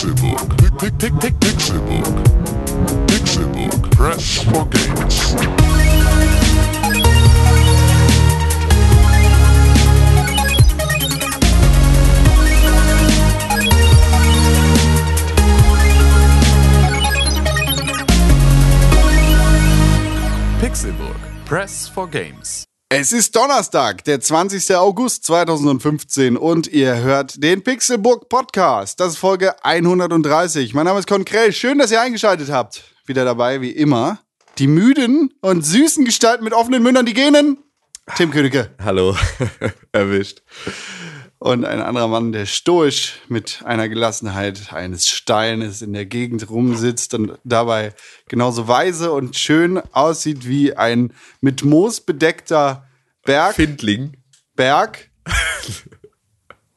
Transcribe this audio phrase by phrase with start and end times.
[0.00, 0.56] Pixelbook.
[0.78, 2.06] Pick, Pixelbook.
[3.06, 3.90] Pixelbook.
[3.90, 5.34] Press for games.
[20.62, 21.44] Pixelburg.
[21.44, 22.69] Press for Games.
[22.92, 24.74] Es ist Donnerstag, der 20.
[24.74, 28.98] August 2015 und ihr hört den Pixelburg Podcast.
[28.98, 30.74] Das ist Folge 130.
[30.74, 31.52] Mein Name ist Konkrell.
[31.52, 32.82] Schön, dass ihr eingeschaltet habt.
[33.06, 34.18] Wieder dabei, wie immer.
[34.58, 37.58] Die müden und süßen Gestalten mit offenen Mündern, die genen.
[38.16, 38.74] Tim Königke.
[38.82, 39.14] Hallo,
[39.92, 40.42] erwischt.
[41.40, 47.14] Und ein anderer Mann, der stoisch mit einer Gelassenheit eines Steines in der Gegend rumsitzt
[47.14, 47.94] und dabei
[48.28, 52.86] genauso weise und schön aussieht wie ein mit Moos bedeckter
[53.24, 53.54] Berg.
[53.54, 54.18] Findling.
[54.54, 55.10] Berg.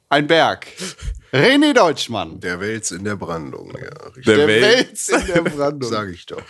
[0.07, 0.67] Ein Berg.
[1.33, 2.39] René Deutschmann.
[2.39, 4.07] Der Wels in der Brandung, ja.
[4.07, 4.23] Richtig.
[4.23, 4.63] Der, Der Welt.
[4.63, 5.89] Wels in der Brandung.
[5.91, 6.41] Sag ich doch.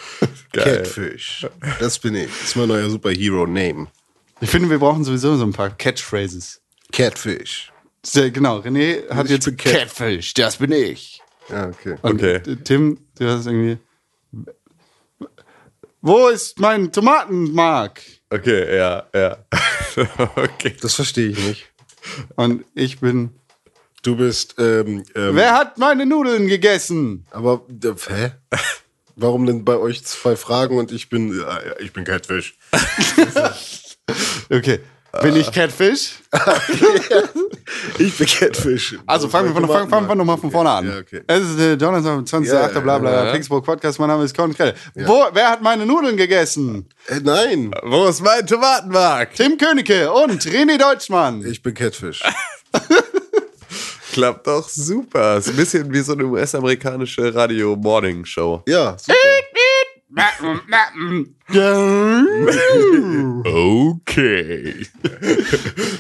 [0.52, 0.84] Geil.
[0.84, 1.48] Catfish.
[1.80, 2.28] Das bin ich.
[2.28, 3.88] Das ist mein neuer Superhero-Name.
[4.40, 6.62] Ich finde, wir brauchen sowieso so ein paar Catchphrases.
[6.92, 7.73] Catfish.
[8.06, 11.22] Sehr, genau, René hat Ich jetzt bin Cat- Catfish, das bin ich.
[11.50, 11.96] Ja, okay.
[12.02, 12.42] Und Okay.
[12.64, 13.78] Tim, du hast irgendwie.
[16.02, 18.02] Wo ist mein Tomatenmark?
[18.30, 19.38] Okay, ja, ja.
[20.36, 20.76] okay.
[20.82, 21.70] Das verstehe ich nicht.
[22.36, 23.32] Und ich bin.
[24.02, 27.26] Du bist, ähm, ähm, Wer hat meine Nudeln gegessen?
[27.32, 28.32] aber, äh, hä?
[29.16, 32.58] Warum denn bei euch zwei Fragen und ich bin, ja, ich bin Catfish.
[34.50, 34.80] Okay.
[35.22, 36.16] Bin ich Catfish?
[37.98, 38.98] Ich bin Catfish.
[39.06, 40.88] Also fangen wir, von, fangen, fangen wir nochmal von vorne an.
[40.88, 41.22] Ja, okay.
[41.28, 42.52] Es ist äh, Donnerstag, 20.
[42.52, 42.84] Ja, 8.
[42.84, 43.32] bla bla, ja.
[43.32, 44.74] Pixburg Podcast, mein Name ist Con Krell.
[44.96, 46.88] Wo, wer hat meine Nudeln gegessen?
[47.08, 49.36] Äh, nein, Wo ist mein Tomatenmarkt?
[49.38, 51.46] Tim Königke und René Deutschmann.
[51.46, 52.22] ich bin Catfish.
[54.14, 55.38] Klappt doch super.
[55.38, 58.64] Ist ein bisschen wie so eine US-amerikanische Radio-Morning-Show.
[58.68, 59.14] Ja, super.
[63.46, 64.86] Okay.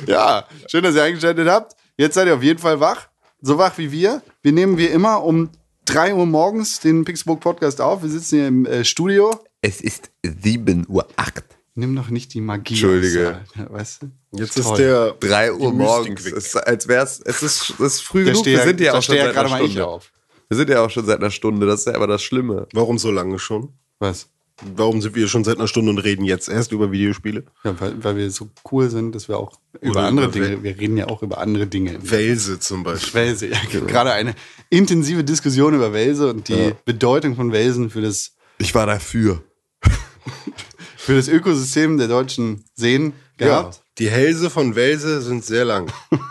[0.07, 1.75] Ja, schön, dass ihr eingeschaltet habt.
[1.97, 3.07] Jetzt seid ihr auf jeden Fall wach.
[3.41, 4.21] So wach wie wir.
[4.41, 5.49] Wir nehmen wie immer um
[5.85, 8.03] 3 Uhr morgens den Pixburg Podcast auf.
[8.03, 9.31] Wir sitzen hier im äh, Studio.
[9.61, 11.43] Es ist 7 Uhr 8.
[11.75, 12.73] Nimm doch nicht die Magie.
[12.73, 13.41] Entschuldige.
[13.41, 14.11] aus, ja, Weißt du?
[14.37, 14.73] Jetzt Toll.
[14.73, 16.25] ist der 3 Uhr morgens.
[16.25, 18.45] Es ist, als wär's, es ist, es ist früh Da genug.
[18.45, 19.87] Wir sind ja da auch schon stehe ja seit gerade einer Stunde.
[19.87, 20.11] auf.
[20.49, 21.65] Wir sind ja auch schon seit einer Stunde.
[21.65, 22.67] Das ist ja aber das Schlimme.
[22.73, 23.73] Warum so lange schon?
[24.03, 24.27] Was?
[24.75, 27.43] Warum sind wir schon seit einer Stunde und reden jetzt erst über Videospiele?
[27.63, 30.47] Ja, weil, weil wir so cool sind, dass wir auch über Oder andere über Dinge,
[30.57, 31.97] Wel- wir reden ja auch über andere Dinge.
[32.01, 33.13] Welse zum Beispiel.
[33.21, 34.35] Welse, ja, gerade eine
[34.69, 36.71] intensive Diskussion über Welse und die Ja.
[36.85, 39.41] Bedeutung von Welsen für das, Ich war dafür.
[40.97, 43.81] für das Ökosystem der deutschen Seen Ja, gehabt.
[43.97, 45.91] die Hälse von Welse sind sehr lang.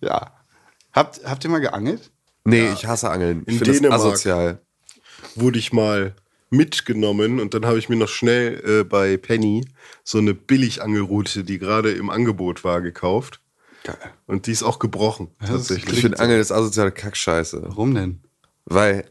[0.00, 0.32] Ja.
[0.92, 2.10] Habt, habt ihr mal geangelt?
[2.44, 3.42] Nee, ich hasse Angeln.
[3.46, 4.60] Ich In finde das asozial.
[5.34, 6.14] Wurde ich mal
[6.50, 9.66] mitgenommen und dann habe ich mir noch schnell äh, bei Penny
[10.02, 13.40] so eine Billigangelroute, die gerade im Angebot war, gekauft.
[13.84, 13.96] Geil.
[14.26, 15.94] Und die ist auch gebrochen, tatsächlich.
[15.94, 17.62] Ich finde Angeln ist asoziale Kackscheiße.
[17.64, 18.20] Warum denn?
[18.64, 19.04] Weil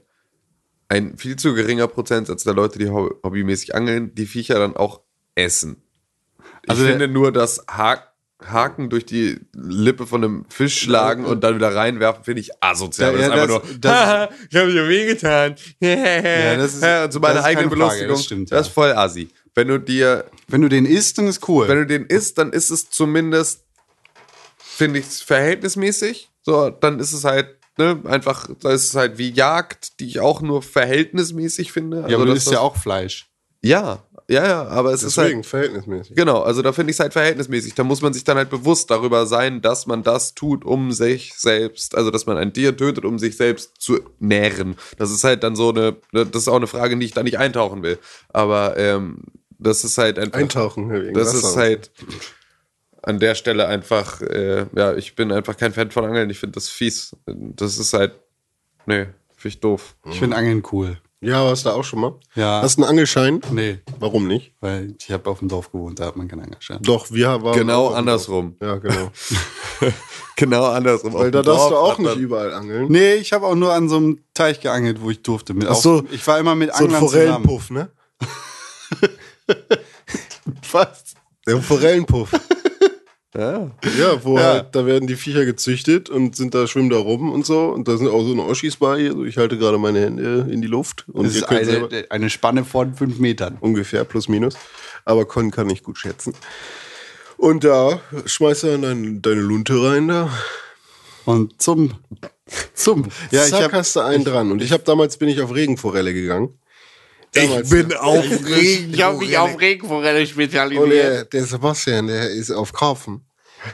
[0.89, 5.01] ein viel zu geringer Prozentsatz der Leute, die hobby- hobbymäßig angeln, die Viecher dann auch
[5.35, 5.81] essen.
[6.63, 8.03] Ich Also der- finde nur, dass Ha-
[8.45, 13.13] Haken durch die Lippe von einem Fisch schlagen und dann wieder reinwerfen, finde ich asozial.
[13.15, 15.55] Ja, ja, das ist einfach das- nur, das- "Haha, ich habe mir wehgetan.
[15.79, 18.09] das ist- und zu meiner das ist eigenen Belustigung.
[18.09, 18.73] das stimmt, das ist ja.
[18.73, 19.29] voll assi.
[19.55, 21.67] Wenn du dir Wenn du den isst, dann ist cool.
[21.67, 23.63] wenn du den isst, dann ist es zumindest,
[24.59, 26.29] finde ich, verhältnismäßig.
[26.43, 30.19] So, dann ist es halt, ne, einfach, da ist es halt wie Jagd, die ich
[30.19, 32.05] auch nur verhältnismäßig finde.
[32.07, 33.27] ja, aber isst das- ja auch Fleisch.
[33.63, 35.45] Ja, ja, ja, aber es ist Deswegen, halt.
[35.45, 36.15] verhältnismäßig.
[36.15, 37.75] Genau, also da finde ich es halt verhältnismäßig.
[37.75, 41.33] Da muss man sich dann halt bewusst darüber sein, dass man das tut, um sich
[41.35, 44.75] selbst, also dass man ein Tier tötet, um sich selbst zu nähren.
[44.97, 47.23] Das ist halt dann so eine, das ist auch eine Frage, in die ich da
[47.23, 47.99] nicht eintauchen will.
[48.29, 49.23] Aber ähm,
[49.59, 50.37] das ist halt einfach.
[50.37, 50.91] Eintauchen.
[50.91, 51.47] wegen Das Wasser.
[51.47, 51.91] ist halt
[53.03, 56.29] an der Stelle einfach, äh, ja, ich bin einfach kein Fan von Angeln.
[56.29, 57.15] Ich finde das fies.
[57.25, 58.13] Das ist halt,
[58.85, 59.05] nee,
[59.37, 59.95] finde ich doof.
[60.09, 60.97] Ich finde Angeln cool.
[61.19, 62.13] Ja, warst du da auch schon mal?
[62.35, 62.61] Ja.
[62.61, 63.41] Hast du einen Angelschein?
[63.51, 64.53] Nee, Warum nicht?
[64.59, 66.77] weil ich habe auf dem Dorf gewohnt, da hat man keinen Angelschein.
[66.83, 67.57] Doch, wir waren.
[67.57, 68.55] Genau andersrum.
[68.61, 69.11] Ja, genau.
[70.39, 71.13] Genau andersrum.
[71.13, 72.85] Weil Auf da darfst Dorf du auch nicht überall angeln.
[72.91, 75.55] Nee, ich habe auch nur an so einem Teich geangelt, wo ich durfte.
[75.55, 76.01] Mit Ach so.
[76.01, 77.25] auf, ich war immer mit So ein Anglern zusammen.
[77.43, 77.89] Forellenpuff, ne?
[80.71, 81.15] Was?
[81.47, 82.29] Der Forellenpuff.
[83.35, 83.71] Ja.
[83.99, 84.43] Ja, wo Ja.
[84.53, 87.65] halt, da werden die Viecher gezüchtet und sind da, schwimmen da rum und so.
[87.65, 89.07] Und da sind auch so eine Oschis bei.
[89.09, 91.05] Also ich halte gerade meine Hände in die Luft.
[91.11, 93.57] Und Das ist eine, eine Spanne von fünf Metern.
[93.59, 94.55] ungefähr plus minus.
[95.05, 96.33] Aber Con kann ich gut schätzen.
[97.37, 100.29] Und da schmeißt du dann dein, deine Lunte rein da.
[101.25, 101.91] Und zum,
[102.73, 103.09] zum.
[103.31, 104.51] Ja, ich habe hast du einen dran.
[104.51, 106.57] Und ich habe damals bin ich auf Regenforelle gegangen.
[107.33, 107.71] Damals.
[107.97, 108.93] auf Regen.
[108.93, 110.91] Ich habe mich auf Regenforelle Und spezialisiert.
[110.91, 113.21] der, der Sebastian, der ist auf Kaufen.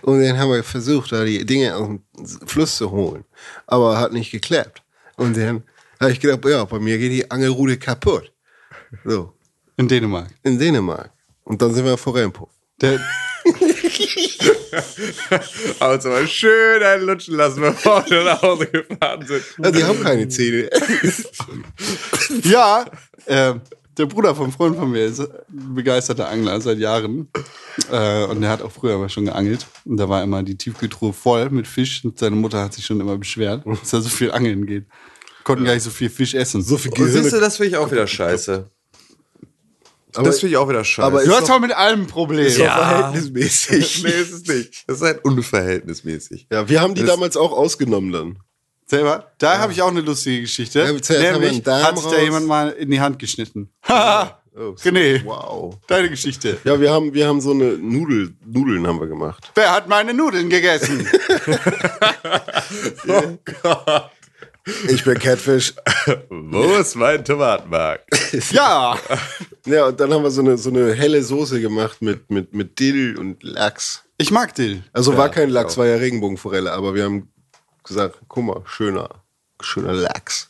[0.01, 2.01] Und dann haben wir versucht, da die Dinge aus dem
[2.47, 3.23] Fluss zu holen.
[3.67, 4.81] Aber hat nicht geklappt.
[5.17, 5.63] Und dann
[5.99, 8.31] habe ich gedacht, ja, bei mir geht die Angelrute kaputt.
[9.05, 9.33] So,
[9.77, 10.29] in Dänemark.
[10.43, 11.11] in Dänemark.
[11.43, 12.49] Und dann sind wir vor Rempo.
[12.81, 12.99] Der,
[15.79, 19.43] Aber uns aber schön einen lutschen lassen, bevor wir nach Hause gefahren sind.
[19.63, 20.69] Ja, die haben keine Zähne.
[22.43, 22.85] ja,
[23.25, 23.53] äh,
[23.97, 27.27] der Bruder vom Freund von mir ist ein begeisterter Angler seit Jahren.
[27.91, 29.67] Äh, und der hat auch früher aber schon geangelt.
[29.85, 32.03] Und da war immer die Tiefkühltruhe voll mit Fisch.
[32.03, 34.85] Und seine Mutter hat sich schon immer beschwert, dass da so viel angeln geht.
[35.43, 36.61] Konnten gar nicht so viel Fisch essen.
[36.61, 38.69] So viel Und siehst du, das finde ich auch wieder scheiße.
[40.15, 41.05] Aber- das finde ich auch wieder scheiße.
[41.05, 42.45] aber Du hast doch- mit allem ein Problem.
[42.45, 44.03] Ist doch verhältnismäßig.
[44.03, 44.83] nee, ist es nicht.
[44.87, 46.47] Das ist halt unverhältnismäßig.
[46.51, 48.39] Ja, wir haben die Das- damals auch ausgenommen dann.
[48.85, 49.31] Selber?
[49.39, 50.79] Da habe ich auch eine lustige Geschichte.
[50.79, 53.69] Ja, Nämlich hat sich da jemand mal in die Hand geschnitten.
[53.87, 55.79] Haha, Oh, René, Wow.
[55.87, 56.57] deine Geschichte.
[56.63, 59.49] Ja, wir haben, wir haben so eine Nudel, Nudeln haben wir gemacht.
[59.55, 61.07] Wer hat meine Nudeln gegessen?
[64.87, 65.73] Ich bin Catfish.
[66.29, 68.01] Wo ist mein Tomatenmark?
[68.51, 68.97] ja.
[69.65, 72.79] Ja, und dann haben wir so eine, so eine helle Soße gemacht mit, mit, mit
[72.79, 74.03] Dill und Lachs.
[74.17, 74.83] Ich mag Dill.
[74.93, 77.29] Also war kein Lachs, war ja Regenbogenforelle, aber wir haben
[77.83, 79.09] gesagt, guck mal, schöner,
[79.61, 80.49] schöner Lachs.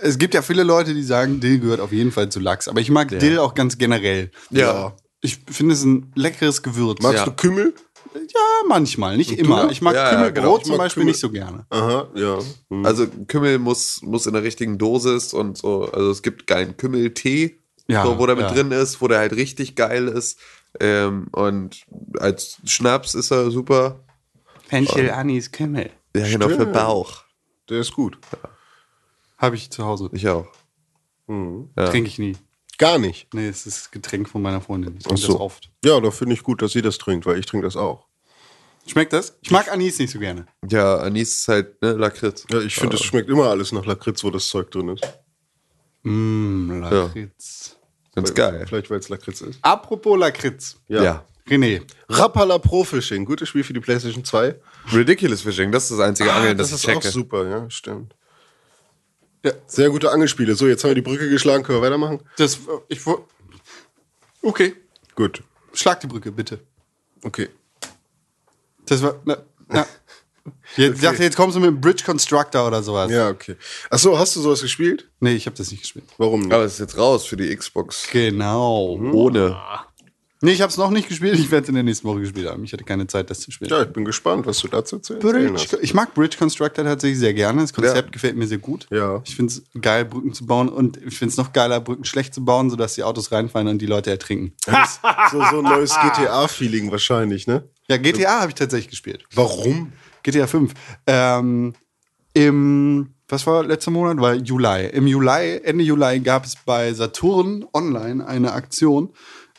[0.00, 2.68] Es gibt ja viele Leute, die sagen, Dill gehört auf jeden Fall zu Lachs.
[2.68, 4.30] Aber ich mag Dill auch ganz generell.
[4.50, 4.94] Ja.
[5.20, 7.02] Ich finde es ein leckeres Gewürz.
[7.02, 7.24] Magst Ja.
[7.24, 7.74] du Kümmel?
[8.14, 9.70] Ja, manchmal, nicht immer.
[9.70, 10.56] Ich mag Ja, ja, Kümmelbrot genau.
[10.58, 11.12] Ich zum Beispiel Kümmel.
[11.12, 11.66] nicht so gerne.
[11.70, 12.38] Aha, ja.
[12.70, 12.84] Hm.
[12.86, 15.90] Also Kümmel muss, muss in der richtigen Dosis und so.
[15.92, 18.52] Also es gibt geilen Kümmeltee, Ja, so, wo der mit ja.
[18.52, 20.38] drin ist, wo der halt richtig geil ist.
[20.80, 21.84] Ähm, und
[22.18, 24.00] als Schnaps ist er super.
[24.68, 25.90] Fenchel, Anis, Kümmel.
[26.14, 26.66] Ja, genau, für.
[26.66, 27.24] Bauch.
[27.68, 28.18] Der ist gut.
[29.38, 30.10] Habe ich zu Hause.
[30.12, 30.46] Ich auch.
[31.28, 31.86] Ja.
[31.90, 32.36] Trinke ich nie.
[32.78, 33.32] Gar nicht.
[33.34, 34.94] Nee, es ist das Getränk von meiner Freundin.
[34.98, 35.32] Ich trinke so.
[35.32, 35.70] das oft.
[35.84, 38.06] Ja, da finde ich gut, dass sie das trinkt, weil ich trinke das auch.
[38.86, 39.36] Schmeckt das?
[39.42, 40.46] Ich mag Anis nicht so gerne.
[40.70, 42.46] Ja, Anis ist halt ne, Lakritz.
[42.50, 45.04] Ja, ich finde, es schmeckt immer alles nach Lakritz, wo das Zeug drin ist.
[46.04, 47.76] Mmh, Lakritz.
[48.14, 48.64] Ganz geil.
[48.66, 49.58] Vielleicht, weil es Lakritz ist.
[49.62, 50.76] Apropos Lakritz.
[50.88, 51.02] Ja.
[51.02, 51.24] Ja.
[51.48, 54.54] René, Rapala Pro Fishing, gutes Spiel für die PlayStation 2.
[54.92, 57.12] Ridiculous Fishing, das ist das einzige Angeln, das, Ah, das ich ist auch checke.
[57.12, 58.14] super, ja, stimmt.
[59.48, 59.54] Ja.
[59.66, 60.54] Sehr gute Angelspiele.
[60.54, 62.20] So, jetzt haben wir die Brücke geschlagen, können wir weitermachen?
[62.36, 62.58] das,
[62.88, 63.00] ich
[64.42, 64.74] Okay,
[65.14, 65.42] Gut.
[65.72, 66.60] schlag die Brücke, bitte.
[67.22, 67.48] Okay.
[68.86, 69.86] Das war, na, na.
[70.76, 73.10] Jetzt, dachte, jetzt kommst du mit dem Bridge Constructor oder sowas.
[73.10, 73.56] Ja, okay.
[73.90, 75.06] Achso, hast du sowas gespielt?
[75.20, 76.06] Nee, ich habe das nicht gespielt.
[76.16, 76.52] Warum nicht?
[76.52, 78.06] Aber es ist jetzt raus für die Xbox.
[78.10, 78.98] Genau.
[79.12, 79.60] Ohne.
[80.40, 81.36] Nee, ich habe es noch nicht gespielt.
[81.38, 82.62] Ich werde es in der nächsten Woche gespielt haben.
[82.62, 83.70] Ich hatte keine Zeit, das zu spielen.
[83.70, 85.78] Ja, ich bin gespannt, was du dazu zu erzählen Bridge, hast.
[85.82, 87.60] ich mag Bridge Constructor tatsächlich sehr gerne.
[87.62, 88.10] Das Konzept Ja.
[88.12, 88.86] gefällt mir sehr gut.
[88.90, 89.20] Ja.
[89.24, 92.34] Ich finde es geil, Brücken zu bauen und ich finde es noch geiler, Brücken schlecht
[92.34, 94.52] zu bauen, sodass die Autos reinfallen und die Leute ertrinken.
[95.32, 97.68] So, so ein neues GTA-Feeling wahrscheinlich, ne?
[97.88, 99.24] Ja, GTA habe ich tatsächlich gespielt.
[99.34, 99.92] Warum?
[100.22, 100.72] GTA 5.
[101.06, 101.74] Ähm,
[102.34, 104.18] Im, was war letzter Monat?
[104.20, 104.86] War Juli.
[104.90, 109.10] Im Juli, Ende Juli gab es bei Saturn online eine Aktion,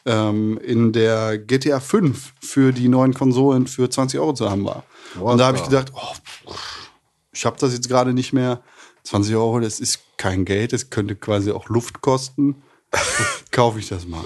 [0.10, 4.84] ähm, in der GTA 5 für die neuen Konsolen für 20 Euro zu haben war.
[5.20, 6.16] Und da habe ich gedacht, oh,
[7.32, 8.62] ich habe das jetzt gerade nicht mehr.
[9.04, 12.62] 20 Euro, das ist kein Geld, das könnte quasi auch Luft kosten.
[13.52, 14.24] Kaufe ich das mal.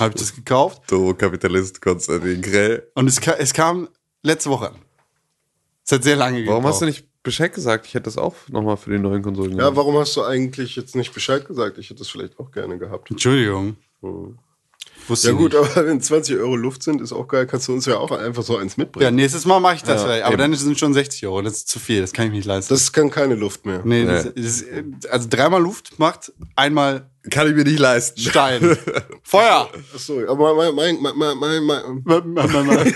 [0.00, 2.90] Habe ich das gekauft Du Kapitalist Konstantin Grell.
[2.94, 3.88] und es, ka es kam
[4.22, 4.76] letzte Woche an.
[5.84, 6.72] Es hat sehr lange Warum gebraucht.
[6.74, 7.86] hast du nicht Bescheid gesagt?
[7.86, 10.96] Ich hätte das auch nochmal für die neuen Konsolen Ja, warum hast du eigentlich jetzt
[10.96, 11.78] nicht Bescheid gesagt?
[11.78, 13.10] Ich hätte das vielleicht auch gerne gehabt.
[13.10, 13.76] Entschuldigung.
[15.08, 15.76] Wusste Ja gut, nicht.
[15.76, 17.46] aber wenn 20 Euro Luft sind, ist auch geil.
[17.46, 19.14] Kannst du uns ja auch einfach so eins Ja, mitbringen.
[19.16, 20.24] nächstes Mal mache ich das Ja, vielleicht.
[20.24, 20.42] Aber eben.
[20.52, 21.42] dann sind schon 60 Euro.
[21.42, 22.00] Das ist zu viel.
[22.00, 22.72] Das kann ich mir nicht leisten.
[22.74, 23.80] Das kann keine Luft mehr.
[23.84, 24.06] nee, Nee.
[24.12, 24.64] Das, das,
[25.10, 28.20] also dreimal Luft macht einmal Kann ich mir nicht leisten.
[28.20, 28.76] Stein.
[29.22, 29.70] Feuer.
[29.94, 32.86] Achso, aber mein, mein, mein, mein, mein,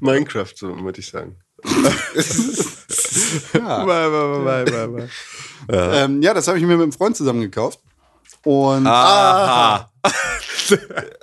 [0.00, 1.36] Minecraft, so würde ich sagen.
[3.54, 3.84] ja.
[3.84, 5.08] Mal.
[5.68, 7.80] Ähm, ja, das habe ich mir mit einem Freund zusammen gekauft.
[8.48, 9.92] Und Aha.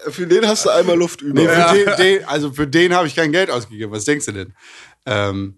[0.09, 1.41] Für den hast du einmal Luft über.
[1.41, 3.91] nee, für den, den, also für den habe ich kein Geld ausgegeben.
[3.91, 4.53] Was denkst du denn?
[5.07, 5.57] Ähm,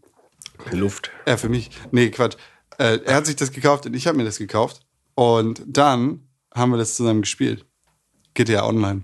[0.71, 1.11] Luft.
[1.25, 1.69] Ja, für mich.
[1.91, 2.37] Nee, Quatsch.
[2.77, 4.79] Äh, er hat sich das gekauft und ich habe mir das gekauft.
[5.15, 7.65] Und dann haben wir das zusammen gespielt.
[8.33, 9.03] GTA Online.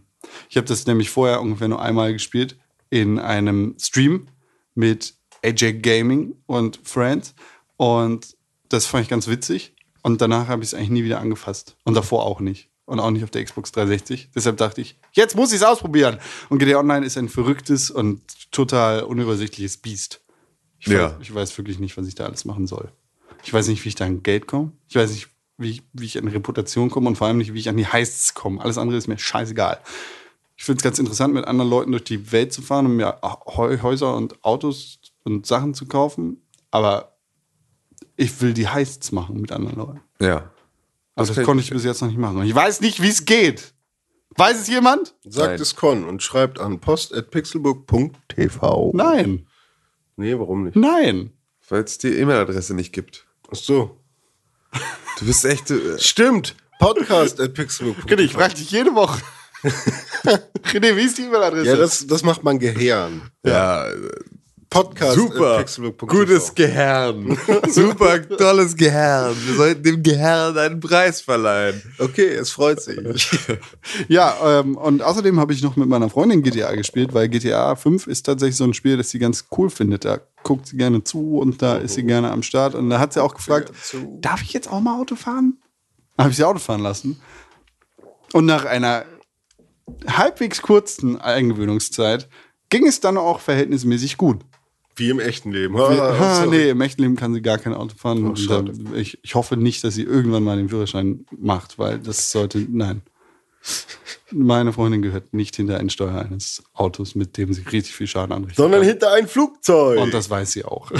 [0.49, 2.57] Ich habe das nämlich vorher ungefähr nur einmal gespielt
[2.89, 4.27] in einem Stream
[4.73, 7.35] mit AJ Gaming und Friends.
[7.75, 8.37] Und
[8.69, 9.72] das fand ich ganz witzig.
[10.03, 11.75] Und danach habe ich es eigentlich nie wieder angefasst.
[11.83, 12.69] Und davor auch nicht.
[12.85, 14.29] Und auch nicht auf der Xbox 360.
[14.35, 16.19] Deshalb dachte ich, jetzt muss ich es ausprobieren.
[16.49, 20.21] Und GTA Online ist ein verrücktes und total unübersichtliches Biest.
[20.79, 21.05] Ich, Ja.
[21.05, 22.91] weiß, ich weiß wirklich nicht, was ich da alles machen soll.
[23.45, 24.73] Ich weiß nicht, wie ich da an Geld komme.
[24.89, 27.59] Ich weiß nicht, wie ich, wie ich an Reputation komme und vor allem nicht, wie
[27.59, 28.59] ich an die Heists komme.
[28.61, 29.79] Alles andere ist mir scheißegal.
[30.57, 33.17] Ich finde es ganz interessant, mit anderen Leuten durch die Welt zu fahren und mir
[33.23, 36.41] Häu- Häuser und Autos und Sachen zu kaufen.
[36.69, 37.12] Aber
[38.15, 40.01] ich will die Heists machen mit anderen Leuten.
[40.19, 40.51] Ja.
[41.15, 42.37] Aber das, kann konnte ich- ich bis jetzt noch nicht machen.
[42.37, 43.73] Und ich weiß nicht, wie es geht.
[44.35, 45.13] Weiß es jemand?
[45.23, 45.61] Sagt Nein.
[45.61, 48.91] es Con und schreibt an post.pixelburg.tv.
[48.95, 49.45] Nein.
[50.15, 50.75] Nee, warum nicht?
[50.75, 51.31] Nein.
[51.69, 53.27] Weil es die E-Mail-Adresse nicht gibt.
[53.51, 53.99] Ach so.
[55.19, 55.69] Du bist echt.
[55.71, 56.55] Äh, Stimmt.
[56.79, 58.07] Podcast.pixelburg.tv.
[58.15, 59.21] René, ich frage dich jede Woche.
[59.63, 61.67] René, wie ist die E-Mail-Adresse?
[61.69, 63.21] Ja, das, das macht man Gehirn.
[63.45, 63.85] ja,
[64.73, 65.63] Podcast super.
[66.07, 67.37] Gutes Gehirn.
[67.69, 69.35] super tolles Gehirn.
[69.45, 71.79] Wir sollten dem Gehirn einen Preis verleihen.
[71.99, 72.97] Okay, es freut sich.
[74.07, 78.07] Ja, ähm, und außerdem habe ich noch mit meiner Freundin GTA gespielt, weil GTA 5
[78.07, 80.05] ist tatsächlich so ein Spiel, das sie ganz cool findet.
[80.05, 82.73] Da guckt sie gerne zu und da ist sie gerne am Start.
[82.73, 83.71] Und da hat sie auch gefragt,
[84.21, 85.59] darf ich jetzt auch mal Auto fahren?
[86.17, 87.21] Habe ich sie Auto fahren lassen.
[88.33, 89.05] Und nach einer
[90.07, 92.27] halbwegs kurzen Eingewöhnungszeit
[92.69, 94.39] ging es dann auch verhältnismäßig gut.
[94.95, 95.75] Wie im echten Leben.
[95.79, 96.57] Ah, Ah, sorry.
[96.57, 98.35] nee, im echten Leben kann sie gar kein Auto fahren.
[98.35, 98.73] schade.
[98.75, 102.59] da, ich, ich hoffe nicht, dass sie irgendwann mal den Führerschein macht, weil das sollte,
[102.69, 103.01] nein.
[104.31, 108.33] Meine Freundin gehört nicht hinter ein Steuer eines Autos, mit dem sie richtig viel Schaden
[108.33, 108.57] anrichtet.
[108.57, 109.99] Sondern hinter ein Flugzeug.
[110.01, 110.91] Und das weiß sie auch.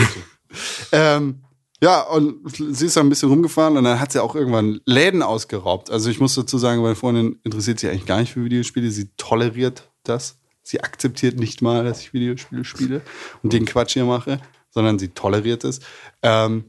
[0.91, 1.41] ähm,
[1.81, 5.21] ja, und sie ist da ein bisschen rumgefahren und dann hat sie auch irgendwann Läden
[5.21, 5.89] ausgeraubt.
[5.91, 8.89] Also ich muss dazu sagen, meine Freundin interessiert sich eigentlich gar nicht für Videospiele.
[8.89, 10.38] Sie toleriert das.
[10.63, 13.01] Sie akzeptiert nicht mal, dass ich Videospiele spiele
[13.43, 14.39] und den Quatsch hier mache,
[14.70, 15.82] sondern sie toleriert es.
[16.22, 16.65] Ähm,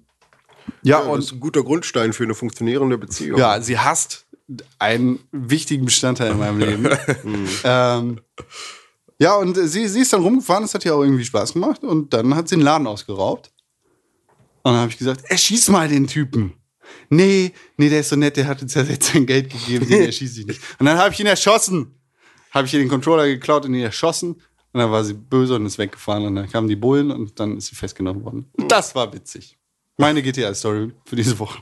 [0.82, 3.38] ja, ja, das und ist ein guter Grundstein für eine funktionierende Beziehung.
[3.38, 4.26] ja, sie hasst
[4.78, 6.88] einen wichtigen Bestandteil in meinem Leben.
[7.64, 8.20] ähm,
[9.18, 12.12] ja, und sie, sie ist dann rumgefahren, das hat ihr auch irgendwie Spaß gemacht und
[12.12, 13.52] dann hat sie den Laden ausgeraubt.
[14.62, 16.54] Und dann habe ich gesagt, erschieß mal den Typen.
[17.10, 20.02] Nee, nee, der ist so nett, der hat uns ja jetzt sein Geld gegeben, den
[20.02, 20.60] erschieße ich nicht.
[20.78, 21.93] Und dann habe ich ihn erschossen.
[22.54, 24.34] Habe ich ihr den Controller geklaut und ihn erschossen.
[24.72, 26.24] Und dann war sie böse und ist weggefahren.
[26.26, 28.50] Und dann kamen die Bullen und dann ist sie festgenommen worden.
[28.68, 29.56] Das war witzig.
[29.96, 31.58] Meine GTA-Story für diese Woche.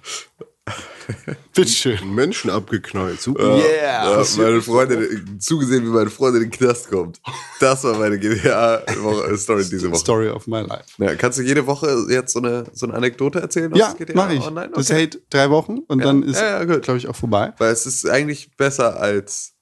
[1.54, 2.14] Bitteschön.
[2.14, 3.20] Menschen abgeknallt.
[3.20, 3.56] Super.
[3.56, 4.18] Yeah.
[4.22, 7.20] Ja, meine Freundin, zugesehen, wie meine Freundin in den Knast kommt.
[7.60, 9.98] Das war meine GTA-Story diese Woche.
[10.00, 10.84] Story of my life.
[10.98, 13.72] Ja, kannst du jede Woche jetzt so eine, so eine Anekdote erzählen?
[13.72, 14.40] aus Ja, GTA mache ich.
[14.46, 14.70] Online?
[14.74, 15.00] Das Okay.
[15.00, 17.52] hält drei Wochen und dann ist, Ja, ja, glaube ich, auch vorbei.
[17.58, 19.54] Weil es ist eigentlich besser als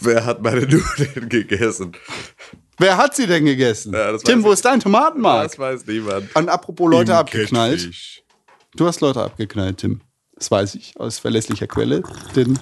[0.00, 1.92] Wer hat meine Nudeln gegessen?
[2.78, 3.92] Wer hat sie denn gegessen?
[3.92, 5.44] Ja, Tim, wo ist dein Tomatenmark?
[5.44, 6.34] Das weiß niemand.
[6.34, 7.80] Und apropos Leute Im abgeknallt.
[7.80, 8.22] Catfish.
[8.76, 10.00] Du hast Leute abgeknallt, Tim.
[10.34, 12.02] Das weiß ich aus verlässlicher Quelle,
[12.34, 12.58] denn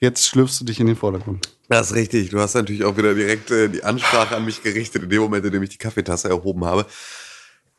[0.00, 1.50] jetzt schlürfst du dich in den Vordergrund.
[1.68, 2.30] Das ist richtig.
[2.30, 5.44] Du hast natürlich auch wieder direkt äh, die Ansprache an mich gerichtet, in dem Moment,
[5.44, 6.86] in dem ich die Kaffeetasse erhoben habe.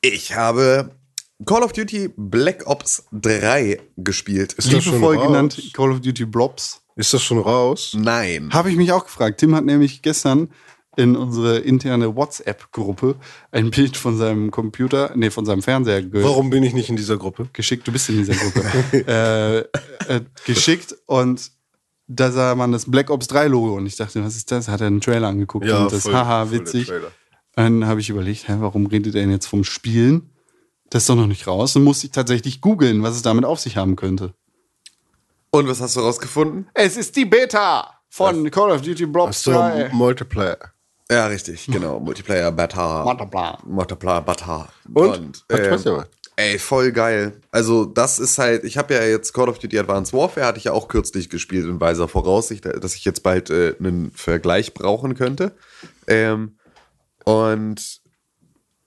[0.02, 0.92] Ich habe
[1.46, 4.54] Call of Duty Black Ops 3 gespielt.
[4.54, 6.82] Ist das schon Liebevoll genannt Call of Duty Blobs.
[7.00, 7.96] Ist das schon raus?
[7.98, 8.50] Nein.
[8.52, 9.40] Habe ich mich auch gefragt.
[9.40, 10.50] Tim hat nämlich gestern
[10.98, 13.16] in unsere interne WhatsApp-Gruppe
[13.52, 16.98] ein Bild von seinem Computer, nee, von seinem Fernseher ge Warum bin ich nicht in
[16.98, 17.48] dieser Gruppe?
[17.54, 17.88] geschickt.
[17.88, 18.64] Du bist in dieser Gruppe.
[20.10, 21.52] äh, äh, geschickt und
[22.08, 24.68] da sah man das Black Ops 3 Logo und ich dachte, was ist das?
[24.68, 26.92] Hat er einen Trailer angeguckt und das voll- haha witzig.
[27.56, 30.32] Dann habe ich überlegt, hä, warum redet er denn jetzt vom Spielen?
[30.90, 31.76] Das ist doch noch nicht raus.
[31.78, 34.34] Und musste ich tatsächlich googeln, was es damit auf sich haben könnte.
[35.52, 36.70] Und was hast du rausgefunden?
[36.74, 39.90] Es ist die Beta von Call of Duty Ach Blobs so, 3.
[39.94, 40.58] Multiplayer.
[41.12, 42.00] Ja, richtig, genau.
[42.00, 43.04] Multiplayer Bata.
[43.04, 43.58] Multiplayer.
[43.66, 44.70] Multiplayer Bata.
[44.94, 45.44] Und?
[45.52, 46.10] Hat ähm, Spaß gemacht.
[46.36, 47.42] Ey, voll geil.
[47.52, 50.66] Also, das ist halt, ich habe ja jetzt Call of Duty Advanced Warfare, hatte ich
[50.66, 55.16] ja auch kürzlich gespielt in weiser Voraussicht, dass ich jetzt bald äh, einen Vergleich brauchen
[55.16, 55.52] könnte.
[56.08, 56.58] Ähm,
[57.26, 58.02] und,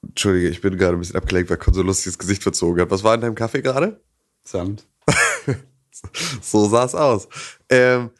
[0.02, 2.90] Entschuldige, ich bin gerade ein bisschen abgelenkt, weil Con so lustiges Gesicht verzogen hat.
[2.90, 4.00] Was war in deinem Kaffee gerade?
[4.44, 4.86] Sand.
[6.40, 7.28] So sah es aus.
[7.68, 8.10] Ähm,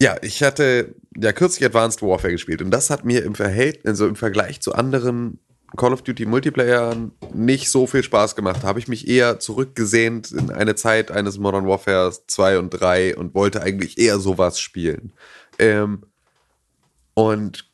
[0.00, 4.08] ja, ich hatte ja kürzlich Advanced Warfare gespielt und das hat mir im Verhältnis, also
[4.08, 5.38] im Vergleich zu anderen
[5.76, 8.62] Call of Duty Multiplayern nicht so viel Spaß gemacht.
[8.62, 13.34] Habe ich mich eher zurückgesehnt in eine Zeit eines Modern Warfare 2 und 3 und
[13.34, 15.12] wollte eigentlich eher sowas spielen.
[15.58, 16.02] Ähm,
[17.14, 17.71] und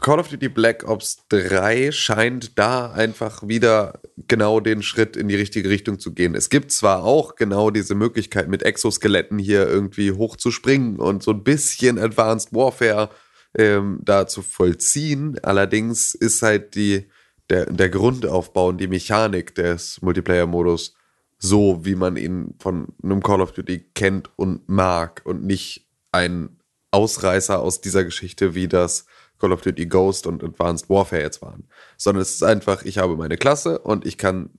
[0.00, 5.34] Call of Duty Black Ops 3 scheint da einfach wieder genau den Schritt in die
[5.34, 6.34] richtige Richtung zu gehen.
[6.34, 11.42] Es gibt zwar auch genau diese Möglichkeit, mit Exoskeletten hier irgendwie hochzuspringen und so ein
[11.44, 13.10] bisschen Advanced Warfare
[13.56, 15.38] ähm, da zu vollziehen.
[15.42, 17.08] Allerdings ist halt die,
[17.50, 20.94] der, der Grundaufbau und die Mechanik des Multiplayer-Modus
[21.38, 26.60] so, wie man ihn von einem Call of Duty kennt und mag und nicht ein
[26.90, 29.06] Ausreißer aus dieser Geschichte wie das
[29.38, 31.64] Call of Duty Ghost und Advanced Warfare jetzt waren.
[31.96, 34.50] Sondern es ist einfach, ich habe meine Klasse und ich kann,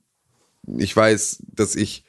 [0.65, 2.05] ich weiß, dass ich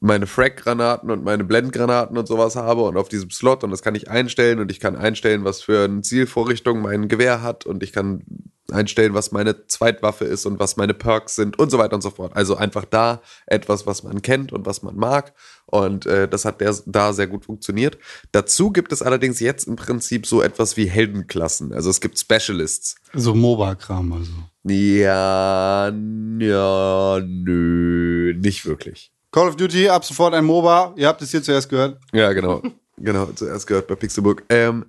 [0.00, 3.94] meine Frag-Granaten und meine Blendgranaten und sowas habe und auf diesem Slot und das kann
[3.94, 7.92] ich einstellen und ich kann einstellen, was für eine Zielvorrichtung mein Gewehr hat und ich
[7.92, 8.24] kann
[8.72, 12.10] einstellen, was meine Zweitwaffe ist und was meine Perks sind und so weiter und so
[12.10, 12.34] fort.
[12.34, 15.34] Also einfach da etwas, was man kennt und was man mag
[15.66, 17.98] und äh, das hat der, da sehr gut funktioniert.
[18.32, 21.72] Dazu gibt es allerdings jetzt im Prinzip so etwas wie Heldenklassen.
[21.72, 22.96] Also es gibt Specialists.
[23.14, 24.32] So MOBA-Kram also.
[24.64, 29.12] Ja, ja, nö, nicht wirklich.
[29.32, 30.94] Call of Duty, ab sofort ein MOBA.
[30.96, 31.98] Ihr habt es hier zuerst gehört.
[32.12, 32.62] Ja, genau.
[32.98, 34.44] genau, zuerst gehört bei Pixelbook.
[34.50, 34.84] Ähm,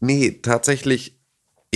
[0.00, 1.15] nee, tatsächlich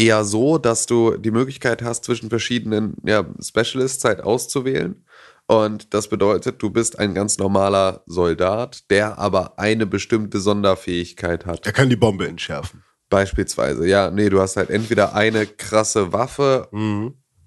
[0.01, 5.05] eher so, dass du die Möglichkeit hast, zwischen verschiedenen ja, Specialists halt auszuwählen.
[5.47, 11.67] Und das bedeutet, du bist ein ganz normaler Soldat, der aber eine bestimmte Sonderfähigkeit hat.
[11.67, 12.85] Er kann die Bombe entschärfen.
[13.09, 16.69] Beispielsweise, ja, nee, du hast halt entweder eine krasse Waffe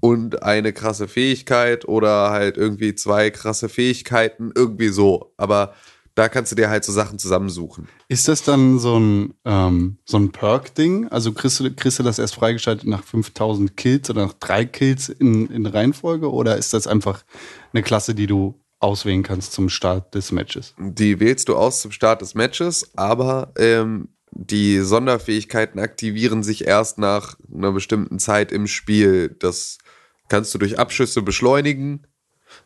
[0.01, 5.33] und eine krasse Fähigkeit oder halt irgendwie zwei krasse Fähigkeiten, irgendwie so.
[5.37, 5.73] Aber
[6.15, 7.87] da kannst du dir halt so Sachen zusammensuchen.
[8.07, 11.07] Ist das dann so ein, ähm, so ein Perk-Ding?
[11.07, 15.09] Also kriegst du, kriegst du das erst freigeschaltet nach 5000 Kills oder nach drei Kills
[15.09, 16.31] in, in Reihenfolge?
[16.31, 17.23] Oder ist das einfach
[17.73, 20.75] eine Klasse, die du auswählen kannst zum Start des Matches?
[20.77, 26.97] Die wählst du aus zum Start des Matches, aber ähm, die Sonderfähigkeiten aktivieren sich erst
[26.97, 29.35] nach einer bestimmten Zeit im Spiel.
[29.39, 29.77] Das
[30.27, 32.05] kannst du durch Abschüsse beschleunigen.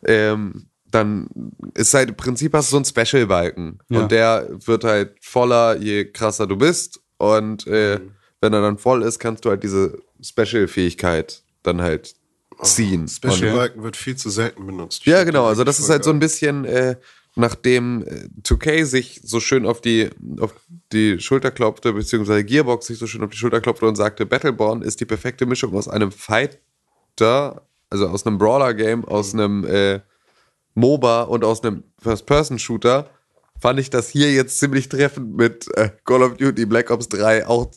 [0.06, 1.28] Ähm, dann
[1.74, 3.80] ist halt im Prinzip hast du so einen Special-Balken.
[3.90, 4.00] Ja.
[4.02, 7.00] Und der wird halt voller, je krasser du bist.
[7.18, 8.00] Und äh,
[8.42, 12.16] wenn er dann voll ist, kannst du halt diese Special-Fähigkeit dann halt
[12.62, 13.08] ziehen.
[13.08, 15.06] Special Und- Balken wird viel zu selten benutzt.
[15.06, 15.46] ja, genau.
[15.46, 16.96] Also das ist halt so ein bisschen, äh,
[17.36, 20.54] nachdem äh, 2K sich so schön auf die, auf
[20.92, 24.82] die Schulter klopfte, beziehungsweise Gearbox sich so schön auf die Schulter klopfte und sagte, Battleborn
[24.82, 30.00] ist die perfekte Mischung aus einem Fighter, also aus einem Brawler-Game, aus einem äh,
[30.78, 33.10] MOBA und aus einem First-Person-Shooter,
[33.60, 37.48] fand ich das hier jetzt ziemlich treffend mit äh, Call of Duty Black Ops 3
[37.48, 37.72] auch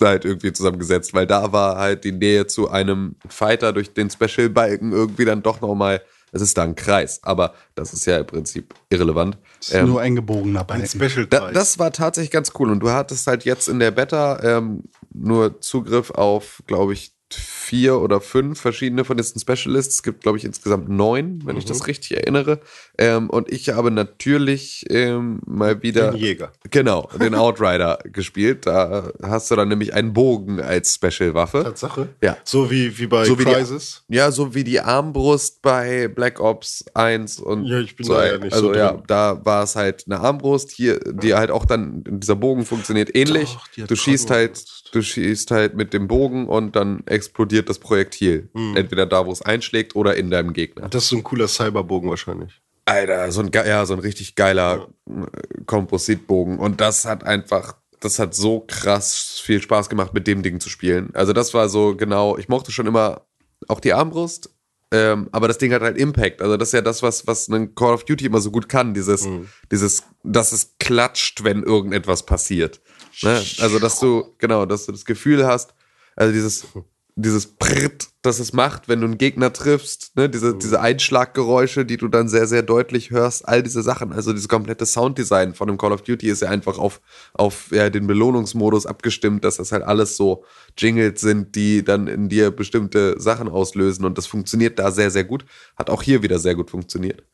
[0.00, 4.90] halt irgendwie zusammengesetzt, weil da war halt die Nähe zu einem Fighter durch den Special-Balken
[4.90, 6.00] irgendwie dann doch nochmal,
[6.32, 9.38] es ist da ein Kreis, aber das ist ja im Prinzip irrelevant.
[9.60, 10.86] Ist Ähm, nur ein gebogener Ein Balken.
[10.86, 14.40] Special da, das war tatsächlich ganz cool und du hattest halt jetzt in der Beta
[14.42, 19.96] ähm, nur Zugriff auf, glaube ich, vier oder fünf verschiedene von diesen Specialists.
[19.96, 22.60] Es gibt, glaube ich, insgesamt neun, wenn ich das richtig erinnere.
[22.98, 26.52] Ähm, und ich habe natürlich ähm, mal wieder Den Jäger.
[26.70, 28.66] Genau, den Outrider gespielt.
[28.66, 31.62] Da hast du dann nämlich einen Bogen als Special-Waffe.
[31.64, 32.08] Tatsache?
[32.22, 32.36] Ja.
[32.44, 34.02] So wie, wie bei So wie die- Crysis.
[34.08, 38.14] Ja, so wie die Armbrust bei Black Ops 1 und Ja, ich bin 2.
[38.14, 39.02] da ja nicht also so ja, drin.
[39.06, 43.54] da war es halt eine Armbrust, hier, die halt auch dann, dieser Bogen funktioniert ähnlich.
[43.54, 47.78] Doch, die du schießt halt, du schießt halt mit dem Bogen und dann explodiert das
[47.78, 48.48] Projektil.
[48.54, 48.76] Hm.
[48.76, 50.88] Entweder da, wo es einschlägt oder in deinem Gegner.
[50.88, 52.60] Das ist so ein cooler Cyberbogen wahrscheinlich.
[52.84, 56.58] Alter, so ein, ja, so ein richtig geiler äh, Kompositbogen.
[56.58, 60.68] Und das hat einfach, das hat so krass viel Spaß gemacht, mit dem Ding zu
[60.68, 61.10] spielen.
[61.14, 63.22] Also das war so genau, ich mochte schon immer
[63.68, 64.50] auch die Armbrust,
[64.90, 66.42] ähm, aber das Ding hat halt Impact.
[66.42, 68.94] Also das ist ja das, was, was ein Call of Duty immer so gut kann,
[68.94, 69.28] dieses,
[69.70, 72.80] dieses, dass es klatscht, wenn irgendetwas passiert.
[73.22, 73.42] Ne?
[73.60, 75.72] Also dass du, genau, dass du das Gefühl hast,
[76.16, 76.66] also dieses,
[77.14, 81.98] dieses Pritt, das es macht, wenn du einen Gegner triffst, ne, diese, diese Einschlaggeräusche, die
[81.98, 85.76] du dann sehr, sehr deutlich hörst, all diese Sachen, also dieses komplette Sounddesign von einem
[85.76, 87.02] Call of Duty ist ja einfach auf,
[87.34, 90.44] auf ja, den Belohnungsmodus abgestimmt, dass das halt alles so
[90.78, 95.24] Jingles sind, die dann in dir bestimmte Sachen auslösen und das funktioniert da sehr, sehr
[95.24, 95.44] gut.
[95.76, 97.24] Hat auch hier wieder sehr gut funktioniert.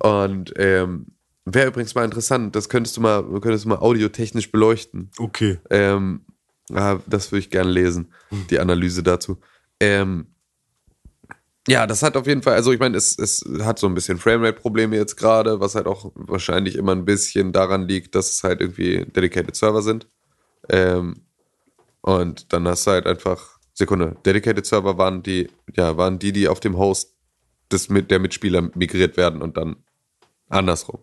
[0.00, 1.06] Und ähm,
[1.44, 5.10] wäre übrigens mal interessant, das könntest du mal, könntest du mal audiotechnisch beleuchten.
[5.18, 5.58] Okay.
[5.70, 6.22] Ähm,
[6.72, 8.12] ah, das würde ich gerne lesen,
[8.50, 9.38] die Analyse dazu.
[9.80, 10.26] Ähm,
[11.68, 14.18] ja, das hat auf jeden Fall, also ich meine, es, es hat so ein bisschen
[14.18, 18.62] Framerate-Probleme jetzt gerade, was halt auch wahrscheinlich immer ein bisschen daran liegt, dass es halt
[18.62, 20.06] irgendwie Dedicated Server sind.
[20.70, 21.26] Ähm,
[22.00, 26.48] und dann hast du halt einfach, Sekunde, Dedicated Server waren die, ja, waren die, die
[26.48, 27.14] auf dem Host
[27.70, 29.76] des, der Mitspieler migriert werden und dann
[30.48, 31.00] andersrum.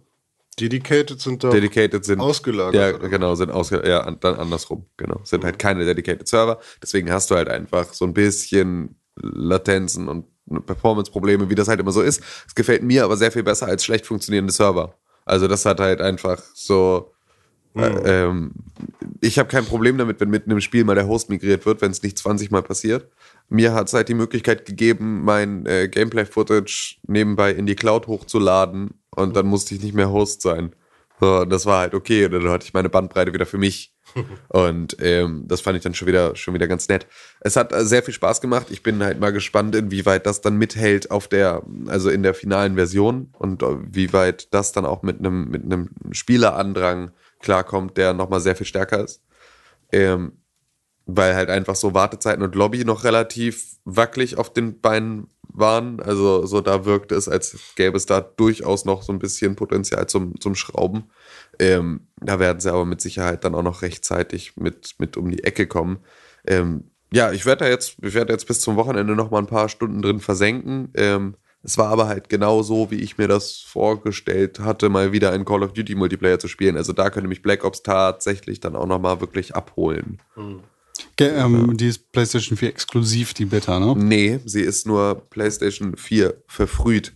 [0.60, 1.50] Dedicated sind da.
[1.50, 3.10] Dedicated sind ausgelagert, Ja, oder?
[3.10, 3.90] genau, sind ausgelagert.
[3.90, 4.86] Ja, an- dann andersrum.
[4.98, 6.60] Genau, sind halt keine Dedicated Server.
[6.82, 10.26] Deswegen hast du halt einfach so ein bisschen Latenzen und
[10.66, 12.22] Performance-Probleme, wie das halt immer so ist.
[12.48, 14.94] Es gefällt mir aber sehr viel besser als schlecht funktionierende Server.
[15.26, 17.12] Also das hat halt einfach so.
[17.76, 17.88] Äh,
[18.28, 18.54] ähm,
[19.20, 21.92] ich habe kein Problem damit, wenn mitten im Spiel mal der Host migriert wird, wenn
[21.92, 23.10] es nicht 20 Mal passiert.
[23.50, 28.94] Mir hat es halt die Möglichkeit gegeben, mein äh, Gameplay-Footage nebenbei in die Cloud hochzuladen
[29.16, 30.76] und dann musste ich nicht mehr Host sein.
[31.20, 32.26] So, und das war halt okay.
[32.26, 33.94] Und dann hatte ich meine Bandbreite wieder für mich.
[34.50, 37.08] Und ähm, das fand ich dann schon wieder, schon wieder ganz nett.
[37.42, 38.68] Es hat äh, sehr viel Spaß gemacht.
[38.70, 42.76] Ich bin halt mal gespannt, inwieweit das dann mithält auf der, also in der finalen
[42.76, 48.14] Version und äh, wie weit das dann auch mit einem mit einem Spielerandrang klarkommt, der
[48.14, 49.22] nochmal sehr viel stärker ist.
[49.92, 50.34] Ähm,
[51.06, 56.00] weil halt einfach so Wartezeiten und Lobby noch relativ wackelig auf den Beinen waren.
[56.00, 60.08] Also so da wirkte es, als gäbe es da durchaus noch so ein bisschen Potenzial
[60.08, 61.06] zum, zum Schrauben.
[61.60, 65.44] Ähm, da werden sie aber mit Sicherheit dann auch noch rechtzeitig mit, mit um die
[65.44, 66.00] Ecke kommen.
[66.46, 69.48] Ähm, ja, ich werde da jetzt, ich werde jetzt bis zum Wochenende noch mal ein
[69.48, 70.92] paar Stunden drin versenken.
[70.96, 75.32] Ähm, es war aber halt genau so, wie ich mir das vorgestellt hatte, mal wieder
[75.32, 76.78] einen Call of Duty Multiplayer zu spielen.
[76.78, 80.20] Also da könnte mich Black Ops tatsächlich dann auch noch mal wirklich abholen.
[81.16, 83.96] Ge ähm, Die ist PlayStation 4 exklusiv, die Beta, ne?
[83.98, 87.14] Nee, sie ist nur PlayStation 4 verfrüht.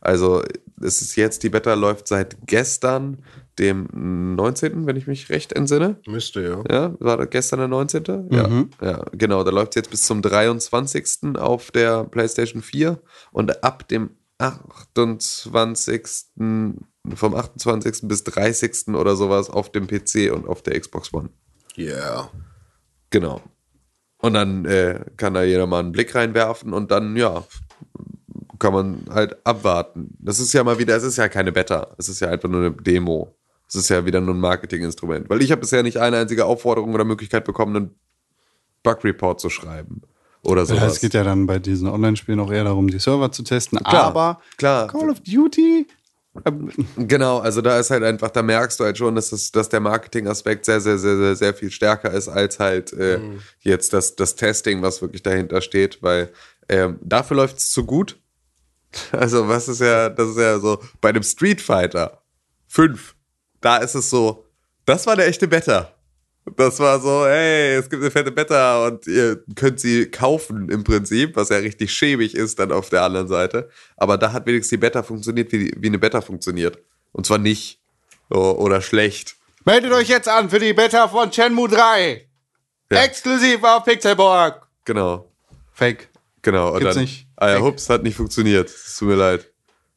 [0.00, 0.42] Also
[0.80, 3.24] es ist jetzt, die Beta läuft seit gestern,
[3.58, 3.88] dem
[4.36, 5.96] 19., wenn ich mich recht entsinne.
[6.06, 6.62] Müsste, ja.
[6.70, 8.28] Ja, war das gestern der 19.?
[8.30, 9.42] Ja, ja genau.
[9.44, 11.36] Da läuft jetzt bis zum 23.
[11.36, 13.00] auf der PlayStation 4
[13.32, 16.02] und ab dem 28.
[17.14, 18.00] vom 28.
[18.02, 18.88] bis 30.
[18.88, 21.30] oder sowas auf dem PC und auf der Xbox One.
[21.78, 22.30] Yeah.
[23.20, 23.40] Genau.
[24.18, 27.44] Und dann äh, kann da jeder mal einen Blick reinwerfen und dann, ja,
[28.58, 30.16] kann man halt abwarten.
[30.18, 32.60] Das ist ja mal wieder, es ist ja keine Beta, es ist ja einfach nur
[32.60, 33.34] eine Demo.
[33.68, 35.28] Es ist ja wieder nur ein Marketinginstrument.
[35.28, 37.94] Weil ich habe bisher nicht eine einzige Aufforderung oder Möglichkeit bekommen, einen
[38.82, 40.02] Bug-Report zu schreiben.
[40.42, 40.82] Oder sowas.
[40.82, 43.80] Ja, es geht ja dann bei diesen Online-Spielen auch eher darum, die Server zu testen.
[43.80, 44.86] Klar, aber klar.
[44.86, 45.88] Call of Duty?
[46.96, 49.80] Genau, also da ist halt einfach, da merkst du halt schon, dass, das, dass der
[49.80, 53.20] Marketingaspekt sehr, sehr, sehr, sehr, sehr viel stärker ist als halt äh,
[53.60, 56.30] jetzt das, das Testing, was wirklich dahinter steht, weil
[56.68, 58.18] ähm, dafür läuft es zu gut.
[59.12, 62.22] Also, was ist ja, das ist ja so, bei einem Street Fighter
[62.68, 63.14] 5,
[63.60, 64.46] da ist es so,
[64.86, 65.95] das war eine echte Beta.
[66.54, 70.84] Das war so, hey, es gibt eine fette Beta und ihr könnt sie kaufen im
[70.84, 73.68] Prinzip, was ja richtig schäbig ist dann auf der anderen Seite.
[73.96, 76.78] Aber da hat wenigstens die Beta funktioniert, wie, wie eine Beta funktioniert.
[77.12, 77.80] Und zwar nicht
[78.30, 79.36] so, oder schlecht.
[79.64, 82.28] Meldet euch jetzt an für die Beta von Shenmue 3.
[82.92, 83.02] Ja.
[83.02, 84.64] Exklusiv auf Pixelburg.
[84.84, 85.28] Genau,
[85.72, 86.08] Fake.
[86.42, 86.74] genau.
[86.74, 87.26] Und Gibt's dann, nicht.
[87.34, 88.70] Ah ja, hups, hat nicht funktioniert.
[88.70, 89.50] Es tut mir leid.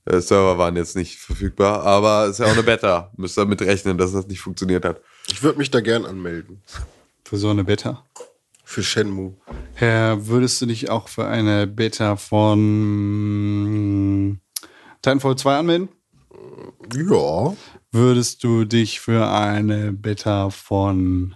[0.06, 3.12] Äh, Server waren jetzt nicht verfügbar, aber es ist ja auch eine Beta.
[3.18, 5.02] Müsst damit rechnen, dass das nicht funktioniert hat.
[5.32, 6.62] Ich würde mich da gern anmelden.
[7.24, 8.04] Für so eine Beta.
[8.63, 9.36] Für Shenmue.
[9.76, 14.39] Herr, würdest du dich auch für eine Beta von
[15.02, 15.89] Titanfall 2 anmelden?
[16.94, 17.56] Ja.
[17.92, 21.36] Würdest du dich für eine Beta von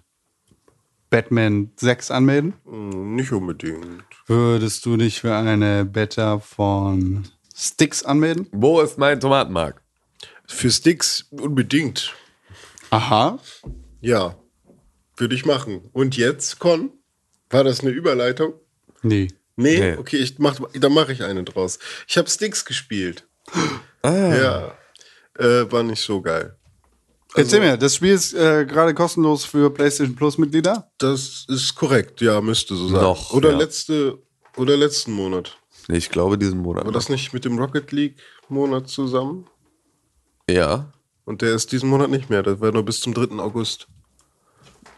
[1.10, 2.54] Batman 6 anmelden?
[2.66, 4.04] Hm, Nicht unbedingt.
[4.28, 8.48] Würdest du dich für eine Beta von Sticks anmelden?
[8.52, 9.82] Wo ist mein Tomatenmark?
[10.48, 12.14] Für Sticks unbedingt.
[12.90, 13.40] Aha.
[14.04, 14.36] Ja.
[15.18, 15.90] Würde ich machen.
[15.94, 16.92] Und jetzt, Con?
[17.50, 18.54] War das eine Überleitung?
[19.02, 19.28] Nee.
[19.56, 19.98] Nee, Nee.
[19.98, 21.78] okay, ich mach, dann mache ich eine draus.
[22.08, 23.28] Ich habe Sticks gespielt.
[24.04, 24.76] Ja.
[25.38, 26.56] Äh, war nicht so geil.
[27.36, 30.92] Erzähl mir, das Spiel ist äh, gerade kostenlos für PlayStation Plus Mitglieder.
[31.00, 33.02] Das ist korrekt, ja, müsste so sein.
[33.02, 33.58] Noch, oder ja.
[33.58, 34.20] letzte
[34.58, 35.58] oder letzten Monat.
[35.88, 36.86] Nee, Ich glaube diesen Monat.
[36.86, 38.18] War das nicht mit dem Rocket League
[38.50, 39.48] Monat zusammen?
[40.50, 40.92] Ja.
[41.26, 42.44] Und der ist diesen Monat nicht mehr.
[42.44, 43.40] Das war nur bis zum 3.
[43.40, 43.88] August.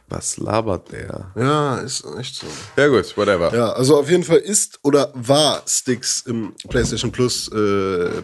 [0.08, 1.32] Was labert der?
[1.36, 2.48] Ja, ist echt so.
[2.78, 3.54] Ja gut, whatever.
[3.56, 7.48] Ja, also auf jeden Fall ist oder war Sticks im PlayStation Plus.
[7.52, 8.22] Äh,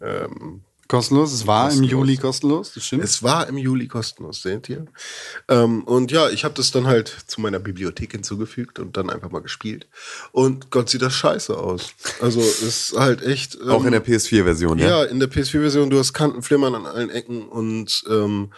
[0.00, 1.90] ähm, Kostenlos, es war im Kostenlos.
[1.90, 3.04] Juli kostenlos, das stimmt.
[3.04, 4.86] es war im Juli kostenlos, seht ihr?
[5.46, 9.30] Ähm, und ja, ich habe das dann halt zu meiner Bibliothek hinzugefügt und dann einfach
[9.30, 9.86] mal gespielt.
[10.32, 11.90] Und Gott sieht das scheiße aus.
[12.22, 13.56] Also ist halt echt.
[13.56, 14.88] Ähm, Auch in der PS4-Version, ja?
[14.88, 18.50] Ja, in der PS4-Version, du hast Kantenflimmern an allen Ecken und ähm,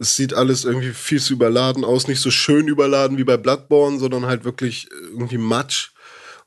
[0.00, 2.08] es sieht alles irgendwie zu überladen aus.
[2.08, 5.90] Nicht so schön überladen wie bei Bloodborne, sondern halt wirklich irgendwie Matsch.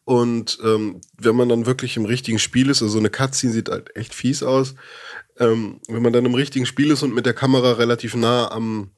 [0.03, 3.69] Und ähm, wenn man dann wirklich im richtigen Spiel ist, also so eine Cutscene sieht
[3.69, 4.75] halt echt fies aus.
[5.37, 8.91] Ähm, wenn man dann im richtigen Spiel ist und mit der Kamera relativ nah am,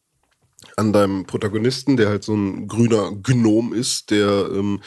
[0.78, 4.82] an deinem Protagonisten, der halt so ein grüner Gnom ist, der ähm,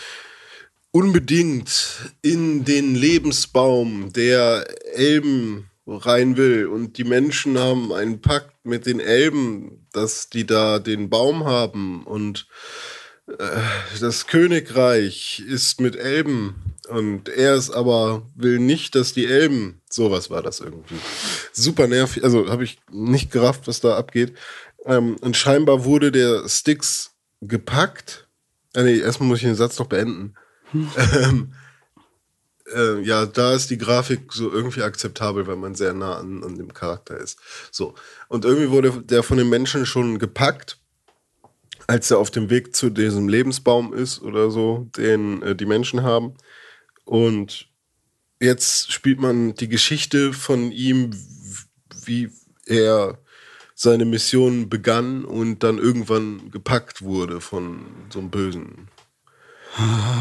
[0.91, 6.66] unbedingt in den Lebensbaum der Elben rein will.
[6.66, 12.05] Und die Menschen haben einen Pakt mit den Elben, dass die da den Baum haben.
[12.05, 12.49] Und
[13.27, 13.61] äh,
[14.01, 16.77] das Königreich ist mit Elben.
[16.88, 20.96] Und er ist aber, will nicht, dass die Elben, sowas war das irgendwie.
[21.53, 24.35] Super nervig, also habe ich nicht gerafft, was da abgeht.
[24.85, 28.29] Ähm, und scheinbar wurde der Sticks gepackt.
[28.75, 30.35] Ah, nee, erstmal muss ich den Satz noch beenden.
[30.75, 31.55] ähm,
[32.75, 36.57] äh, ja, da ist die Grafik so irgendwie akzeptabel, weil man sehr nah an, an
[36.57, 37.39] dem Charakter ist.
[37.71, 37.95] So.
[38.29, 40.79] Und irgendwie wurde der von den Menschen schon gepackt,
[41.87, 46.03] als er auf dem Weg zu diesem Lebensbaum ist oder so, den äh, die Menschen
[46.03, 46.35] haben.
[47.05, 47.69] Und
[48.41, 51.11] jetzt spielt man die Geschichte von ihm,
[52.05, 52.31] wie
[52.67, 53.19] er
[53.75, 58.89] seine Mission begann und dann irgendwann gepackt wurde von so einem bösen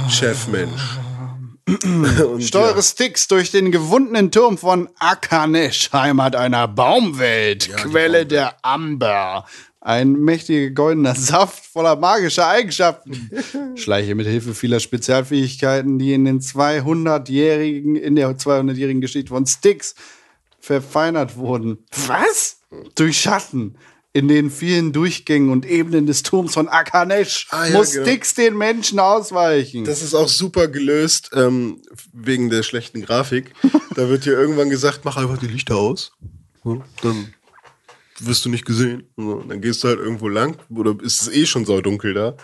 [0.10, 1.00] Chefmensch.
[1.68, 8.56] Und Steuere Sticks durch den gewundenen Turm von Akanesh, Heimat einer Baumwelt, die Quelle der
[8.64, 9.46] Amber.
[9.82, 13.30] Ein mächtiger goldener Saft voller magischer Eigenschaften.
[13.76, 19.96] Schleiche mit Hilfe vieler Spezialfähigkeiten, die in den 200-jährigen, in der 200-jährigen Geschichte von Sticks
[20.60, 21.80] verfeinert wurden.
[22.08, 22.62] Was?
[22.96, 23.76] Durch Schatten.
[24.16, 28.06] In den vielen Durchgängen und Ebenen des Turms von Akanesh Ah, ja, muss genau.
[28.06, 29.84] Sticks den Menschen ausweichen.
[29.84, 31.82] Das ist auch super gelöst, ähm,
[32.14, 33.54] wegen der schlechten Grafik.
[33.94, 36.14] Da wird hier irgendwann gesagt, mach einfach die Lichter aus.
[36.64, 37.34] Ja, Dann
[38.22, 39.04] wirst du nicht gesehen.
[39.18, 42.38] Dann gehst du halt irgendwo lang, oder ist es eh schon so dunkel da.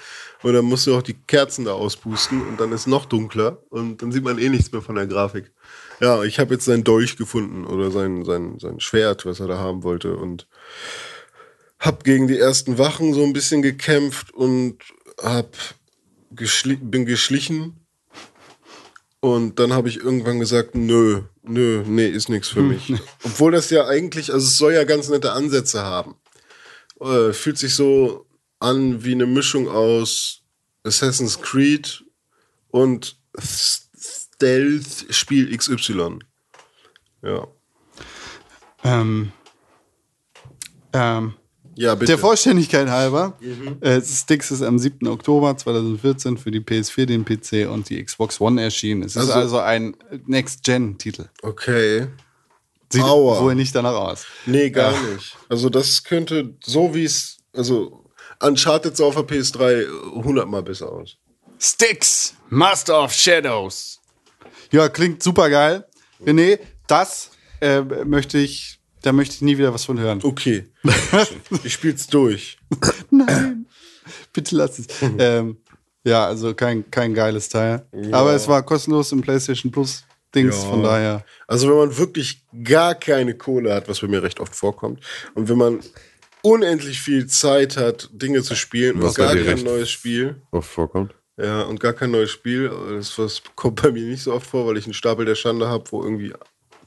[0.43, 4.01] Und dann musst du auch die Kerzen da auspusten und dann ist noch dunkler und
[4.01, 5.53] dann sieht man eh nichts mehr von der Grafik.
[6.01, 9.57] Ja, ich habe jetzt sein Dolch gefunden oder sein, sein, sein Schwert, was er da
[9.57, 10.47] haben wollte und
[11.82, 14.78] hab gegen die ersten Wachen so ein bisschen gekämpft und
[15.22, 15.58] hab
[16.32, 17.86] geschli bin geschlichen
[19.20, 22.91] und dann habe ich irgendwann gesagt, nö, nö, nee, ist nichts für mich.
[23.24, 26.15] Obwohl das ja eigentlich, also es soll ja ganz nette Ansätze haben.
[27.00, 28.26] Äh, fühlt sich so
[28.60, 30.41] an wie eine Mischung aus
[30.84, 32.04] Assassin's Creed
[32.70, 36.17] und Stealth-Spiel XY.
[37.22, 37.48] Ja.
[38.84, 39.32] Ähm,
[40.94, 41.36] ähm,
[41.75, 42.12] Ja, bitte.
[42.12, 43.38] der Vollständigkeit halber,
[43.81, 45.07] äh, Sticks ist am 7.
[45.07, 49.03] Oktober 2014 für die PS4, den PC und die Xbox One erschienen.
[49.03, 49.95] Es ist Also- also ein
[50.27, 51.25] Next-Gen-Titel.
[51.41, 52.07] okay.
[52.93, 53.39] Sieht Aua.
[53.41, 54.25] wohl nicht danach aus.
[54.45, 55.38] Nee, gar nicht.
[55.47, 58.03] Also das könnte so wie es, also
[58.41, 59.86] Uncharted sah auf der PS3
[60.23, 61.15] hundertmal besser aus.
[61.57, 64.01] Sticks, Master of Shadows.
[64.71, 65.86] Ja, klingt super geil.
[66.25, 67.31] René, das
[67.62, 70.20] äh, möchte ich, da möchte ich nie wieder was von hören.
[70.24, 70.66] Okay.
[71.64, 72.58] ich spiel's durch.
[74.34, 74.88] Bitte lass es.
[75.20, 75.58] ähm,
[76.04, 77.86] ja, also kein, kein geiles Teil.
[78.12, 80.70] Aber es war kostenlos im PlayStation Plus Dings, Ja.
[80.70, 81.26] von daher.
[81.48, 85.02] Also wenn man wirklich gar keine Kohle hat, was bei mir recht oft vorkommt,
[85.36, 85.80] und wenn man
[86.42, 89.92] unendlich viel Zeit hat, Dinge zu spielen und Was bei gar dir kein recht- neues
[89.92, 91.14] Spiel, Oft vorkommt.
[91.38, 94.66] ja, und gar kein neues Spiel, das was kommt bei mir nicht so oft vor,
[94.66, 96.34] weil ich einen Stapel der Schande habe, wo irgendwie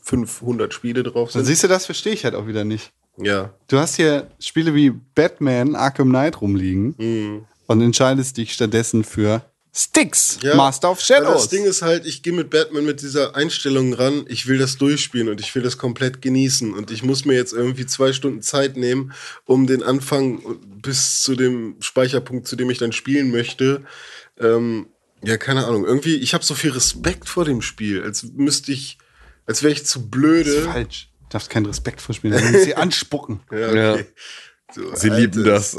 [0.04, 1.46] 500 Spiele drauf Dann sind.
[1.46, 2.92] siehst du, das verstehe ich halt auch wieder nicht.
[3.16, 9.42] Ja, Du hast hier Spiele wie Batman, Arkham Knight rumliegen und entscheidest dich stattdessen für
[9.76, 11.42] Sticks, Ja, Master of Shadows.
[11.42, 14.76] Das Ding ist halt, ich gehe mit Batman mit dieser Einstellung ran, ich will das
[14.76, 16.72] durchspielen und ich will das komplett genießen.
[16.72, 19.12] Und ich muss mir jetzt irgendwie zwei Stunden Zeit nehmen,
[19.46, 20.40] um den Anfang
[20.80, 23.82] bis zu dem Speicherpunkt, zu dem ich dann spielen möchte.
[24.38, 24.86] Ähm,
[25.24, 25.84] ja, keine Ahnung.
[25.84, 28.98] Irgendwie, ich habe so viel Respekt vor dem Spiel, als müsste ich,
[29.46, 30.62] als wäre ich zu das ist blöde.
[30.62, 31.10] falsch.
[31.20, 33.40] Du darfst keinen Respekt vorspielen, du musst sie anspucken.
[33.50, 34.06] Ja, okay.
[34.74, 35.76] So, Sie lieben das.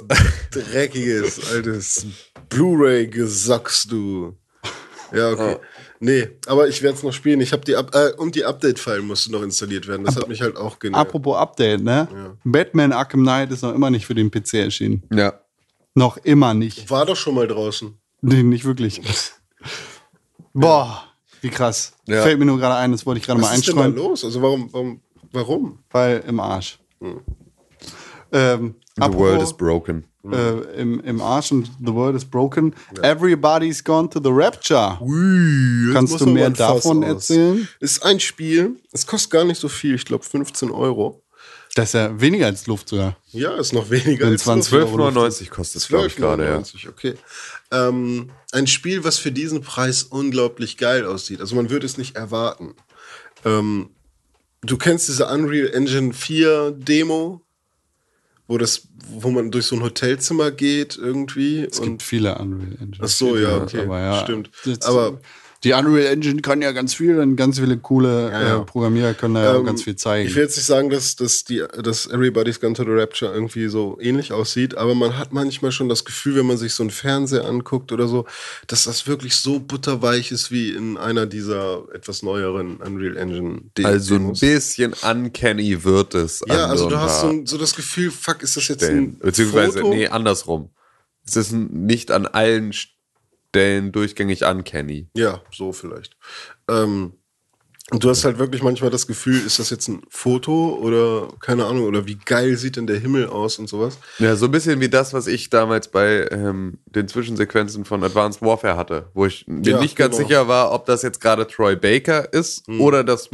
[0.52, 2.06] Dreckiges, altes
[2.50, 4.38] Blu-ray-Gesocks, du.
[5.12, 5.58] Ja, okay.
[6.00, 7.42] Nee, aber ich werde es noch spielen.
[7.42, 10.06] Ich habe die Up äh, und die Update-File musste noch installiert werden.
[10.06, 11.08] Das hat mich halt auch genervt.
[11.08, 12.38] Apropos Update, ne?
[12.44, 15.04] Batman Arkham Knight ist noch immer nicht für den PC erschienen.
[15.12, 15.40] Ja.
[15.94, 16.90] Noch immer nicht.
[16.90, 17.98] War doch schon mal draußen.
[18.22, 19.02] Nee, nicht wirklich.
[20.54, 21.04] Boah,
[21.46, 21.94] wie krass.
[22.08, 22.24] Ja.
[22.24, 24.10] Fällt mir nur gerade ein, das wollte ich gerade mal Was ist denn da einstreuen,
[24.10, 24.26] los?
[24.26, 25.00] Also warum, warum,
[25.32, 25.80] warum?
[25.92, 26.80] weil im Arsch.
[28.32, 30.06] Ähm, The apropos, world is broken.
[30.32, 32.74] äh, im, im Arsch und The World is Broken.
[33.04, 34.98] Everybody's gone to the Rapture.
[35.94, 37.10] Kannst muss du mehr davon aus.
[37.10, 37.68] erzählen?
[37.80, 38.78] Ist ein Spiel.
[38.92, 39.94] Es kostet gar nicht so viel.
[39.96, 41.22] Ich glaube 15 Euro.
[41.76, 43.18] Das ist ja weniger als Luft sogar.
[43.32, 44.94] Ja, ist noch weniger als 20 Luft.
[44.94, 45.08] Euro.
[45.10, 46.58] 12,99 kostet es, glaube ich, gerade, ja.
[46.58, 47.14] 12,99, okay.
[47.72, 51.42] Ähm, ein Spiel, was für diesen Preis unglaublich geil aussieht.
[51.42, 52.76] Also man würde es nicht erwarten.
[53.44, 53.90] Ähm,
[54.62, 57.42] du kennst diese Unreal Engine 4 Demo,
[58.48, 61.66] wo das, wo man durch so ein Hotelzimmer geht irgendwie.
[61.66, 63.00] Es gibt viele Unreal Engines.
[63.02, 64.50] Ach so, ja, okay, Aber ja, stimmt.
[64.84, 65.20] Aber-
[65.66, 68.62] die Unreal Engine kann ja ganz viel und ganz viele coole Ja, ja.
[68.62, 70.30] Äh, Programmierer können da ja auch Ähm, ganz viel zeigen.
[70.30, 73.68] Ich will jetzt nicht sagen, dass, dass, die, dass Everybody's Gone to the Rapture irgendwie
[73.68, 76.92] so ähnlich aussieht, aber man hat manchmal schon das Gefühl, wenn man sich so einen
[76.92, 78.26] Fernseher anguckt oder so,
[78.68, 83.92] dass das wirklich so butterweich ist wie in einer dieser etwas neueren Unreal Engine Demos.
[83.92, 86.42] Also ein bisschen uncanny wird es.
[86.48, 89.04] Ja, also so du hast so, ein- so das Gefühl, fuck, ist das jetzt Stellen.
[89.04, 89.94] ein Beziehungsweise, Foto?
[89.96, 90.70] nee, andersrum.
[91.28, 92.95] Es ist nicht an allen Stellen
[93.92, 95.08] durchgängig uncanny.
[95.16, 96.16] Ja, so vielleicht.
[96.70, 97.14] Ähm,
[97.92, 101.66] Und du hast halt wirklich manchmal das Gefühl, ist das jetzt ein Foto oder keine
[101.68, 104.00] Ahnung, oder wie geil sieht denn der Himmel aus und sowas.
[104.18, 108.42] Ja, so ein bisschen wie das, was ich damals bei ähm, den Zwischensequenzen von Advanced
[108.42, 110.28] Warfare hatte, wo ich mir Ja, nicht ganz genau.
[110.28, 113.30] sicher war, ob das jetzt gerade Troy Baker ist oder das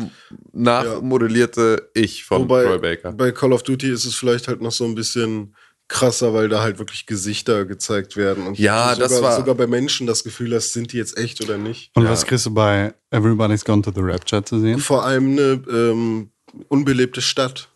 [0.51, 3.11] nachmodellierte Ich von Troy Wobei Baker.
[3.13, 5.55] bei Call of Duty ist es vielleicht halt noch so ein bisschen
[5.91, 8.47] krasser, weil da halt wirklich Gesichter gezeigt werden.
[8.47, 11.17] Und Ja, du sogar, das war- sogar bei Menschen das Gefühl hast, sind die jetzt
[11.17, 11.91] echt oder nicht.
[11.95, 14.79] Und was kriegst du bei Everybody's Gone to the Rapture zu sehen?
[14.79, 16.31] Vor allem eine ähm,
[16.69, 17.69] unbelebte Stadt.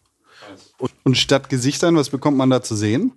[1.03, 3.13] Und statt Gesichtern, was bekommt man da zu sehen?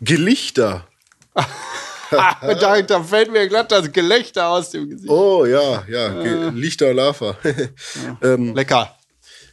[0.00, 0.86] Gelichter.
[2.10, 5.10] da, da fällt mir glatt das Gelächter aus dem Gesicht.
[5.10, 7.36] Oh ja, ja, Ge Lichter Lava.
[8.22, 8.96] ähm, Lecker.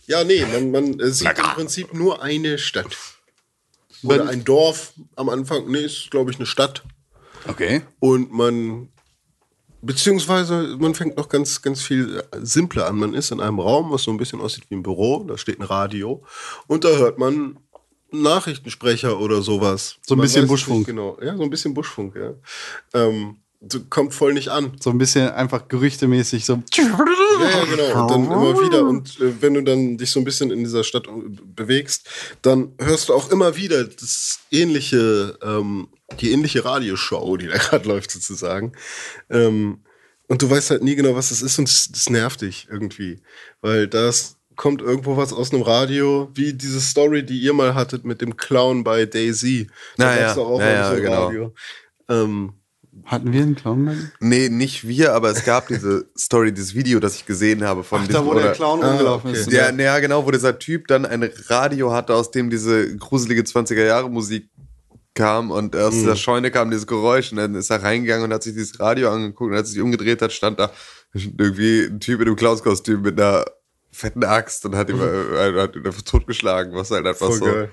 [0.08, 2.96] ja, nee, man, man äh, sieht im Prinzip nur eine Stadt.
[4.06, 5.70] Oder ein Dorf am Anfang.
[5.70, 6.84] Nee, ist, glaube ich, eine Stadt.
[7.48, 7.82] Okay.
[8.00, 8.90] Und man,
[9.82, 12.98] beziehungsweise man fängt noch ganz, ganz viel simpler an.
[12.98, 15.24] Man ist in einem Raum, was so ein bisschen aussieht wie ein Büro.
[15.24, 16.24] Da steht ein Radio.
[16.68, 17.60] Und da hört man
[18.12, 19.98] Nachrichtensprecher oder sowas.
[20.02, 20.86] So ein Man bisschen Buschfunk.
[20.88, 22.34] Genau, ja, so ein bisschen Buschfunk, ja.
[22.94, 23.38] Ähm,
[23.90, 24.74] kommt voll nicht an.
[24.80, 26.62] So ein bisschen einfach gerüchtemäßig so.
[26.74, 28.02] Ja, ja, genau.
[28.02, 28.86] Und dann immer wieder.
[28.86, 31.12] Und äh, wenn du dann dich so ein bisschen in dieser Stadt äh,
[31.44, 32.08] bewegst,
[32.42, 35.88] dann hörst du auch immer wieder das ähnliche, ähm,
[36.20, 38.74] die ähnliche Radioshow, die da gerade läuft sozusagen.
[39.30, 39.84] Ähm,
[40.28, 43.22] und du weißt halt nie genau, was das ist und das, das nervt dich irgendwie.
[43.62, 48.06] Weil das kommt irgendwo was aus einem Radio, wie diese Story, die ihr mal hattet
[48.06, 49.68] mit dem Clown bei Daisy.
[49.98, 51.26] Da Na ja, gab's doch auch ja, mal ja, so ein genau.
[51.26, 51.54] Radio.
[52.08, 52.54] Ähm,
[53.06, 53.96] Hatten wir einen Clown bei?
[54.20, 58.02] Nee, nicht wir, aber es gab diese Story, dieses Video, das ich gesehen habe von
[58.02, 59.40] Ach, diesem, da wo der Clown Ah, rumgelaufen okay.
[59.40, 59.52] ist.
[59.52, 64.50] Ja, ja, genau, wo dieser Typ dann ein Radio hatte, aus dem diese gruselige 20er-Jahre-Musik
[65.14, 68.44] kam und aus der Scheune kam dieses Geräusch und dann ist er reingegangen und hat
[68.44, 70.72] sich dieses Radio angeguckt und als er sich umgedreht hat, stand da
[71.14, 73.46] irgendwie ein Typ in einem Klaus-Kostüm mit einer
[73.92, 77.46] fetten Axt und hat ihn, äh, hat ihn einfach totgeschlagen, was halt einfach voll so.
[77.46, 77.70] geil.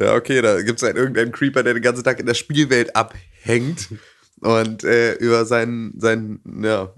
[0.00, 3.88] Ja, okay, da gibt's halt irgendeinen Creeper, der den ganzen Tag in der Spielwelt abhängt
[4.40, 6.92] und äh, über seinen, seinen, ja,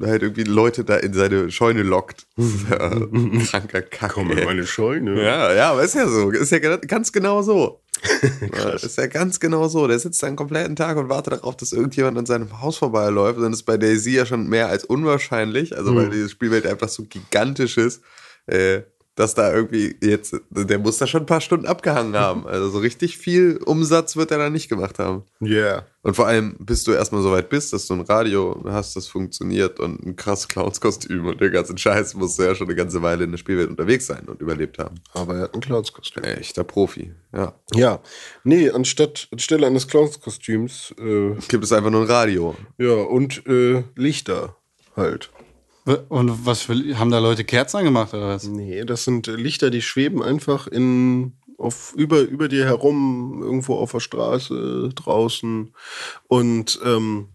[0.00, 2.26] halt irgendwie Leute da in seine Scheune lockt.
[2.70, 3.00] Ja,
[3.44, 4.12] kranker Kack.
[4.12, 5.22] Komm in meine Scheune.
[5.22, 6.30] Ja, ja, aber ist ja so.
[6.30, 7.80] Ist ja ganz genau so.
[8.82, 9.86] Ist ja ganz genau so.
[9.86, 13.38] Der sitzt da einen kompletten Tag und wartet darauf, dass irgendjemand an seinem Haus vorbeiläuft.
[13.38, 15.76] Und das ist bei Daisy ja schon mehr als unwahrscheinlich.
[15.76, 18.02] Also, weil diese Spielwelt einfach so gigantisch ist,
[18.46, 18.82] äh,
[19.22, 22.42] dass da irgendwie jetzt, der muss da schon ein paar Stunden abgehangen haben.
[22.52, 25.22] Also, so richtig viel Umsatz wird er da nicht gemacht haben.
[25.40, 25.86] Yeah.
[26.02, 29.06] Und vor allem, bis du erstmal so weit bist, dass du ein Radio hast, das
[29.06, 33.00] funktioniert und ein krasses Clownskostüm und den ganzen Scheiß, musst du ja schon eine ganze
[33.00, 34.96] Weile in der Spielwelt unterwegs sein und überlebt haben.
[35.14, 36.24] Aber er hat ein Clownskostüm.
[36.24, 37.54] Echter Profi, ja.
[37.74, 38.00] Ja,
[38.44, 42.56] nee, anstatt anstelle eines Clownskostüms, äh, Gibt es einfach nur ein Radio.
[42.78, 44.56] ja, und äh, Lichter
[44.96, 45.30] halt.
[45.84, 48.44] Und was für, haben da Leute Kerzen angemacht oder was?
[48.44, 53.76] Nee, das sind äh, Lichter, die schweben einfach in auf über, über dir herum, irgendwo
[53.76, 55.72] auf der Straße, draußen.
[56.28, 57.28] Und ähm,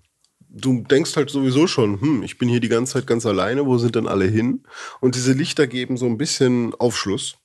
[0.50, 3.78] du denkst halt sowieso schon, hm, ich bin hier die ganze Zeit ganz alleine, wo
[3.78, 4.64] sind denn alle hin?
[5.00, 7.38] Und diese Lichter geben so ein bisschen Aufschluss.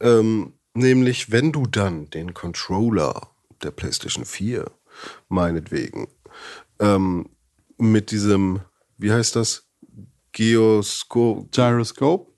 [0.00, 3.30] Ähm, nämlich, wenn du dann den Controller
[3.62, 4.70] der PlayStation 4,
[5.28, 6.08] meinetwegen,
[6.80, 7.28] ähm,
[7.78, 8.60] mit diesem,
[8.98, 9.65] wie heißt das?
[10.36, 12.30] Geoskop, Gyroscope?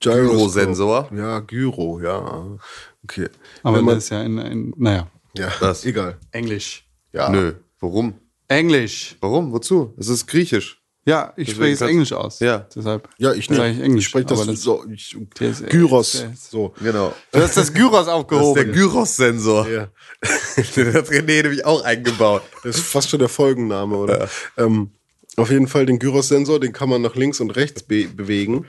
[0.00, 1.08] Gyrosensor.
[1.14, 2.58] Ja, Gyro, ja.
[3.04, 3.28] Okay.
[3.62, 5.06] Aber Wenn man, das ist ja in, in naja.
[5.36, 5.84] ja, Was?
[5.84, 6.18] egal.
[6.32, 6.84] Englisch.
[7.12, 7.28] Ja.
[7.28, 7.52] Nö.
[7.80, 8.14] Warum?
[8.48, 9.16] Englisch.
[9.20, 9.52] Warum?
[9.52, 9.94] Wozu?
[9.96, 10.82] Es ist griechisch.
[11.06, 12.40] Ja, ich Deswegen spreche es Englisch aus.
[12.40, 12.66] Ja.
[12.74, 13.08] Deshalb.
[13.18, 13.58] Ja, ich nicht.
[13.60, 14.04] ich Englisch.
[14.04, 14.84] Ich spreche das, aber das so.
[14.92, 16.12] Ich, Der ist- Gyros.
[16.12, 16.74] der ist- So.
[16.82, 17.14] Genau.
[17.32, 18.72] Du hast das Gyros Das ist der aufgehoben.
[18.72, 19.68] Gyros-Sensor.
[19.68, 19.88] Ja.
[20.76, 22.42] Den hat René nämlich auch eingebaut.
[22.64, 24.28] Das ist fast schon der Folgenname, oder?
[24.58, 24.90] Ähm,
[25.38, 28.66] auf jeden Fall den Gyros-Sensor, den kann man nach links und rechts be bewegen.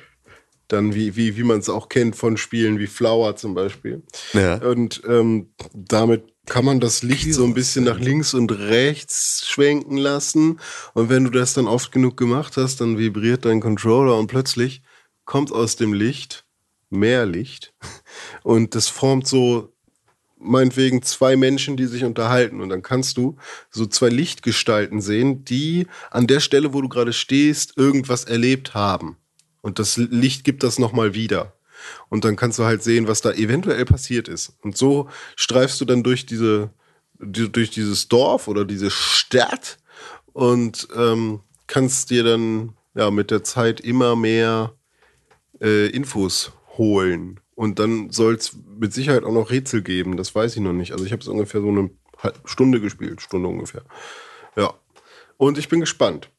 [0.67, 4.03] Dann wie, wie, wie man es auch kennt von Spielen wie Flower zum Beispiel.
[4.33, 4.55] Ja.
[4.55, 9.97] Und ähm, damit kann man das Licht so ein bisschen nach links und rechts schwenken
[9.97, 10.59] lassen.
[10.93, 14.81] Und wenn du das dann oft genug gemacht hast, dann vibriert dein Controller und plötzlich
[15.25, 16.45] kommt aus dem Licht
[16.89, 17.73] mehr Licht.
[18.43, 19.73] Und das formt so
[20.39, 22.61] meinetwegen zwei Menschen, die sich unterhalten.
[22.61, 23.35] Und dann kannst du
[23.69, 29.17] so zwei Lichtgestalten sehen, die an der Stelle, wo du gerade stehst, irgendwas erlebt haben.
[29.61, 31.53] Und das Licht gibt das nochmal wieder.
[32.09, 34.53] Und dann kannst du halt sehen, was da eventuell passiert ist.
[34.61, 36.71] Und so streifst du dann durch diese,
[37.19, 39.77] die- durch dieses Dorf oder diese Stadt
[40.33, 44.73] und ähm, kannst dir dann ja mit der Zeit immer mehr
[45.61, 47.39] äh, Infos holen.
[47.59, 50.15] Und dann soll es mit Sicherheit auch noch Rätsel geben.
[50.15, 50.93] Das weiß ich noch nicht.
[50.93, 53.83] Also ich habe es ungefähr so eine halbe Stunde gespielt, Stunde ungefähr.
[54.55, 54.75] Ja.
[55.35, 56.31] Und ich bin gespannt,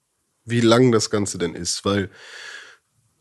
[0.47, 2.09] wie lang das Ganze denn ist, weil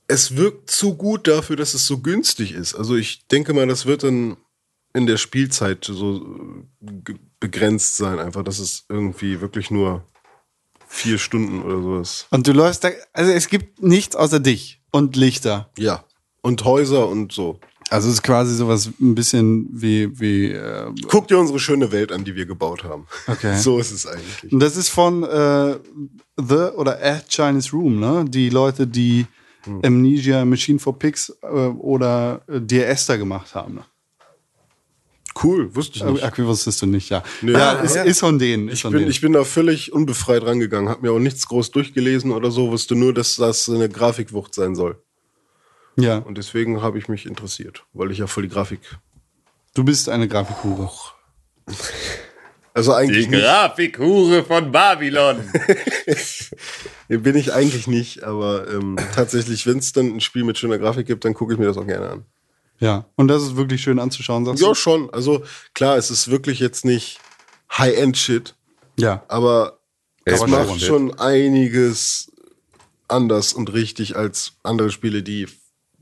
[0.08, 2.74] es wirkt zu gut dafür, dass es so günstig ist.
[2.74, 4.38] Also ich denke mal, das wird dann
[4.94, 6.26] in der Spielzeit so
[6.80, 10.06] äh, begrenzt sein, einfach, dass es irgendwie wirklich nur
[10.88, 12.28] vier Stunden oder so ist.
[12.30, 15.70] Und du läufst da, also es gibt nichts außer dich und Lichter.
[15.78, 16.06] Ja.
[16.42, 17.60] Und Häuser und so.
[17.90, 22.12] Also es ist quasi sowas ein bisschen wie, wie äh, Guck dir unsere schöne Welt
[22.12, 23.08] an, die wir gebaut haben.
[23.28, 23.58] Okay.
[23.60, 24.52] So ist es eigentlich.
[24.52, 25.78] Und das ist von äh,
[26.38, 28.26] The oder A Chinese Room, ne?
[28.28, 29.26] Die Leute, die
[29.84, 33.76] Amnesia, Machine for Pigs äh, oder äh, Dear Esther gemacht haben.
[33.76, 33.84] Ne?
[35.42, 36.24] Cool, wusste ich nicht.
[36.24, 37.24] Äh, Aqui wusstest du nicht, ja.
[37.42, 37.52] Nee.
[37.54, 38.68] Ja, ist, ist von denen.
[38.68, 39.12] Ist Ich von bin, denen.
[39.12, 42.96] ich bin da völlig unbefreit rangegangen, hab mir auch nichts groß durchgelesen oder so, wusste
[42.96, 45.02] nur, dass das eine Grafikwucht sein soll.
[46.02, 48.80] Ja, Und deswegen habe ich mich interessiert, weil ich ja voll die Grafik.
[49.74, 50.90] du bist eine Grafikhure.
[52.74, 55.52] Also eigentlich nicht, Grafikhure von Babylon.
[57.08, 61.08] bin ich eigentlich nicht, aber ähm, tatsächlich, wenn es dann ein Spiel mit schöner Grafik
[61.08, 62.26] gibt, dann gucke ich mir das auch gerne an.
[62.80, 64.76] Ja, und das ist wirklich schön anzuschauen, sagst Ja, du?
[64.76, 65.10] schon.
[65.14, 65.44] Also
[65.74, 67.20] klar, es ist wirklich jetzt nicht
[67.78, 68.56] High-End-Shit,
[68.98, 69.24] Ja.
[69.28, 69.80] aber
[70.24, 72.32] es Aber macht schon einiges
[73.08, 75.48] anders und richtig als andere Spiele, die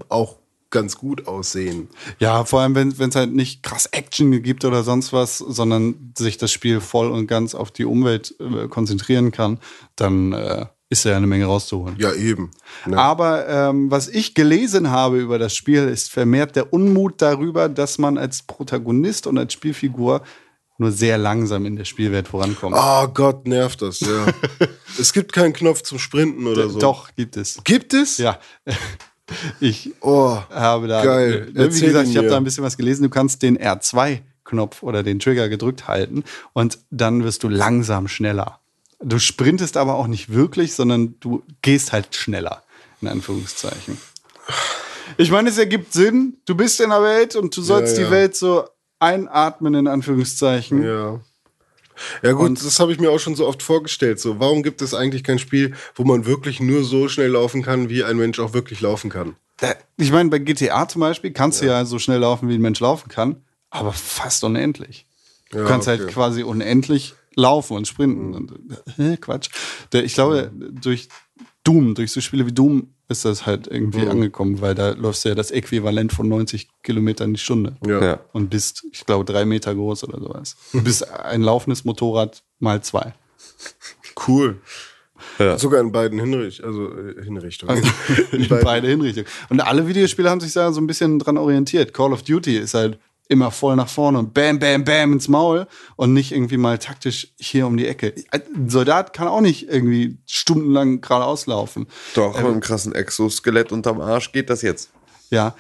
[0.10, 0.38] auch
[0.70, 1.90] ganz gut aussehen.
[2.20, 6.38] Ja, vor allem, wenn es halt nicht krass Action gibt oder sonst was, sondern sich
[6.38, 9.60] das Spiel voll und ganz auf die Umwelt äh, konzentrieren kann,
[9.96, 11.96] dann äh, ist da ja eine Menge rauszuholen.
[12.00, 12.52] Ja, eben.
[12.86, 12.98] Ne?
[12.98, 17.98] Aber ähm, was ich gelesen habe über das Spiel, ist vermehrt der Unmut darüber, dass
[17.98, 20.22] man als Protagonist und als Spielfigur
[20.78, 22.76] nur sehr langsam in der Spielwelt vorankommt.
[22.78, 24.28] Oh Gott, nervt das, ja.
[25.00, 26.80] es gibt keinen Knopf zum Sprinten oder so.
[26.80, 27.60] Doch, gibt es.
[27.64, 28.18] Gibt es?
[28.18, 28.40] Ja.
[29.60, 31.52] Ich Oh, habe da, Geil.
[31.56, 33.04] äh, wie gesagt, ich habe da ein bisschen was gelesen.
[33.04, 36.24] Du kannst den R2-Knopf oder den Trigger gedrückt halten
[36.54, 38.60] und dann wirst du langsam schneller.
[39.00, 42.64] Du sprintest aber auch nicht wirklich, sondern du gehst halt schneller,
[43.02, 43.98] in Anführungszeichen.
[45.18, 46.38] Ich meine, es ergibt Sinn.
[46.46, 48.12] Du bist in der Welt und du sollst Ja, die ja.
[48.12, 48.64] Welt so
[49.00, 50.84] einatmen, in Anführungszeichen.
[50.84, 51.20] ja.
[52.22, 54.20] Ja gut, das habe ich mir auch schon so oft vorgestellt.
[54.20, 57.90] So, warum gibt es eigentlich kein Spiel, wo man wirklich nur so schnell laufen kann,
[57.90, 59.36] wie ein Mensch auch wirklich laufen kann?
[59.98, 62.80] Ich meine, bei GTA zum Beispiel kannst du ja so schnell laufen, wie ein Mensch
[62.80, 65.08] laufen kann, aber fast unendlich.
[65.50, 66.12] Du Ja, kannst halt okay.
[66.12, 68.34] quasi unendlich laufen und sprinten.
[68.36, 68.52] Und,
[69.00, 69.50] äh, Quatsch.
[69.94, 71.08] Ich glaube, durch
[71.68, 74.12] Doom, durch so Spiele wie Doom ist das halt irgendwie Mhm.
[74.12, 77.76] angekommen, weil da läufst du ja das Äquivalent von 90 Kilometern die Stunde.
[77.86, 78.04] Ja.
[78.04, 78.20] Ja.
[78.34, 80.56] Und bist, ich glaube, drei Meter groß oder sowas.
[80.74, 83.14] Du bist ein laufendes Motorrad mal zwei.
[84.28, 84.62] Cool.
[85.40, 85.58] Ja.
[85.58, 87.84] Sogar in beiden Hinricht also äh, Hinrichtungen.
[88.32, 89.28] in beide Hinrichtungen.
[89.50, 91.94] Und alle Videospiele haben sich da so ein bisschen dran orientiert.
[91.94, 93.00] Call of Duty ist halt
[93.30, 97.34] immer voll nach vorne und bam, bam, bam ins Maul und nicht irgendwie mal taktisch
[97.40, 98.14] hier um die Ecke.
[98.32, 101.88] Ein Soldat kann auch nicht irgendwie stundenlang geradeaus laufen.
[102.14, 104.92] Doch, mit einem krassen Exoskelett unterm Arsch geht das jetzt.
[105.30, 105.56] Ja.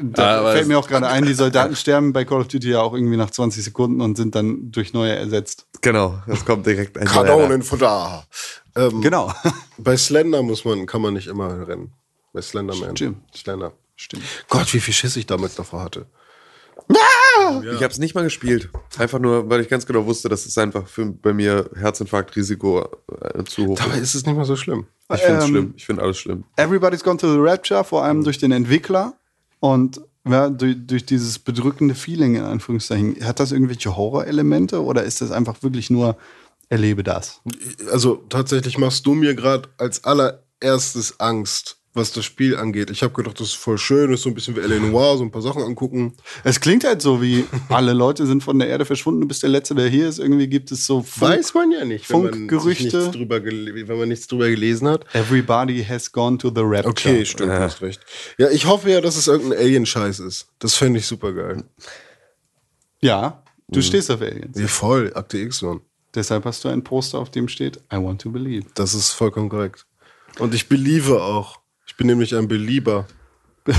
[0.00, 2.80] Da Aber fällt mir auch gerade ein, die Soldaten sterben bei Call of Duty ja
[2.80, 5.66] auch irgendwie nach 20 Sekunden und sind dann durch neue ersetzt.
[5.80, 8.24] Genau, das kommt direkt ein Kanonen von da.
[8.76, 9.32] Ähm, Genau.
[9.78, 11.92] Bei Slender muss man, kann man nicht immer rennen.
[12.32, 12.96] Bei Slenderman.
[12.96, 13.36] Stimmt.
[13.36, 13.72] Slender.
[13.96, 14.24] Stimmt.
[14.48, 16.06] Gott, wie viel Schiss ich damals davor hatte.
[17.62, 18.70] Ich habe es nicht mal gespielt.
[18.98, 22.86] Einfach nur, weil ich ganz genau wusste, dass es einfach für, bei mir Herzinfarktrisiko
[23.20, 24.02] äh, zu hoch Dabei ist.
[24.02, 24.86] ist es nicht mal so schlimm.
[25.12, 25.74] Ich finde es Ähm, schlimm.
[25.76, 26.44] Ich finde alles schlimm.
[26.56, 29.14] Everybody's Gone to the Rapture, vor allem durch den Entwickler
[29.60, 33.22] und ja, durch, durch dieses bedrückende Feeling, in Anführungszeichen.
[33.24, 36.16] Hat das irgendwelche Horrorelemente oder ist das einfach wirklich nur,
[36.70, 37.42] erlebe das?
[37.92, 42.90] Also tatsächlich machst du mir gerade als allererstes Angst, was das Spiel angeht.
[42.90, 44.80] Ich habe gedacht, das ist voll schön, das ist so ein bisschen wie L.A.
[44.80, 46.14] Noir, so ein paar Sachen angucken.
[46.42, 49.50] Es klingt halt so, wie alle Leute sind von der Erde verschwunden, du bist der
[49.50, 50.18] Letzte, der hier ist.
[50.18, 52.96] Irgendwie gibt es so Funk- Weiß man ja nicht, wenn Funkgerüchte.
[52.98, 55.06] nichts drüber gele- wenn man nichts drüber gelesen hat.
[55.14, 56.88] Everybody has gone to the Rapture.
[56.90, 58.00] Okay, stimmt, du hast recht.
[58.38, 60.48] Ja, ich hoffe ja, dass es irgendein Alien-Scheiß ist.
[60.58, 61.64] Das fände ich super geil.
[63.00, 64.58] Ja, du stehst auf Aliens.
[64.58, 65.80] Ja, voll, Akte X, Mann.
[66.14, 68.66] Deshalb hast du ein Poster, auf dem steht, I want to believe.
[68.74, 69.86] Das ist vollkommen korrekt.
[70.38, 71.60] Und ich beliebe auch.
[71.94, 73.06] Ich bin nämlich ein Belieber.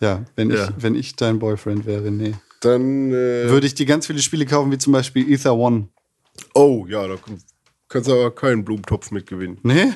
[0.00, 0.64] Ja, wenn, Ja.
[0.68, 2.32] Ich, wenn ich dein Boyfriend wäre, nee.
[2.60, 5.88] Dann, äh, Würde ich dir ganz viele Spiele kaufen, wie zum Beispiel Ether One.
[6.54, 7.42] oh, ja, da kann-
[7.88, 9.58] kannst du aber keinen Blumentopf mitgewinnen.
[9.64, 9.92] Nee?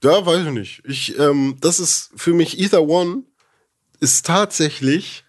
[0.00, 0.82] Da weiß ich nicht.
[0.86, 3.22] Ich, ähm, das ist für mich Ether One
[4.00, 5.24] ist tatsächlich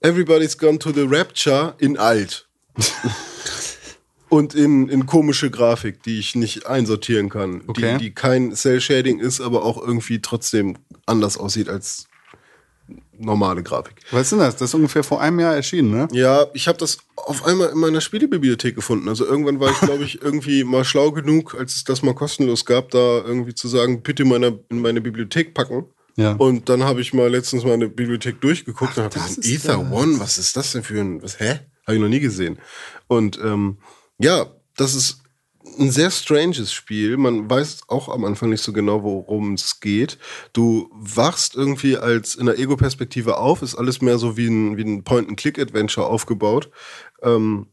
[0.00, 2.48] Everybody's Gone to the Rapture in alt.
[4.28, 7.62] Und in, in komische Grafik, die ich nicht einsortieren kann.
[7.66, 7.96] Okay.
[7.98, 10.76] Die, die kein Cell-Shading ist, aber auch irgendwie trotzdem
[11.06, 12.08] anders aussieht als
[13.18, 13.96] normale Grafik.
[14.10, 14.56] Was ist denn das?
[14.56, 16.08] Das ist ungefähr vor einem Jahr erschienen, ne?
[16.12, 19.08] Ja, ich habe das auf einmal in meiner Spielebibliothek gefunden.
[19.08, 22.64] Also irgendwann war ich, glaube ich, irgendwie mal schlau genug, als es das mal kostenlos
[22.64, 25.86] gab, da irgendwie zu sagen, bitte in, meiner, in meine Bibliothek packen.
[26.16, 26.32] Ja.
[26.32, 29.92] Und dann habe ich mal letztens meine Bibliothek durchgeguckt und habe ist Ether das.
[29.92, 31.60] One, was ist das denn für ein, was, hä?
[31.86, 32.58] Habe ich noch nie gesehen.
[33.06, 33.78] Und ähm,
[34.18, 34.46] ja,
[34.76, 35.22] das ist
[35.78, 37.16] ein sehr stranges Spiel.
[37.16, 40.18] Man weiß auch am Anfang nicht so genau, worum es geht.
[40.52, 44.84] Du wachst irgendwie als in der Ego-Perspektive auf, ist alles mehr so wie ein, wie
[44.84, 46.70] ein Point-and-Click-Adventure aufgebaut.
[47.22, 47.66] Ähm,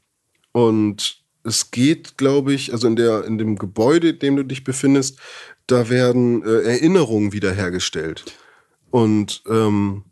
[0.51, 4.63] und es geht, glaube ich, also in, der, in dem Gebäude, in dem du dich
[4.63, 5.19] befindest,
[5.67, 8.25] da werden äh, Erinnerungen wiederhergestellt.
[8.91, 10.03] Und ähm,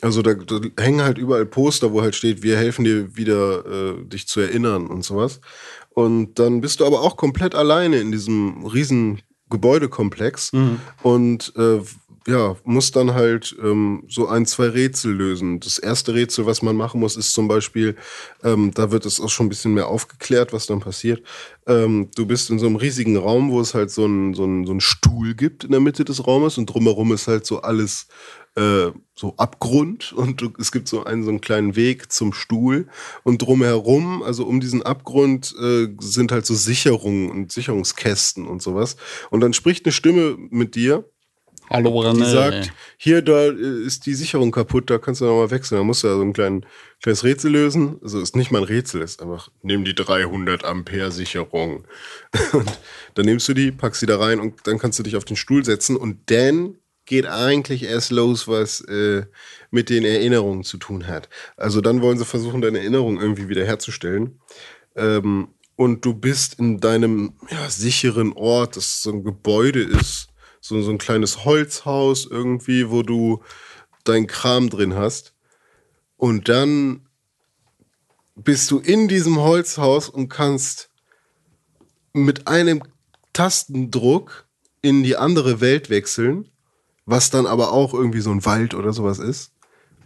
[0.00, 4.04] also da, da hängen halt überall Poster, wo halt steht, wir helfen dir wieder, äh,
[4.04, 5.40] dich zu erinnern und sowas.
[5.94, 9.20] Und dann bist du aber auch komplett alleine in diesem riesen
[9.50, 10.52] Gebäudekomplex
[11.02, 11.80] und äh,
[12.28, 15.58] ja, musst dann halt ähm, so ein, zwei Rätsel lösen.
[15.58, 17.96] Das erste Rätsel, was man machen muss, ist zum Beispiel,
[18.44, 21.20] ähm, da wird es auch schon ein bisschen mehr aufgeklärt, was dann passiert.
[21.66, 24.64] Ähm, du bist in so einem riesigen Raum, wo es halt so einen so einen-
[24.66, 28.06] so einen Stuhl gibt in der Mitte des Raumes und drumherum ist halt so alles
[28.56, 32.88] äh, so Abgrund und es gibt so einen so einen kleinen Weg zum Stuhl
[33.22, 38.96] und drumherum, also um diesen Abgrund äh, sind halt so Sicherungen und Sicherungskästen und sowas
[39.30, 41.04] und dann spricht eine Stimme mit dir
[41.72, 45.78] Hallo, die sagt, hier, da äh, ist die Sicherung kaputt, da kannst du nochmal wechseln.
[45.78, 46.66] Da musst du ja so ein klein,
[47.02, 47.96] kleines Rätsel lösen.
[48.02, 51.86] Also ist nicht mal ein Rätsel, ist einfach, nimm die 300 Ampere Sicherung.
[52.52, 52.78] Und
[53.14, 55.36] dann nimmst du die, packst sie da rein und dann kannst du dich auf den
[55.36, 59.26] Stuhl setzen und dann geht eigentlich erst los, was äh,
[59.70, 61.28] mit den Erinnerungen zu tun hat.
[61.56, 64.40] Also dann wollen sie versuchen, deine Erinnerung irgendwie wiederherzustellen.
[64.94, 70.28] Ähm, und du bist in deinem ja, sicheren Ort, das so ein Gebäude ist,
[70.60, 73.42] so, so ein kleines Holzhaus irgendwie, wo du
[74.04, 75.34] dein Kram drin hast.
[76.16, 77.08] Und dann
[78.36, 80.90] bist du in diesem Holzhaus und kannst
[82.12, 82.82] mit einem
[83.32, 84.46] Tastendruck
[84.82, 86.51] in die andere Welt wechseln,
[87.06, 89.52] was dann aber auch irgendwie so ein Wald oder sowas ist.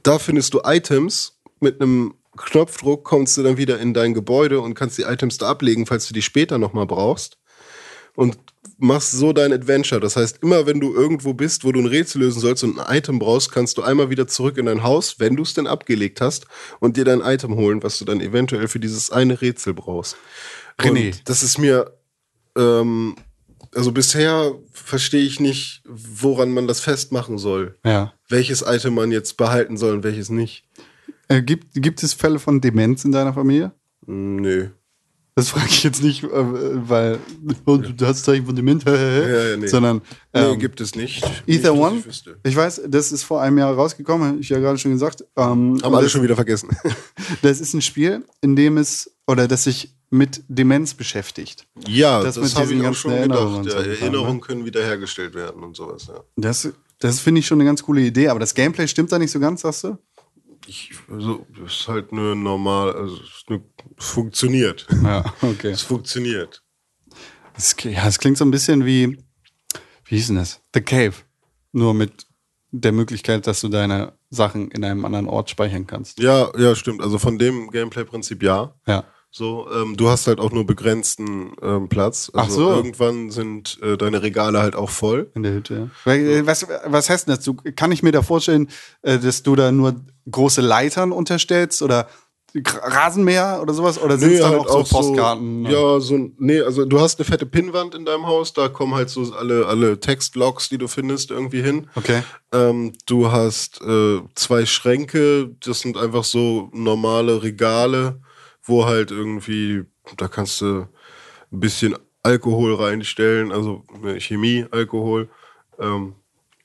[0.02, 1.38] Da findest du Items.
[1.60, 5.48] Mit einem Knopfdruck kommst du dann wieder in dein Gebäude und kannst die Items da
[5.48, 7.38] ablegen, falls du die später nochmal brauchst.
[8.14, 8.38] Und
[8.78, 10.00] machst so dein Adventure.
[10.00, 12.96] Das heißt, immer wenn du irgendwo bist, wo du ein Rätsel lösen sollst und ein
[12.96, 16.20] Item brauchst, kannst du einmal wieder zurück in dein Haus, wenn du es denn abgelegt
[16.20, 16.46] hast,
[16.80, 20.16] und dir dein Item holen, was du dann eventuell für dieses eine Rätsel brauchst.
[20.78, 21.06] René.
[21.06, 21.92] Und das ist mir,
[22.56, 23.16] ähm,
[23.76, 27.76] also bisher verstehe ich nicht, woran man das festmachen soll.
[27.84, 28.12] Ja.
[28.28, 30.64] Welches Item man jetzt behalten soll und welches nicht.
[31.28, 33.72] Äh, gibt, gibt es Fälle von Demenz in deiner Familie?
[34.06, 34.68] Hm, Nö.
[35.38, 37.18] Das frage ich jetzt nicht, äh, weil
[37.66, 39.66] oh, du hast Zeichen von Demenz, Ja, ja, nee.
[39.66, 40.00] sondern
[40.32, 41.22] Nee, ähm, gibt es nicht.
[41.46, 44.78] Ether Nicht, One, Ich ich weiß, das ist vor einem Jahr rausgekommen, ich ja gerade
[44.78, 45.22] schon gesagt.
[45.36, 46.70] Ähm, Haben alle das, schon wieder vergessen.
[47.42, 51.66] das ist ein Spiel, in dem es, oder das sich mit Demenz beschäftigt.
[51.88, 53.66] Ja, Das das, habe ich auch schon gedacht.
[53.66, 54.40] Ja, Erinnerungen ne?
[54.40, 56.22] können wiederhergestellt werden und sowas, ja.
[56.36, 59.30] Das, das finde ich schon eine ganz coole Idee, aber das Gameplay stimmt da nicht
[59.30, 59.98] so ganz, sagst du?
[60.66, 63.62] Ich, also, das ist halt eine normal, also es eine,
[63.96, 64.86] es funktioniert.
[65.02, 65.70] Ja, okay.
[65.70, 66.62] Es funktioniert.
[67.54, 69.18] Das, ja, das klingt so ein bisschen wie,
[70.04, 70.60] wie hieß denn das?
[70.74, 71.14] The Cave.
[71.72, 72.26] Nur mit
[72.70, 76.18] der Möglichkeit, dass du deine Sachen in einem anderen Ort speichern kannst.
[76.20, 77.00] Ja, ja, stimmt.
[77.02, 78.74] Also von dem Gameplay-Prinzip ja.
[78.86, 79.04] Ja.
[79.36, 82.30] So, ähm, du hast halt auch nur begrenzten ähm, Platz.
[82.32, 82.74] Ach Also so.
[82.74, 85.30] irgendwann sind äh, deine Regale halt auch voll.
[85.34, 86.12] In der Hütte, ja.
[86.14, 87.44] Äh, Was, was heißt denn das?
[87.44, 88.70] Du, kann ich mir da vorstellen,
[89.02, 89.96] äh, dass du da nur
[90.30, 92.08] große Leitern unterstellst oder
[92.54, 94.00] Rasenmäher oder sowas?
[94.00, 95.66] Oder sind es dann auch so Postkarten?
[95.66, 98.94] halt ja, so, nee, also du hast eine fette Pinnwand in deinem Haus, da kommen
[98.94, 101.88] halt so alle, alle Textlogs, die du findest, irgendwie hin.
[101.94, 102.22] Okay.
[102.54, 108.20] Ähm, du hast äh, zwei Schränke, das sind einfach so normale Regale,
[108.66, 109.84] wo halt irgendwie,
[110.16, 110.86] da kannst du
[111.52, 113.84] ein bisschen Alkohol reinstellen, also
[114.18, 115.28] Chemie, Alkohol,
[115.78, 116.14] ähm,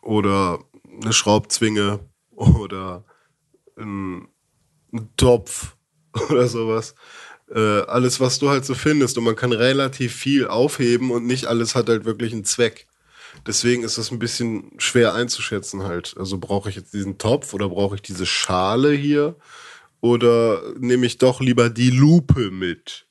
[0.01, 0.59] oder
[1.01, 1.99] eine Schraubzwinge
[2.31, 3.05] oder
[3.77, 4.27] ein,
[4.91, 5.75] ein Topf
[6.29, 6.95] oder sowas.
[7.53, 9.17] Äh, alles, was du halt so findest.
[9.17, 12.87] Und man kann relativ viel aufheben und nicht alles hat halt wirklich einen Zweck.
[13.45, 16.15] Deswegen ist das ein bisschen schwer einzuschätzen halt.
[16.17, 19.35] Also brauche ich jetzt diesen Topf oder brauche ich diese Schale hier?
[20.01, 23.05] Oder nehme ich doch lieber die Lupe mit?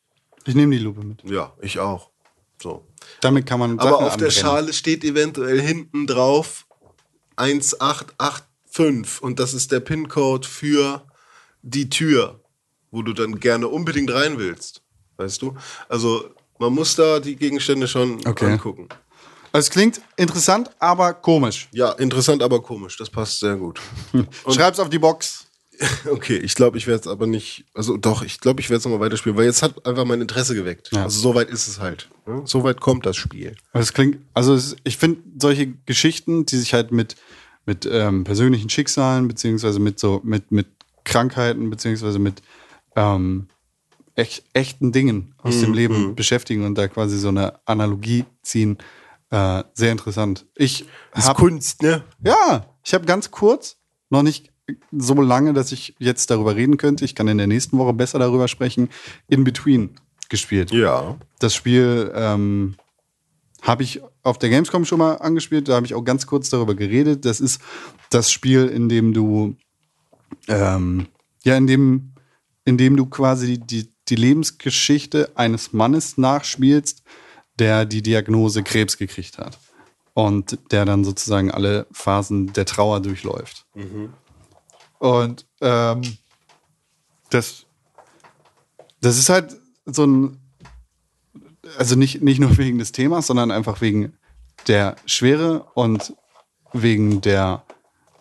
[0.44, 1.22] Ich nehme die Lupe mit.
[1.24, 2.10] Ja, ich auch.
[2.60, 2.84] So.
[3.20, 4.32] Damit kann man Aber Sachen auf der anbrennen.
[4.32, 6.66] Schale steht eventuell hinten drauf
[7.36, 11.06] 1885 und das ist der PIN-Code für
[11.62, 12.40] die Tür,
[12.90, 14.82] wo du dann gerne unbedingt rein willst.
[15.16, 15.54] Weißt du?
[15.88, 18.52] Also man muss da die Gegenstände schon Okay.
[18.52, 18.88] angucken.
[19.52, 21.68] Also es klingt interessant, aber komisch.
[21.72, 22.96] Ja, interessant, aber komisch.
[22.96, 23.80] Das passt sehr gut.
[24.48, 25.46] Schreib's auf die Box.
[26.10, 27.64] Okay, ich glaube, ich werde es aber nicht.
[27.74, 30.54] Also doch, ich glaube, ich werde es nochmal weiterspielen, weil jetzt hat einfach mein Interesse
[30.54, 30.90] geweckt.
[30.92, 31.04] Ja.
[31.04, 32.08] Also so weit ist es halt.
[32.26, 32.42] Ne?
[32.44, 33.54] So weit kommt das Spiel.
[33.72, 37.16] Also Es klingt, also es, ich finde solche Geschichten, die sich halt mit,
[37.66, 40.66] mit ähm, persönlichen Schicksalen, beziehungsweise mit so, mit, mit
[41.04, 42.42] Krankheiten, beziehungsweise mit
[42.96, 43.48] ähm,
[44.14, 48.78] echt, echten Dingen aus dem Leben beschäftigen und da quasi so eine Analogie ziehen,
[49.30, 50.46] äh, sehr interessant.
[50.56, 52.04] Ich Ist hab, Kunst, ne?
[52.24, 53.76] ja, ich habe ganz kurz,
[54.10, 54.50] noch nicht
[54.92, 57.04] so lange, dass ich jetzt darüber reden könnte.
[57.04, 58.88] Ich kann in der nächsten Woche besser darüber sprechen.
[59.28, 59.90] In Between
[60.28, 60.70] gespielt.
[60.70, 61.16] Ja.
[61.38, 62.76] Das Spiel ähm,
[63.62, 65.68] habe ich auf der Gamescom schon mal angespielt.
[65.68, 67.24] Da habe ich auch ganz kurz darüber geredet.
[67.24, 67.60] Das ist
[68.10, 69.56] das Spiel, in dem du
[70.48, 71.06] ähm,
[71.44, 72.12] ja, in dem,
[72.64, 77.02] in dem du quasi die, die Lebensgeschichte eines Mannes nachspielst,
[77.58, 79.58] der die Diagnose Krebs gekriegt hat.
[80.12, 83.64] Und der dann sozusagen alle Phasen der Trauer durchläuft.
[85.00, 86.02] Und ähm,
[87.30, 87.64] das,
[89.00, 90.36] das ist halt so ein,
[91.78, 94.12] also nicht, nicht nur wegen des Themas, sondern einfach wegen
[94.66, 96.14] der Schwere und
[96.74, 97.64] wegen der,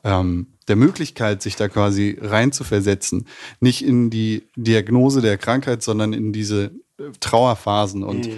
[0.06, 3.28] ähm, der Möglichkeit, sich da quasi reinzuversetzen.
[3.60, 8.30] Nicht in die Diagnose der Krankheit, sondern in diese äh, Trauerphasen und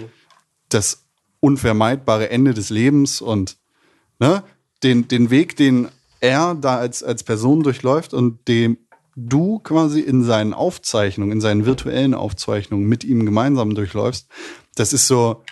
[0.68, 1.04] das
[1.38, 3.56] unvermeidbare Ende des Lebens und
[4.18, 4.42] ne,
[4.82, 5.88] den, den Weg, den
[6.22, 8.78] er da als, als Person durchläuft und dem
[9.16, 14.28] du quasi in seinen Aufzeichnungen, in seinen virtuellen Aufzeichnungen mit ihm gemeinsam durchläufst,
[14.76, 15.42] das ist so,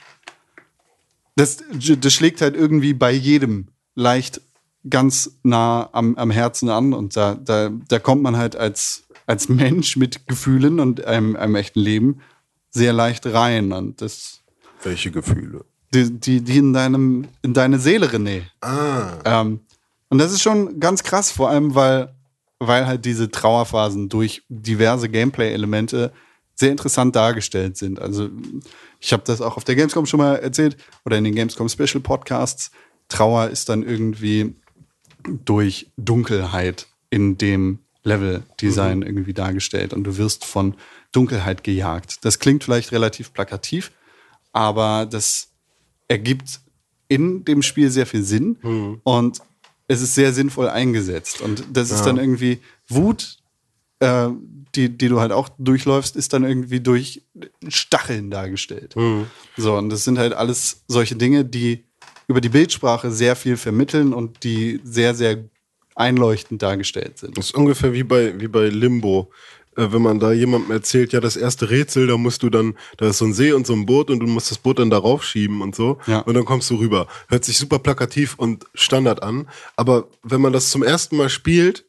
[1.36, 4.40] das, das schlägt halt irgendwie bei jedem leicht
[4.88, 9.48] ganz nah am, am Herzen an und da, da, da kommt man halt als, als
[9.48, 12.20] Mensch mit Gefühlen und einem, einem echten Leben
[12.70, 14.40] sehr leicht rein und das,
[14.84, 15.64] Welche Gefühle?
[15.92, 18.42] die, die, die in deinem, in deine Seele, René.
[18.60, 19.18] Ah.
[19.24, 19.60] Ähm,
[20.10, 22.14] und das ist schon ganz krass, vor allem, weil,
[22.58, 26.12] weil halt diese Trauerphasen durch diverse Gameplay-Elemente
[26.56, 27.98] sehr interessant dargestellt sind.
[28.00, 28.28] Also
[28.98, 32.00] ich habe das auch auf der Gamescom schon mal erzählt oder in den Gamescom Special
[32.00, 32.70] Podcasts.
[33.08, 34.54] Trauer ist dann irgendwie
[35.44, 40.74] durch Dunkelheit in dem Level-Design irgendwie dargestellt und du wirst von
[41.12, 42.24] Dunkelheit gejagt.
[42.24, 43.92] Das klingt vielleicht relativ plakativ,
[44.52, 45.48] aber das
[46.08, 46.60] ergibt
[47.08, 48.56] in dem Spiel sehr viel Sinn
[49.04, 49.40] und
[49.90, 51.40] es ist sehr sinnvoll eingesetzt.
[51.40, 53.38] Und das ist dann irgendwie Wut,
[53.98, 54.28] äh,
[54.76, 57.22] die, die du halt auch durchläufst, ist dann irgendwie durch
[57.66, 58.94] Stacheln dargestellt.
[59.56, 61.82] So, und das sind halt alles solche Dinge, die
[62.28, 65.38] über die Bildsprache sehr viel vermitteln und die sehr, sehr
[65.96, 67.36] einleuchtend dargestellt sind.
[67.36, 69.32] Das ist ungefähr wie bei, wie bei Limbo.
[69.80, 73.08] Äh, wenn man da jemandem erzählt, ja, das erste Rätsel, da musst du dann, da
[73.08, 75.24] ist so ein See und so ein Boot und du musst das Boot dann darauf
[75.24, 75.98] schieben und so.
[76.06, 76.20] Ja.
[76.20, 77.06] Und dann kommst du rüber.
[77.28, 79.48] Hört sich super plakativ und Standard an.
[79.76, 81.84] Aber wenn man das zum ersten Mal spielt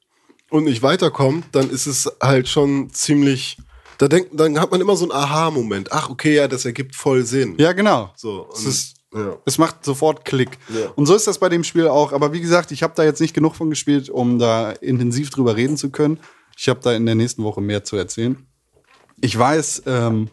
[0.49, 3.57] und nicht weiterkommt, dann ist es halt schon ziemlich.
[3.97, 5.91] Da denkt, dann hat man immer so einen Aha-Moment.
[5.91, 7.55] Ach, okay, ja, das ergibt voll Sinn.
[7.59, 8.11] Ja, genau.
[8.15, 8.49] So.
[8.53, 9.37] Es ist ja.
[9.43, 10.57] Es macht sofort Klick.
[10.69, 10.89] Ja.
[10.95, 12.13] Und so ist das bei dem Spiel auch.
[12.13, 15.57] Aber wie gesagt, ich habe da jetzt nicht genug von gespielt, um da intensiv drüber
[15.57, 16.17] reden zu können.
[16.61, 18.37] Ich habe da in der nächsten Woche mehr zu erzählen.
[19.19, 20.29] Ich weiß, ähm,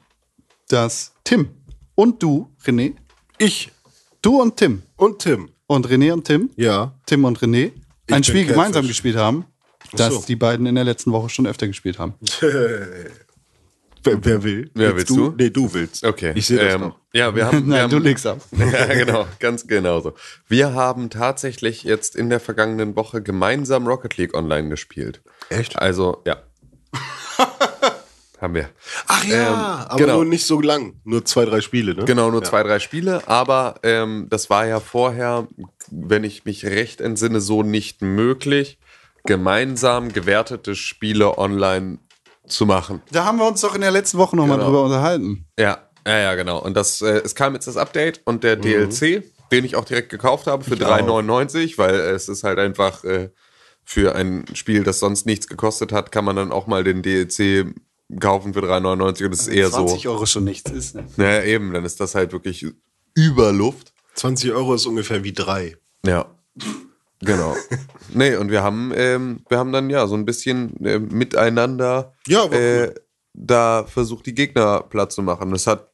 [0.68, 1.48] dass Tim
[1.94, 2.96] und du, René,
[3.38, 3.72] Ich
[4.20, 5.48] du und Tim und Tim.
[5.66, 6.92] und René und Tim, Ja.
[7.06, 7.72] Tim und René,
[8.06, 8.88] Ich ein Spiel gemeinsam Catfish.
[8.88, 9.46] gespielt haben,
[9.94, 10.24] das so.
[10.28, 12.12] die beiden in der letzten Woche schon öfter gespielt haben.
[14.04, 14.70] Wer, wer will?
[14.74, 15.34] Wer willst du?
[15.36, 16.04] Nee, du willst.
[16.04, 16.32] Okay.
[16.34, 16.98] Ich sehe das ähm, doch.
[17.12, 17.52] Ja, wir haben.
[17.66, 18.40] wir Nein, haben, du legst ab.
[18.52, 20.14] ja, genau, ganz genau so.
[20.46, 25.20] Wir haben tatsächlich jetzt in der vergangenen Woche gemeinsam Rocket League online gespielt.
[25.50, 25.78] Echt?
[25.78, 26.36] Also, ja.
[28.40, 28.68] haben wir.
[29.06, 29.54] Ach ja, Ähm,
[29.88, 30.14] aber genau.
[30.16, 31.00] nur nicht so lang.
[31.04, 32.04] Nur zwei, drei Spiele, ne?
[32.04, 35.48] Genau, nur zwei, drei Spiele, aber ähm, das war ja vorher,
[35.90, 38.78] wenn ich mich recht entsinne, so nicht möglich,
[39.24, 41.98] gemeinsam gewertete Spiele online
[42.46, 43.02] zu machen.
[43.12, 44.68] Da haben wir uns doch in der letzten Woche nochmal Genau.
[44.70, 45.46] drüber unterhalten.
[45.58, 46.58] Ja, ja, ja, genau.
[46.62, 50.08] Und das, äh, es kam jetzt das Update und der DLC, den ich auch direkt
[50.10, 53.30] gekauft habe für 3,99, weil es ist halt einfach äh,
[53.88, 57.74] für ein Spiel, das sonst nichts gekostet hat, kann man dann auch mal den DLC
[58.20, 59.86] kaufen für 3,99 und das ist eher so.
[59.86, 60.94] 20 Euro schon nichts ist.
[60.94, 61.06] Ne?
[61.16, 62.66] Naja, eben, dann ist das halt wirklich
[63.14, 63.94] Überluft.
[64.16, 65.78] 20 Euro ist ungefähr wie drei.
[66.04, 66.26] Ja.
[67.20, 67.56] Genau.
[68.12, 72.44] nee, und wir haben, ähm, wir haben dann ja so ein bisschen äh, miteinander Ja,
[72.44, 72.92] äh,
[73.32, 75.50] da versucht, die Gegner platt zu machen.
[75.50, 75.87] Das hat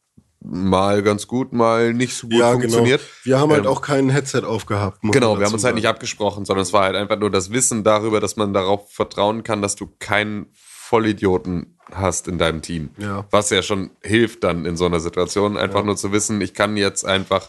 [0.45, 3.01] mal ganz gut, mal nicht so gut ja, funktioniert.
[3.01, 3.25] genau.
[3.25, 5.01] Wir haben halt Ähm, auch kein Headset aufgehabt.
[5.03, 7.83] Genau, wir haben uns halt nicht abgesprochen, sondern es war halt einfach nur das Wissen
[7.85, 12.91] darüber, dass man darauf vertrauen kann, dass du keinen Vollidioten hast in deinem Team.
[12.99, 13.27] Ja.
[13.31, 16.77] Was ja schon hilft dann in so einer Situation, einfach nur zu wissen, ich kann
[16.77, 17.49] jetzt einfach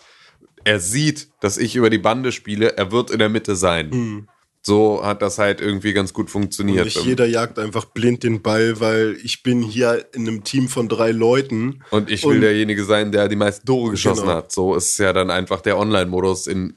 [0.65, 4.27] er sieht, dass ich über die Bande spiele, er wird in der Mitte sein.
[4.67, 6.85] So hat das halt irgendwie ganz gut funktioniert.
[6.85, 10.89] Nicht jeder jagt einfach blind den Ball, weil ich bin hier in einem Team von
[10.89, 11.83] drei Leuten.
[11.91, 14.35] Und ich will Und- derjenige sein, der die meisten Tore geschossen Genau.
[14.37, 14.51] hat.
[14.51, 16.73] So ist ja dann einfach der Online-Modus in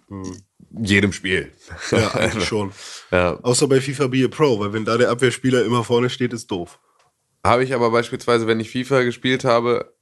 [0.78, 1.50] jedem Spiel.
[1.90, 2.72] Ja, eigentlich schon.
[3.10, 3.38] Ja.
[3.42, 6.50] Außer bei FIFA Be a Pro, weil wenn da der Abwehrspieler immer vorne steht, ist
[6.50, 6.78] doof.
[7.42, 9.94] Habe ich aber beispielsweise, wenn ich FIFA gespielt habe,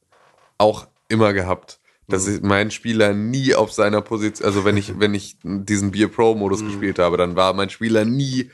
[0.57, 1.79] auch immer gehabt.
[2.09, 2.35] Dass Mhm.
[2.35, 6.61] ich mein Spieler nie auf seiner Position, also wenn ich, wenn ich diesen Beer Pro-Modus
[6.61, 6.67] Mhm.
[6.67, 8.49] gespielt habe, dann war mein Spieler nie,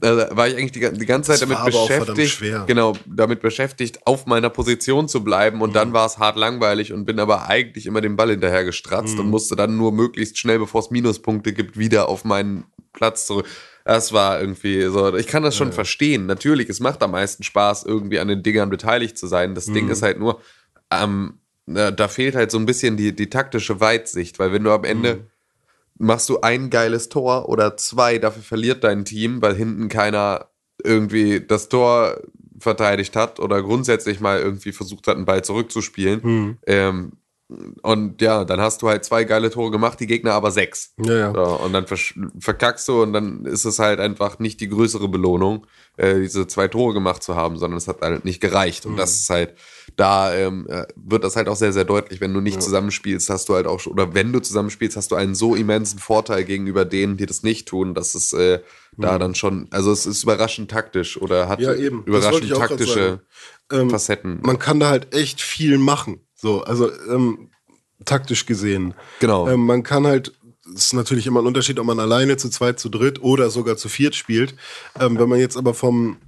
[0.00, 4.26] also war ich eigentlich die, die ganze Zeit Das damit beschäftigt, genau, damit beschäftigt, auf
[4.26, 5.74] meiner Position zu bleiben und Mhm.
[5.74, 9.20] dann war es hart langweilig und bin aber eigentlich immer dem Ball hinterher gestratzt Mhm.
[9.20, 13.46] und musste dann nur möglichst schnell, bevor es Minuspunkte gibt, wieder auf meinen Platz zurück.
[13.84, 16.26] Das war irgendwie so, ich kann das schon verstehen.
[16.26, 19.54] Natürlich, es macht am meisten Spaß, irgendwie an den Dingern beteiligt zu sein.
[19.54, 19.74] Das Mhm.
[19.74, 20.40] Ding ist halt nur,
[20.90, 21.34] ähm,
[21.66, 24.84] na, da fehlt halt so ein bisschen die, die taktische Weitsicht, weil wenn du am
[24.84, 25.26] Ende
[25.98, 30.48] machst du ein geiles Tor oder zwei, dafür verliert dein Team, weil hinten keiner
[30.82, 32.20] irgendwie das Tor
[32.58, 36.20] verteidigt hat oder grundsätzlich mal irgendwie versucht hat, einen Ball zurückzuspielen.
[36.66, 37.12] Ähm,
[37.48, 40.94] und ja, dann hast du halt zwei geile Tore gemacht, die Gegner aber sechs.
[40.98, 41.32] Ja, ja.
[41.32, 45.64] So, und dann verkackst du und dann ist es halt einfach nicht die größere Belohnung,
[45.96, 48.84] äh, diese zwei Tore gemacht zu haben, sondern es hat halt nicht gereicht.
[48.84, 49.54] Und das ist halt,
[49.94, 52.20] da ähm, äh, wird das halt auch sehr, sehr deutlich.
[52.20, 55.36] Wenn du nicht zusammenspielst, hast du halt auch, oder wenn du zusammenspielst, hast du einen
[55.36, 58.58] so immensen Vorteil gegenüber denen, die das nicht tun, dass es äh,
[58.98, 63.20] da dann schon, also es ist überraschend taktisch oder hat Ja, überraschend taktische.
[63.70, 64.40] Ähm, Facetten.
[64.42, 66.20] Man kann da halt echt viel machen.
[66.36, 67.50] So, also ähm,
[68.04, 68.94] taktisch gesehen.
[69.20, 69.48] Genau.
[69.48, 70.32] Ähm, man kann halt,
[70.74, 73.76] es ist natürlich immer ein Unterschied, ob man alleine zu zweit, zu dritt oder sogar
[73.76, 74.54] zu viert spielt.
[75.00, 76.18] Ähm, wenn man jetzt aber vom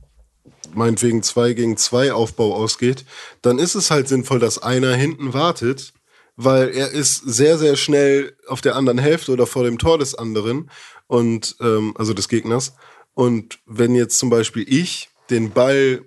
[0.74, 3.04] meinetwegen 2 gegen 2 Aufbau ausgeht,
[3.42, 5.92] dann ist es halt sinnvoll, dass einer hinten wartet,
[6.36, 10.14] weil er ist sehr, sehr schnell auf der anderen Hälfte oder vor dem Tor des
[10.14, 10.70] anderen
[11.06, 12.74] und ähm, also des Gegners.
[13.14, 16.04] Und wenn jetzt zum Beispiel ich den Ball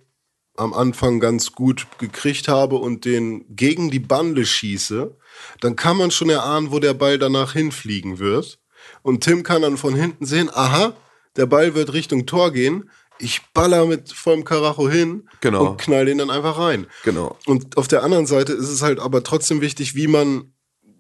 [0.58, 5.16] am Anfang ganz gut gekriegt habe und den gegen die Bande schieße,
[5.62, 8.60] dann kann man schon erahnen, wo der Ball danach hinfliegen wird.
[9.02, 10.94] Und Tim kann dann von hinten sehen, aha,
[11.36, 12.90] der Ball wird Richtung Tor gehen.
[13.20, 15.70] Ich baller mit vollem Karacho hin Genau.
[15.70, 16.88] und knall den dann einfach rein.
[17.04, 17.38] Genau.
[17.46, 20.54] Und auf der anderen Seite ist es halt aber trotzdem wichtig, wie man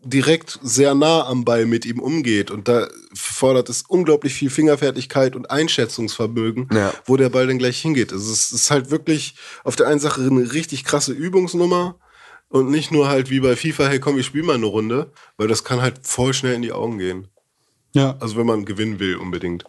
[0.03, 2.49] direkt sehr nah am Ball mit ihm umgeht.
[2.51, 6.93] Und da fordert es unglaublich viel Fingerfertigkeit und Einschätzungsvermögen, Ja.
[7.05, 8.11] wo der Ball dann gleich hingeht.
[8.11, 11.95] Also es ist halt wirklich auf der einen Sache eine richtig krasse Übungsnummer
[12.49, 15.47] und nicht nur halt wie bei FIFA, hey komm, ich spiele mal eine Runde, weil
[15.47, 17.27] das kann halt voll schnell in die Augen gehen.
[17.93, 18.15] Ja.
[18.19, 19.65] Also wenn man gewinnen will unbedingt.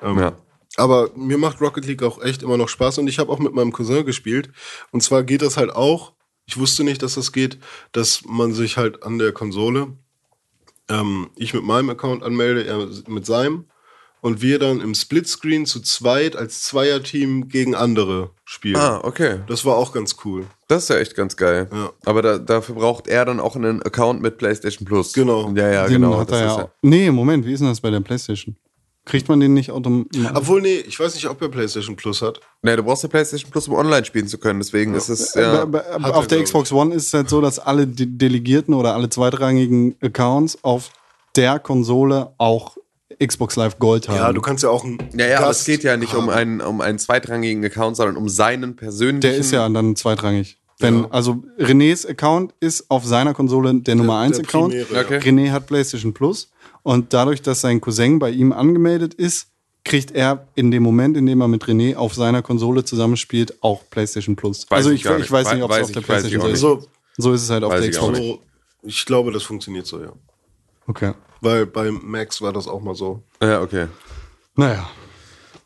[0.00, 0.36] Ähm, Ja.
[0.76, 3.52] Aber mir macht Rocket League auch echt immer noch Spaß und ich habe auch mit
[3.52, 4.48] meinem Cousin gespielt.
[4.90, 6.12] Und zwar geht das halt auch,
[6.46, 7.58] ich wusste nicht, dass das geht,
[7.92, 9.96] dass man sich halt an der Konsole,
[10.88, 13.66] ähm, ich mit meinem Account anmelde, er mit seinem
[14.22, 18.76] und wir dann im Splitscreen zu zweit als Zweierteam gegen andere spielen.
[18.76, 19.40] Ah, okay.
[19.48, 20.46] Das war auch ganz cool.
[20.68, 21.68] Das ist ja echt ganz geil.
[21.72, 21.90] Ja.
[22.04, 25.12] Aber da, dafür braucht er dann auch einen Account mit PlayStation Plus.
[25.12, 25.52] Genau.
[25.56, 26.18] Ja, ja, Den genau.
[26.18, 26.70] hat das er ist ja auch.
[26.82, 28.56] Nee, Moment, wie ist denn das bei der PlayStation?
[29.04, 30.22] Kriegt man den nicht automatisch?
[30.32, 32.40] Obwohl, nee, ich weiß nicht, ob er PlayStation Plus hat.
[32.62, 34.60] Nee, du brauchst ja PlayStation Plus, um online spielen zu können.
[34.60, 35.64] Deswegen ist es ja.
[35.64, 38.74] Bei- Hat auf er, der Xbox One ist es halt so, dass alle De Delegierten
[38.74, 40.90] oder alle zweitrangigen Accounts auf
[41.34, 42.76] der Konsole auch
[43.24, 44.16] Xbox Live Gold haben.
[44.16, 46.60] Ja, du kannst ja auch einen Ja, ja, aber es geht ja nicht um einen,
[46.60, 49.20] um einen zweitrangigen Account, sondern um seinen persönlichen.
[49.20, 50.58] der ist ja dann zweitrangig.
[50.78, 51.08] Wenn, Ja.
[51.10, 54.72] Also Renés Account ist auf seiner Konsole der Nummer 1 der Account.
[54.74, 55.18] primäre, Okay.
[55.18, 56.50] René hat PlayStation Plus
[56.82, 59.48] und dadurch, dass sein Cousin bei ihm angemeldet ist,
[59.84, 63.82] kriegt er in dem Moment, in dem er mit René auf seiner Konsole zusammenspielt, auch
[63.90, 64.64] PlayStation Plus.
[64.70, 65.30] Weiß also ich ich, ich, nicht.
[65.32, 66.52] weiß nicht, ob es auf ich- der ich PlayStation so ist.
[66.64, 68.18] Also, So ist es halt auf Weiß der ich Xbox.
[68.18, 68.28] nicht.
[68.28, 68.42] so,
[68.84, 70.12] ich glaube, das funktioniert so, ja.
[70.86, 71.12] Okay.
[71.40, 73.22] Weil bei Max war das auch mal so.
[73.42, 73.86] Ja, okay.
[74.54, 74.88] Naja.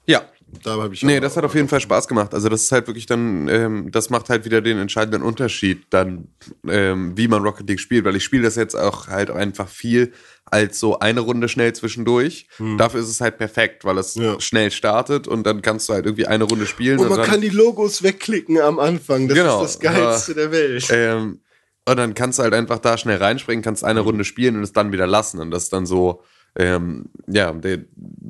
[0.06, 0.22] Ja.
[0.62, 2.32] Da habe ich Nee, das hat auf jeden Fall Spaß gemacht.
[2.32, 6.28] Also das ist halt wirklich dann, ähm, das macht halt wieder den entscheidenden Unterschied dann,
[6.68, 10.12] ähm, wie man Rocket League spielt, weil ich spiele das jetzt auch halt einfach viel
[10.44, 12.47] als so eine Runde schnell zwischendurch.
[12.78, 14.22] Dafür ist es halt perfekt, weil es Hm.
[14.22, 14.40] Ja.
[14.40, 17.01] schnell startet und dann kannst du halt irgendwie eine Runde spielen.
[17.01, 19.26] Und man dann, kann die Logos wegklicken am Anfang.
[19.26, 20.86] Das Genau, ist das Geilste der Welt.
[20.90, 21.40] ähm,
[21.88, 24.72] und dann kannst du halt einfach da schnell reinspringen, kannst eine Runde spielen und es
[24.72, 25.40] dann wieder lassen.
[25.40, 26.22] Und das ist dann so,
[26.59, 27.80] ähm, ja, der,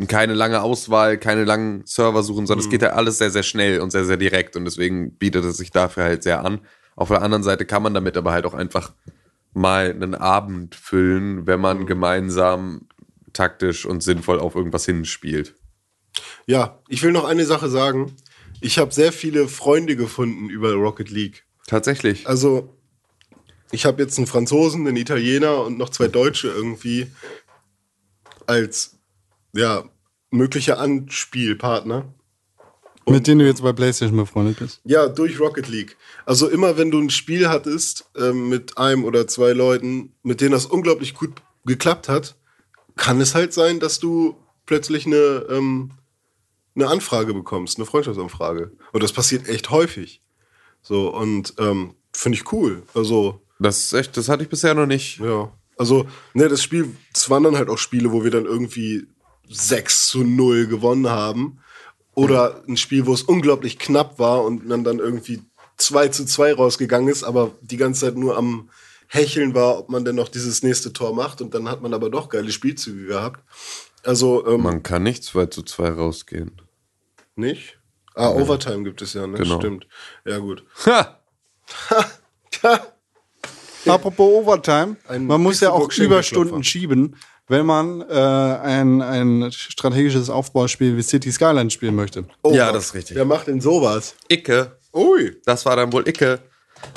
[0.09, 3.81] keine lange Auswahl, keine langen Server suchen, sondern es geht ja alles sehr, sehr schnell
[3.81, 4.57] und sehr, sehr direkt.
[4.57, 6.61] Und deswegen bietet es sich dafür halt sehr an.
[6.97, 8.93] Auf der anderen Seite kann man damit aber halt auch einfach
[9.55, 12.89] mal einen Abend füllen, wenn man gemeinsam
[13.33, 15.55] taktisch und sinnvoll auf irgendwas hinspielt.
[16.47, 18.17] Ja, ich will noch eine Sache sagen.
[18.61, 21.45] Ich habe sehr viele Freunde gefunden über Rocket League.
[21.67, 22.27] Tatsächlich.
[22.27, 22.75] Also,
[23.71, 27.09] ich habe jetzt einen Franzosen, einen Italiener und noch zwei Deutsche irgendwie
[28.47, 28.99] als
[29.53, 29.85] ja,
[30.31, 32.13] mögliche Anspielpartner.
[33.09, 34.81] Mit denen du jetzt bei PlayStation befreundet bist.
[34.85, 35.97] Ja, durch Rocket League.
[36.25, 40.51] Also immer wenn du ein Spiel hattest ähm, mit einem oder zwei Leuten, mit denen
[40.51, 41.31] das unglaublich gut
[41.65, 42.35] geklappt hat,
[42.97, 44.37] kann es halt sein, dass du
[44.67, 45.93] plötzlich eine, ähm,
[46.75, 48.73] eine Anfrage bekommst, eine Freundschaftsanfrage.
[48.93, 50.21] Und das passiert echt häufig.
[50.83, 52.83] So, und ähm, finde ich cool.
[52.95, 55.19] Also, Das ist echt, das hatte ich bisher noch nicht.
[55.21, 55.53] ja.
[55.77, 59.07] Also, ne, das Spiel, es waren dann halt auch Spiele, wo wir dann irgendwie
[59.49, 61.61] 6 zu 0 gewonnen haben.
[62.15, 65.43] Oder ein Spiel, wo es unglaublich knapp war und man dann irgendwie
[65.77, 68.71] 2 zu 2 rausgegangen ist, aber die ganze Zeit nur am
[69.09, 71.43] Hecheln war, ob man denn noch dieses nächste Tor macht.
[71.43, 73.45] Und dann hat man aber doch geile Spielzüge gehabt.
[74.03, 76.63] Also, ähm, Man kann nicht 2 zu 2 rausgehen.
[77.35, 77.79] nicht?
[78.15, 79.37] Ah, Overtime gibt es ja, ne?
[79.37, 79.59] Genau.
[79.59, 79.87] Stimmt.
[80.25, 80.65] Ja, gut.
[80.87, 81.21] Ha!
[83.93, 87.17] Apropos Overtime, Ein man muss ja auch Überstunden schieben,
[87.49, 92.27] wenn man äh, ein, ein strategisches Aufbauspiel wie City Skyline spielen möchte.
[92.43, 93.17] Oh, Ja, das ist richtig.
[93.17, 94.15] Wer macht denn sowas?
[94.29, 94.79] Icke.
[94.93, 95.37] Ui.
[95.45, 96.41] Das war dann wohl Icke.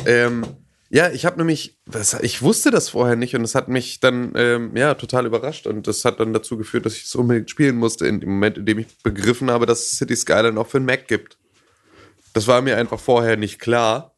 [0.05, 0.45] Ähm,
[0.91, 4.31] ja, ich habe nämlich, was, ich wusste das vorher nicht und es hat mich dann
[4.35, 7.75] ähm, ja total überrascht und das hat dann dazu geführt, dass ich es unbedingt spielen
[7.75, 10.79] musste in dem Moment, in dem ich begriffen habe, dass es City Skyline auch für
[10.79, 11.37] den Mac gibt.
[12.33, 14.08] Das war mir einfach vorher nicht klar.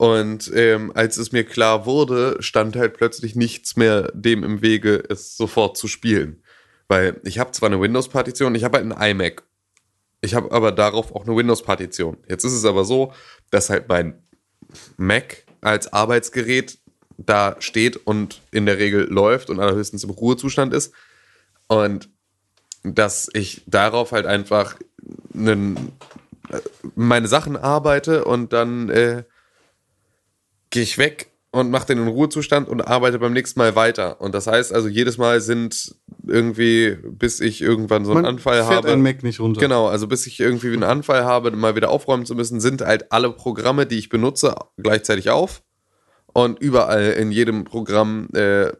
[0.00, 5.04] Und ähm, als es mir klar wurde, stand halt plötzlich nichts mehr dem im Wege,
[5.10, 6.42] es sofort zu spielen.
[6.88, 9.42] Weil ich habe zwar eine Windows-Partition, ich habe halt einen iMac.
[10.22, 12.16] Ich habe aber darauf auch eine Windows-Partition.
[12.26, 13.12] Jetzt ist es aber so,
[13.50, 14.22] dass halt mein
[14.96, 16.78] Mac als Arbeitsgerät
[17.18, 20.94] da steht und in der Regel läuft und allerhöchstens im Ruhezustand ist.
[21.68, 22.08] Und
[22.84, 24.76] dass ich darauf halt einfach
[25.34, 25.92] einen,
[26.48, 26.60] äh,
[26.94, 29.24] meine Sachen arbeite und dann äh,
[30.70, 34.20] gehe ich weg und mache den in Ruhezustand und arbeite beim nächsten Mal weiter.
[34.20, 35.96] Und das heißt also, jedes Mal sind
[36.26, 38.92] irgendwie, bis ich irgendwann so einen Man Anfall fährt habe.
[38.92, 39.60] ein Mac nicht runter.
[39.60, 43.10] Genau, also bis ich irgendwie einen Anfall habe, mal wieder aufräumen zu müssen, sind halt
[43.10, 45.62] alle Programme, die ich benutze, gleichzeitig auf.
[46.32, 48.70] Und überall in jedem Programm äh,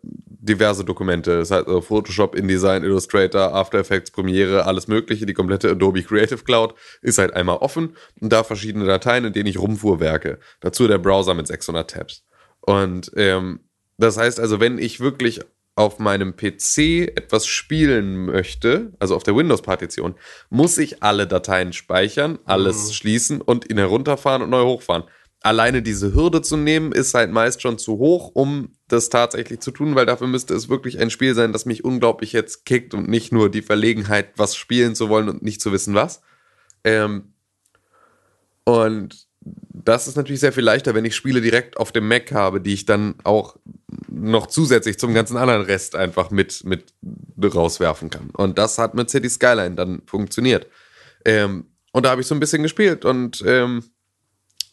[0.40, 1.38] diverse Dokumente.
[1.38, 5.26] Das heißt also Photoshop, InDesign, Illustrator, After Effects, Premiere, alles mögliche.
[5.26, 9.46] Die komplette Adobe Creative Cloud ist halt einmal offen und da verschiedene Dateien, in denen
[9.46, 10.38] ich rumfuhrwerke.
[10.60, 12.24] Dazu der Browser mit 600 Tabs.
[12.60, 13.60] Und ähm,
[13.98, 15.40] das heißt also, wenn ich wirklich
[15.76, 20.14] auf meinem PC etwas spielen möchte, also auf der Windows-Partition,
[20.50, 25.04] muss ich alle Dateien speichern, alles schließen und ihn herunterfahren und neu hochfahren.
[25.42, 29.70] Alleine diese Hürde zu nehmen, ist halt meist schon zu hoch, um das tatsächlich zu
[29.70, 33.08] tun, weil dafür müsste es wirklich ein Spiel sein, das mich unglaublich jetzt kickt und
[33.08, 36.20] nicht nur die Verlegenheit, was spielen zu wollen und nicht zu wissen, was.
[36.84, 37.32] Ähm,
[38.64, 42.60] und das ist natürlich sehr viel leichter, wenn ich Spiele direkt auf dem Mac habe,
[42.60, 43.56] die ich dann auch
[44.08, 46.92] noch zusätzlich zum ganzen anderen Rest einfach mit, mit
[47.42, 48.30] rauswerfen kann.
[48.30, 50.66] Und das hat mit City Skyline dann funktioniert.
[51.24, 53.84] Ähm, und da habe ich so ein bisschen gespielt und ähm,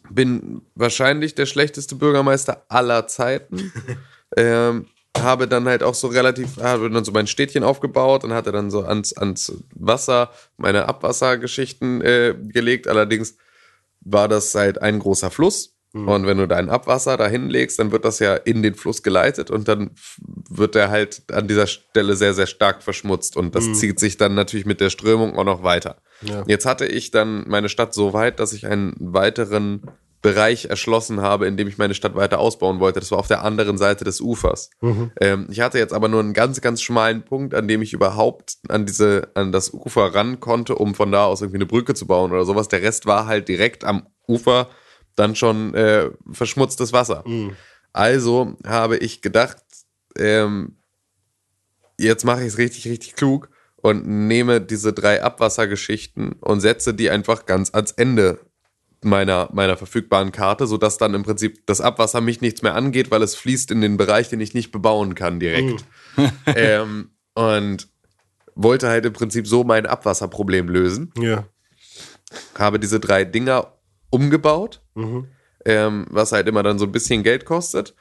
[0.09, 3.71] bin wahrscheinlich der schlechteste Bürgermeister aller Zeiten.
[4.37, 4.87] ähm,
[5.17, 8.69] habe dann halt auch so relativ, habe dann so mein Städtchen aufgebaut und hatte dann
[8.69, 12.87] so ans, ans Wasser meine Abwassergeschichten äh, gelegt.
[12.87, 13.37] Allerdings
[14.01, 15.76] war das halt ein großer Fluss.
[15.93, 19.49] Und wenn du dein Abwasser da hinlegst, dann wird das ja in den Fluss geleitet
[19.49, 19.91] und dann
[20.49, 23.37] wird der halt an dieser Stelle sehr, sehr stark verschmutzt.
[23.37, 25.97] Und das zieht sich dann natürlich mit der Strömung auch noch weiter.
[26.21, 26.43] Ja.
[26.45, 29.81] Jetzt hatte ich dann meine Stadt so weit, dass ich einen weiteren
[30.21, 32.99] Bereich erschlossen habe, in dem ich meine Stadt weiter ausbauen wollte.
[32.99, 34.71] Das war auf der anderen Seite des Ufers.
[35.21, 38.57] Ähm, ich hatte jetzt aber nur einen ganz, ganz schmalen Punkt, an dem ich überhaupt
[38.67, 42.07] an diese, an das Ufer ran konnte, um von da aus irgendwie eine Brücke zu
[42.07, 42.67] bauen oder sowas.
[42.67, 44.69] Der Rest war halt direkt am Ufer
[45.17, 47.25] dann schon äh, verschmutztes Wasser.
[47.91, 49.57] Also habe ich gedacht,
[50.17, 50.77] ähm,
[51.99, 57.09] jetzt mache ich es richtig, richtig klug und nehme diese drei Abwassergeschichten und setze die
[57.09, 58.39] einfach ganz ans Ende
[59.03, 63.21] meiner, meiner verfügbaren Karte, sodass dann im Prinzip das Abwasser mich nichts mehr angeht, weil
[63.21, 65.85] es fließt in den Bereich, den ich nicht bebauen kann direkt.
[66.47, 67.87] ähm, und
[68.55, 71.47] wollte halt im Prinzip so mein Abwasserproblem lösen Ja.
[72.57, 73.73] habe diese drei Dinger
[74.09, 74.81] umgebaut,
[75.65, 77.93] ähm, was halt immer dann so ein bisschen Geld kostet.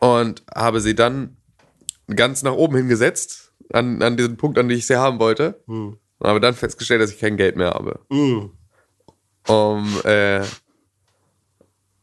[0.00, 1.36] Und habe sie dann
[2.14, 5.62] ganz nach oben hingesetzt, an, an diesen Punkt, an den ich sie haben wollte.
[5.66, 8.50] Und habe dann festgestellt, dass ich kein Geld mehr habe, Mhm.
[9.48, 10.42] um, äh,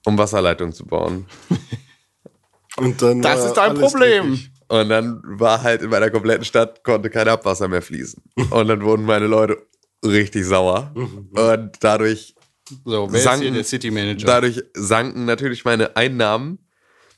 [0.06, 1.26] um Wasserleitungen zu bauen.
[2.78, 4.30] Und dann Das ist dein Problem.
[4.30, 4.52] dreckig.
[4.70, 8.24] Und dann war halt in meiner kompletten Stadt, konnte kein Abwasser mehr fließen.
[8.52, 9.58] Und dann wurden meine Leute
[10.04, 10.92] richtig sauer.
[10.96, 12.34] Und dadurch
[12.86, 14.26] So, wer ist sanken, hier der City Manager?
[14.26, 16.60] dadurch sanken natürlich meine Einnahmen,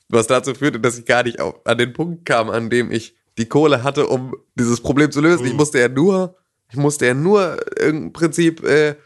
[0.08, 3.16] was dazu führte, dass ich gar nicht auf, an den Punkt kam, an dem ich
[3.38, 5.42] die Kohle hatte, um dieses Problem zu lösen.
[5.42, 5.48] Mhm.
[5.48, 6.36] Ich musste ja nur,
[6.70, 8.96] ich musste ja nur im Prinzip äh,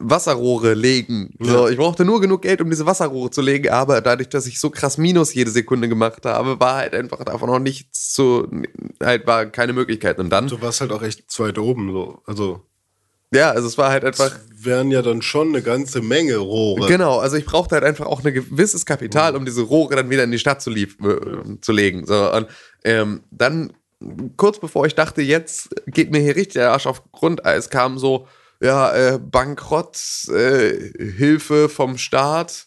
[0.00, 1.34] Wasserrohre legen.
[1.38, 4.58] So, ich brauchte nur genug Geld, um diese Wasserrohre zu legen, aber dadurch, dass ich
[4.58, 8.48] so krass Minus jede Sekunde gemacht habe, war halt einfach davon noch nichts zu,
[9.00, 10.18] halt war keine Möglichkeit.
[10.18, 11.92] Und dann, Du warst halt auch echt weit oben.
[11.92, 12.22] So.
[12.26, 12.62] Also
[13.32, 14.30] ja, also es war halt einfach.
[14.54, 16.88] wären ja dann schon eine ganze Menge Rohre.
[16.88, 20.24] Genau, also ich brauchte halt einfach auch ein gewisses Kapital, um diese Rohre dann wieder
[20.24, 22.06] in die Stadt zu, lief äh, zu legen.
[22.06, 22.48] So, und
[22.84, 23.72] ähm, dann,
[24.36, 28.26] kurz bevor ich dachte, jetzt geht mir hier richtig der Arsch auf Grundeis, kam so,
[28.60, 29.96] ja, äh, Bankrott,
[30.30, 32.66] äh, Hilfe vom Staat.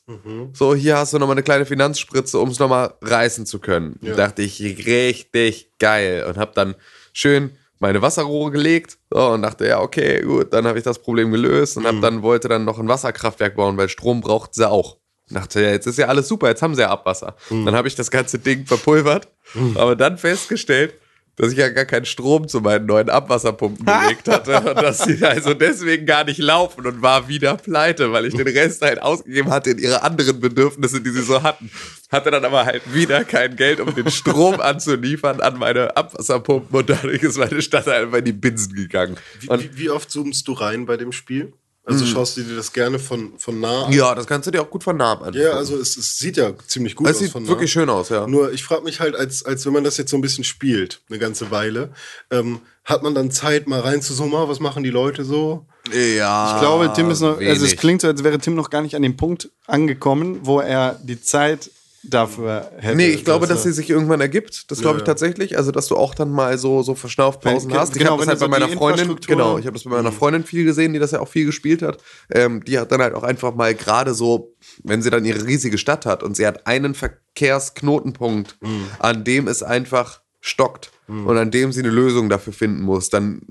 [0.54, 4.00] So, hier hast du nochmal eine kleine Finanzspritze, um es nochmal reißen zu können.
[4.16, 6.26] Dachte ich, richtig geil.
[6.30, 6.76] Und hab dann
[7.12, 7.52] schön
[7.82, 11.78] meine Wasserrohre gelegt so, und dachte, ja, okay, gut, dann habe ich das Problem gelöst
[11.78, 14.98] und hab dann wollte dann noch ein Wasserkraftwerk bauen, weil Strom braucht sie auch.
[15.30, 17.36] Dachte, ja, jetzt ist ja alles super, jetzt haben sie ja Abwasser.
[17.50, 19.30] Dann habe ich das ganze Ding verpulvert,
[19.76, 20.94] aber dann festgestellt,
[21.42, 25.26] dass ich ja gar keinen Strom zu meinen neuen Abwasserpumpen gelegt hatte und dass sie
[25.26, 29.50] also deswegen gar nicht laufen und war wieder pleite, weil ich den Rest halt ausgegeben
[29.50, 31.72] hatte in ihre anderen Bedürfnisse, die sie so hatten.
[32.12, 36.88] Hatte dann aber halt wieder kein Geld, um den Strom anzuliefern an meine Abwasserpumpen und
[36.88, 39.18] dadurch ist meine Stadt halt einfach in die Binsen gegangen.
[39.40, 41.54] Wie, Und wie, wie oft zoomst du rein bei dem Spiel?
[41.84, 43.92] Also schaust du dir das gerne von, von nah an?
[43.92, 45.34] ja, das kannst du dir auch gut von nah an.
[45.34, 47.50] Ja, also es, es sieht ja ziemlich gut es aus sieht von nah.
[47.50, 48.28] wirklich schön aus, ja.
[48.28, 51.02] Nur ich frage mich halt, als, als wenn man das jetzt so ein bisschen spielt,
[51.10, 51.92] eine ganze Weile,
[52.30, 55.66] ähm, hat man dann Zeit, mal reinzusummen, ah, was machen die Leute so?
[55.92, 56.54] Ja.
[56.54, 57.78] Ich glaube, Tim ist noch, also es wenig.
[57.78, 61.20] klingt so, als wäre Tim noch gar nicht an dem Punkt angekommen, wo er die
[61.20, 61.72] Zeit
[62.04, 62.96] dafür hätte.
[62.98, 64.72] Nee, ich glaube, Also- dass sie sich irgendwann ergibt.
[64.72, 65.06] Das glaube ich ja.
[65.06, 65.58] tatsächlich.
[65.58, 67.94] Also, dass du auch dann mal so, so Verschnaufpausen hast.
[67.96, 70.44] Ich genau, habe das halt bei meiner Freundin, genau, ich habe das bei meiner Freundin
[70.44, 72.00] viel gesehen, die das ja auch viel gespielt hat.
[72.32, 75.78] Ähm, die hat dann halt auch einfach mal gerade so, wenn sie dann ihre riesige
[75.78, 78.58] Stadt hat und sie hat einen Verkehrsknotenpunkt,
[79.00, 83.42] an dem es einfach stockt und an dem sie eine Lösung dafür finden muss, dann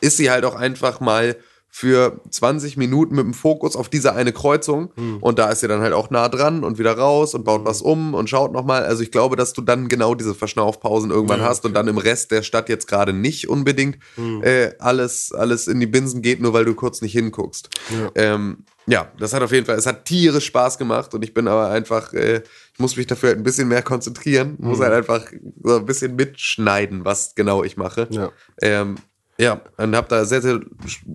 [0.00, 1.36] ist sie halt auch einfach mal
[1.76, 5.82] für 20 Minuten mit dem Fokus auf diese eine Kreuzung und da ist sie dann
[5.82, 8.84] halt auch nah dran und wieder raus und baut was um und schaut nochmal.
[8.84, 12.30] Also ich glaube, dass du dann genau diese Verschnaufpausen irgendwann hast und dann im Rest
[12.30, 13.98] der Stadt jetzt gerade nicht unbedingt
[14.40, 17.68] äh, alles, alles in die Binsen geht, nur weil du kurz nicht hinguckst.
[18.14, 21.46] Ähm, ja, das hat auf jeden Fall, es hat tierisch Spaß gemacht und ich bin
[21.46, 25.30] aber einfach, äh, ich muss mich dafür halt ein bisschen mehr konzentrieren, muss halt einfach
[25.62, 28.08] so ein bisschen mitschneiden, was genau ich mache.
[28.10, 28.32] Ja.
[28.62, 28.94] Ähm,
[29.38, 30.60] ja, und habe da sehr, sehr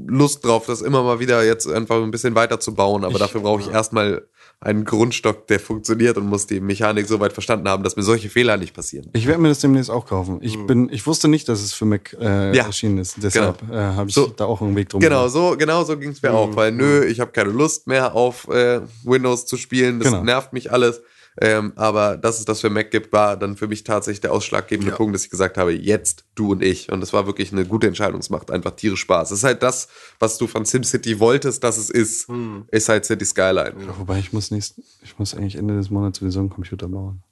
[0.08, 3.04] Lust drauf, das immer mal wieder jetzt einfach ein bisschen weiter zu bauen.
[3.04, 4.28] Aber dafür brauche ich erstmal
[4.60, 8.30] einen Grundstock, der funktioniert und muss die Mechanik so weit verstanden haben, dass mir solche
[8.30, 9.10] Fehler nicht passieren.
[9.14, 10.38] Ich werde mir das demnächst auch kaufen.
[10.42, 12.66] Ich bin, ich wusste nicht, dass es für Mac äh, Ja.
[12.66, 13.16] erschienen ist.
[13.24, 14.28] Deshalb äh, habe ich So.
[14.28, 15.02] da auch einen Weg drum.
[15.02, 15.32] Genau, gemacht.
[15.34, 18.48] so, genau so ging es mir auch, weil nö, ich habe keine Lust mehr auf
[18.50, 20.24] äh, Windows zu spielen, das Genau.
[20.24, 21.02] nervt mich alles.
[21.44, 24.92] Ähm, aber dass es das für Mac gibt, war dann für mich tatsächlich der ausschlaggebende
[24.92, 26.92] Punkt, dass ich gesagt habe, jetzt du und ich.
[26.92, 28.20] Und das war wirklich eine gute Entscheidung.
[28.20, 29.32] Es macht einfach tierisch Spaß.
[29.32, 29.88] Es ist halt das,
[30.20, 32.30] was du von SimCity wolltest, dass es ist.
[32.70, 33.74] Ist halt City Skyline.
[33.98, 37.24] Wobei ich muss nächst, ich muss eigentlich Ende des Monats sowieso einen Computer bauen.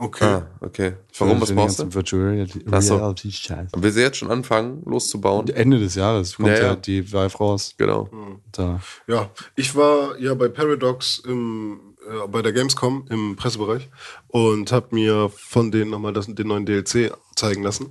[0.00, 0.24] Okay.
[0.24, 0.92] Ah, okay.
[1.18, 1.92] Warum, was brauchst du?
[1.92, 2.64] Virtual Reality.
[2.66, 3.70] Reality Scheiß.
[3.76, 5.48] Willst du jetzt schon anfangen, loszubauen?
[5.48, 6.76] Ende des Jahres kommt Ja, ja, ja.
[6.76, 7.74] die Vive raus.
[7.76, 8.08] Genau.
[8.52, 8.80] Da.
[9.08, 13.88] Ja, ich war ja bei Paradox im, äh, bei der Gamescom im Pressebereich
[14.28, 17.90] und habe mir von denen nochmal das, den neuen DLC zeigen lassen.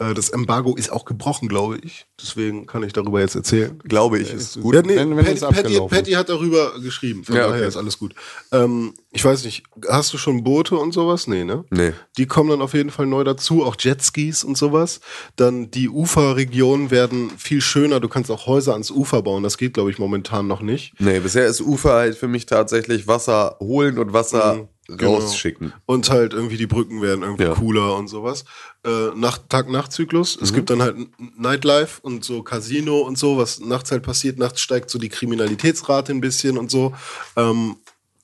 [0.00, 2.06] Äh, das Embargo ist auch gebrochen, glaube ich.
[2.20, 3.78] Deswegen kann ich darüber jetzt erzählen.
[3.84, 4.74] Glaube ich, ist gut.
[4.74, 7.22] Ja, nee, wenn- wenn Patty, Patty, Patty hat darüber geschrieben.
[7.24, 7.68] Von Ja, daher okay.
[7.68, 8.14] ist alles gut.
[8.50, 11.26] Ähm, ich weiß nicht, hast du schon Boote und sowas?
[11.26, 11.64] Nee, ne?
[11.70, 11.92] Nee.
[12.16, 15.00] Die kommen dann auf jeden Fall neu dazu, auch Jetskis und sowas.
[15.36, 18.00] Dann die Uferregionen werden viel schöner.
[18.00, 19.42] Du kannst auch Häuser ans Ufer bauen.
[19.42, 20.94] Das geht, glaube ich, momentan noch nicht.
[20.98, 25.14] Nee, bisher ist Ufer halt für mich tatsächlich Wasser holen und Wasser Genau.
[25.16, 25.72] rausschicken.
[25.86, 27.54] Und halt irgendwie die Brücken werden irgendwie Ja.
[27.54, 28.44] cooler und sowas.
[28.84, 30.36] Äh, Nacht, Tag-Nacht-Zyklus.
[30.38, 30.42] Mhm.
[30.44, 30.96] Es gibt dann halt
[31.38, 34.38] Nightlife und so Casino und so, was nachts halt passiert.
[34.38, 36.94] Nachts steigt so die Kriminalitätsrate ein bisschen und so.
[37.36, 37.76] Ähm,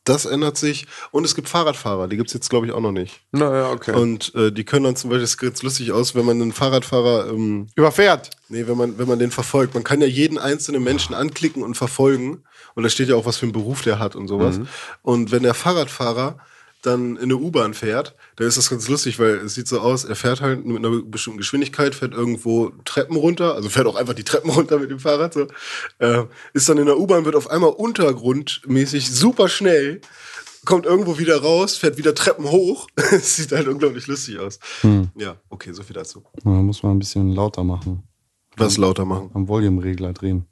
[0.05, 0.87] das ändert sich.
[1.11, 3.21] Und es gibt Fahrradfahrer, die gibt es jetzt, glaube ich, auch noch nicht.
[3.33, 3.93] Naja, okay.
[3.93, 7.29] Und äh, die können dann zum Beispiel, das sieht lustig aus, wenn man einen Fahrradfahrer,
[7.29, 8.31] ähm, Überfährt.
[8.49, 9.75] nee, wenn man, wenn man den verfolgt.
[9.75, 12.45] Man kann ja jeden einzelnen Menschen anklicken und verfolgen.
[12.77, 14.61] Und da steht ja auch, was für einen Beruf der hat und sowas.
[15.03, 16.39] Und wenn der Fahrradfahrer
[16.87, 20.05] dann in eine U-Bahn fährt, dann ist das ganz lustig, weil es sieht so aus,
[20.05, 24.15] er fährt halt mit einer bestimmten Geschwindigkeit, fährt irgendwo Treppen runter, also fährt auch einfach
[24.15, 25.47] die Treppen runter mit dem Fahrrad, so,
[25.99, 26.25] äh,
[26.55, 30.01] ist dann in der U-Bahn, wird auf einmal untergrundmäßig super schnell,
[30.65, 32.89] kommt irgendwo wieder raus, fährt wieder Treppen hoch.
[33.13, 34.59] Es sieht halt unglaublich lustig aus.
[35.17, 36.25] Ja, okay, so viel dazu.
[36.43, 38.03] Da muss man ein bisschen lauter machen.
[38.57, 39.31] Was lauter machen.
[39.35, 40.47] Am Volume-Regler drehen.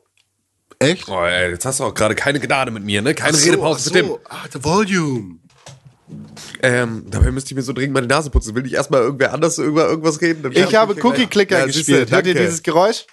[0.79, 1.09] Echt?
[1.09, 3.15] Oh, ey, jetzt hast du auch gerade keine Gnade mit mir, ne?
[3.15, 4.09] Keine Ach so, Redepause ach mit dem.
[4.09, 4.21] so.
[4.29, 5.39] Ah, the volume.
[6.63, 8.55] Ähm, dabei müsste ich mir so dringend meine Nase putzen.
[8.55, 10.43] Will nicht erstmal irgendwer anders über irgendwas reden?
[10.43, 12.11] Dann Ich kann habe hier Cookie gleich- Clicker Ja, gespielt.
[12.11, 13.07] Hört ihr dieses Geräusch?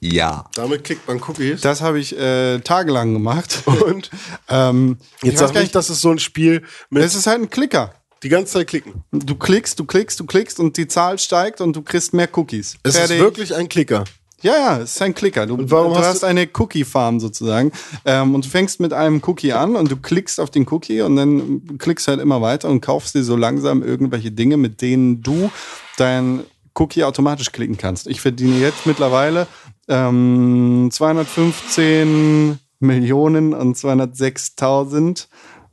[0.00, 0.48] Ja.
[0.54, 1.60] Damit klickt man Cookies.
[1.62, 3.62] Das habe ich äh, tagelang gemacht.
[3.86, 4.10] Und
[4.48, 7.40] ähm, ich Jetzt sag gar nicht, das ist so ein Spiel mit Es ist halt
[7.40, 7.94] ein Klicker.
[8.22, 9.04] die ganze Zeit klicken.
[9.10, 12.76] Du klickst, du klickst, du klickst und die Zahl steigt und du kriegst mehr Cookies.
[12.82, 13.16] Es Fertig.
[13.16, 14.04] ist wirklich ein Klicker.
[14.42, 15.46] Ja, ja, es ist ein Klicker.
[15.46, 17.72] Du, warum du hast hast eine Cookie-Farm sozusagen.
[18.04, 21.16] Ähm, und du fängst mit einem Cookie an und du klickst auf den Cookie und
[21.16, 25.50] dann klickst halt immer weiter und kaufst dir so langsam irgendwelche Dinge, mit denen du
[25.96, 28.06] dein Cookie automatisch klicken kannst.
[28.06, 29.46] Ich verdiene jetzt mittlerweile
[29.88, 35.28] ähm, 215 Millionen und 206.000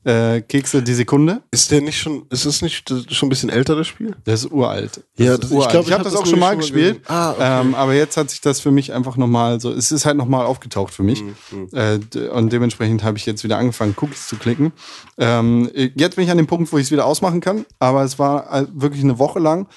[0.06, 1.42] äh, Kekse die Sekunde.
[1.52, 4.16] Ist der nicht schon, ist es nicht schon ein bisschen älter, das Spiel?
[4.26, 5.04] Das ist uralt.
[5.18, 5.74] Das Ja, das- ich uralt.
[5.74, 7.00] ich ich habe hab das das auch schon mal gespielt.
[7.04, 7.16] gesehen.
[7.16, 7.62] Ah, okay.
[7.62, 10.46] ähm, aber jetzt hat sich das für mich einfach nochmal so, es ist halt nochmal
[10.46, 11.22] aufgetaucht für mich.
[11.24, 14.74] Mhm, Äh, d- und dementsprechend habe ich jetzt wieder angefangen, Cookies zu klicken.
[15.18, 17.66] Ähm, jetzt bin ich an dem Punkt, wo ich es wieder ausmachen kann.
[17.80, 19.68] Aber es war äh, wirklich eine Woche lang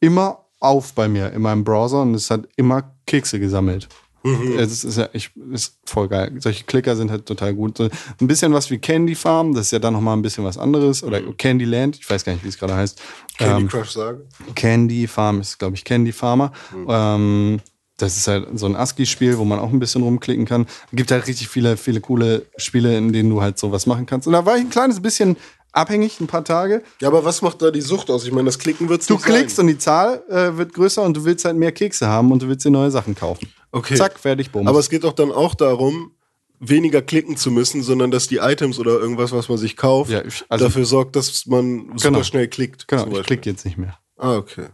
[0.00, 3.88] immer auf bei mir in meinem Browser und es hat immer Kekse gesammelt.
[4.24, 4.58] Mhm.
[4.58, 6.32] Es ist ja ich, ist voll geil.
[6.38, 7.76] Solche Klicker sind halt total gut.
[7.78, 7.84] So
[8.20, 11.02] ein bisschen was wie Candy Farm, das ist ja dann nochmal ein bisschen was anderes.
[11.04, 12.98] Oder Candy Land, ich weiß gar nicht, wie es gerade heißt.
[12.98, 13.36] Mhm.
[13.38, 14.20] Candy Ähm, Crush sagen.
[14.54, 16.52] Candy Farm ist, glaube ich, Candy Farmer.
[16.88, 17.60] Ähm,
[17.96, 20.66] das ist halt so ein ASCII-Spiel, wo man auch ein bisschen rumklicken kann.
[20.92, 24.26] Gibt halt richtig viele, viele coole Spiele, in denen du halt sowas machen kannst.
[24.26, 25.36] Und da war ich ein kleines bisschen
[25.70, 26.82] abhängig, ein paar Tage.
[27.00, 28.24] Ja, aber was macht da die Sucht aus?
[28.24, 29.66] Ich meine, das Klicken wird's Du nicht klickst sein.
[29.66, 32.48] und die Zahl äh, wird größer und du willst halt mehr Kekse haben und du
[32.48, 33.48] willst dir neue Sachen kaufen.
[33.74, 33.96] Okay.
[33.96, 34.68] Zack, fertig, bumm.
[34.68, 36.12] Aber es geht doch dann auch darum,
[36.60, 40.24] weniger klicken zu müssen, sondern dass die Items oder irgendwas, was man sich kauft, Ja,
[40.24, 42.22] ich- also- dafür sorgt, dass man super Genau.
[42.22, 42.86] schnell klickt.
[42.88, 43.98] genau, ich klicke jetzt nicht mehr.
[44.16, 44.66] Ah, okay.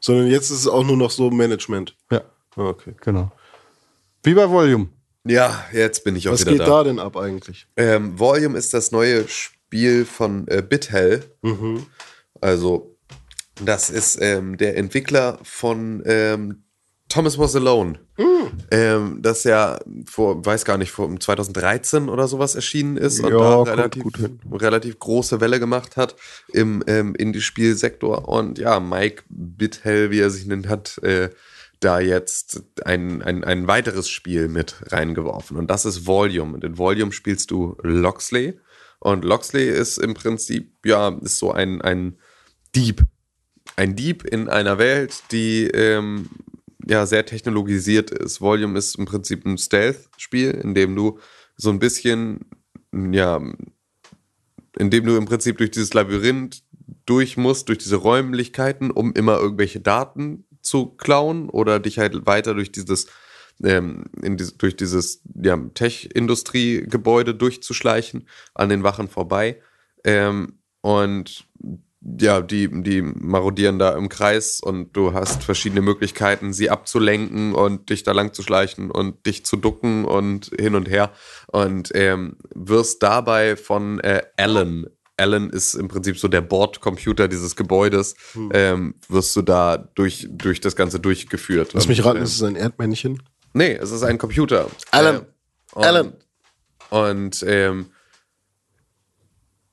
[0.00, 1.96] Sondern jetzt ist es auch nur noch so Management.
[2.10, 2.22] Ja,
[2.56, 2.94] Ah, okay.
[3.00, 3.30] genau.
[4.24, 4.88] Wie bei Volume.
[5.24, 6.66] Ja, jetzt bin ich auch Was wieder geht da.
[6.66, 7.66] da denn ab eigentlich?
[7.76, 11.24] Ähm, Volume ist das neue Spiel von äh, BitHell.
[12.40, 12.96] Also,
[13.64, 16.64] das ist ähm, der Entwickler von ähm,
[17.08, 17.98] Thomas Was Alone.
[18.70, 23.38] Ähm, das ja vor, weiß gar nicht, vor 2013 oder sowas erschienen ist und Ja,
[23.38, 24.04] da relativ,
[24.52, 26.16] relativ große Welle gemacht hat
[26.52, 28.28] im ähm, Indie-Spielsektor.
[28.28, 31.30] Und ja, Mike BitHell, wie er sich nennt, hat äh,
[31.80, 35.56] da jetzt ein, ein, ein weiteres Spiel mit reingeworfen.
[35.56, 36.54] Und das ist Volume.
[36.54, 38.58] Und in Volume spielst du Loxley.
[38.98, 42.18] Und Loxley ist im Prinzip, ja, ist so ein, ein
[42.74, 43.02] Dieb.
[43.76, 46.28] Ein Dieb in einer Welt, die ähm,
[46.88, 48.40] ja sehr technologisiert ist.
[48.40, 51.18] Volume ist im Prinzip ein Stealth-Spiel, in dem du
[51.56, 52.40] so ein bisschen,
[52.92, 53.40] ja,
[54.78, 56.62] in dem du im Prinzip durch dieses Labyrinth
[57.04, 62.54] durch musst, durch diese Räumlichkeiten, um immer irgendwelche Daten zu klauen oder dich halt weiter
[62.54, 63.06] durch dieses
[63.62, 69.60] ähm, in dies, durch dieses ja, Tech-Industrie-Gebäude durchzuschleichen, an den Wachen vorbei.
[70.04, 71.44] Ähm, und
[72.00, 77.90] ja, die, die marodieren da im Kreis und du hast verschiedene Möglichkeiten, sie abzulenken und
[77.90, 81.10] dich da lang zu schleichen und dich zu ducken und hin und her.
[81.48, 84.86] Und ähm, wirst dabei von äh, Alan,
[85.16, 88.14] Alan ist im Prinzip so der Bordcomputer dieses Gebäudes,
[88.52, 91.72] ähm, wirst du da durch, durch das Ganze durchgeführt.
[91.74, 93.22] Lass mich raten, ähm, ist es ein Erdmännchen?
[93.52, 94.70] Nee, es ist ein Computer.
[94.92, 95.16] Alan.
[95.16, 95.20] Äh,
[95.72, 96.12] und, Alan.
[96.90, 97.86] Und ähm,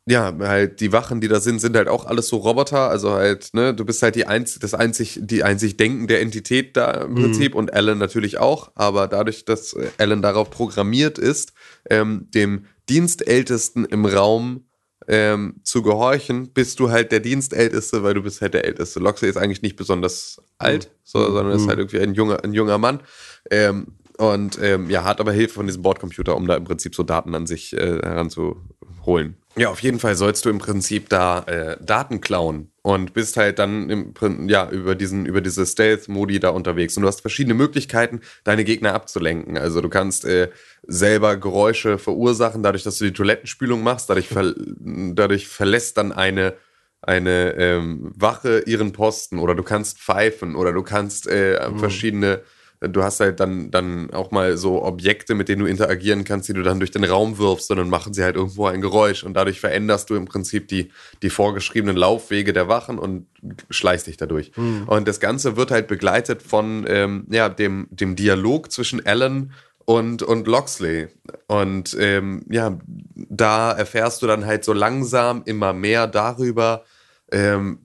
[0.07, 2.89] ja, halt die Wachen, die da sind, sind halt auch alles so Roboter.
[2.89, 6.91] Also halt, ne, du bist halt die einzig, das einzig, die einzig denkende Entität da
[6.91, 8.71] im Prinzip und Alan natürlich auch.
[8.75, 11.53] Aber dadurch, dass äh, Alan darauf programmiert ist,
[11.89, 14.65] ähm, dem Dienstältesten im Raum
[15.07, 18.99] ähm, zu gehorchen, bist du halt der Dienstälteste, weil du bist halt der Älteste.
[18.99, 22.77] Loxley ist eigentlich nicht besonders alt, so, sondern ist halt irgendwie ein junger, ein junger
[22.77, 23.01] Mann.
[23.49, 23.87] Ähm,
[24.17, 27.33] und ähm, ja, hat aber Hilfe von diesem Bordcomputer, um da im Prinzip so Daten
[27.33, 29.37] an sich äh, heranzuholen.
[29.57, 33.57] Ja, auf jeden Fall sollst du im Prinzip da äh, Daten klauen und bist halt
[33.57, 36.97] dann im ja über diesen über diese Stealth-Modi da unterwegs.
[36.97, 39.57] Und du hast verschiedene Möglichkeiten, deine Gegner abzulenken.
[39.57, 40.49] Also du kannst äh,
[40.85, 46.55] selber Geräusche verursachen, dadurch, dass du die Toilettenspülung machst, dadurch, ver dadurch verlässt dann eine
[47.01, 49.39] eine ähm, Wache ihren Posten.
[49.39, 52.41] Oder du kannst pfeifen oder du kannst äh, verschiedene
[52.89, 56.53] du hast halt dann, dann auch mal so Objekte, mit denen du interagieren kannst, die
[56.53, 59.33] du dann durch den Raum wirfst und dann machen sie halt irgendwo ein Geräusch und
[59.33, 60.91] dadurch veränderst du im Prinzip die,
[61.21, 63.27] die vorgeschriebenen Laufwege der Wachen und
[63.69, 64.51] schleichst dich dadurch.
[64.87, 69.51] Und das Ganze wird halt begleitet von ähm, ja, dem, dem Dialog zwischen Alan
[69.85, 71.07] und, und Loxley.
[71.47, 72.77] Und ähm, ja,
[73.15, 76.83] da erfährst du dann halt so langsam immer mehr darüber,
[77.31, 77.79] ähm,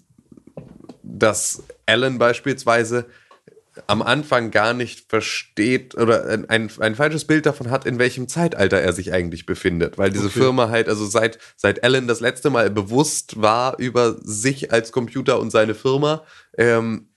[1.02, 3.06] dass Alan beispielsweise
[3.86, 8.28] am Anfang gar nicht versteht oder ein, ein, ein falsches Bild davon hat, in welchem
[8.28, 9.98] Zeitalter er sich eigentlich befindet.
[9.98, 14.72] Weil diese Firma halt, also seit, seit Alan das letzte Mal bewusst war über sich
[14.72, 16.24] als Computer und seine Firma,
[16.56, 17.08] ähm,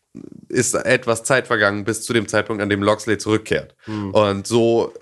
[0.47, 3.75] ist etwas Zeit vergangen bis zu dem Zeitpunkt, an dem Loxley zurückkehrt.
[4.11, 4.93] Und so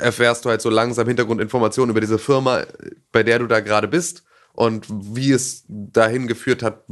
[0.00, 2.64] erfährst du halt so langsam Hintergrundinformationen über diese Firma,
[3.12, 6.84] bei der du da gerade bist und wie es dahin geführt hat,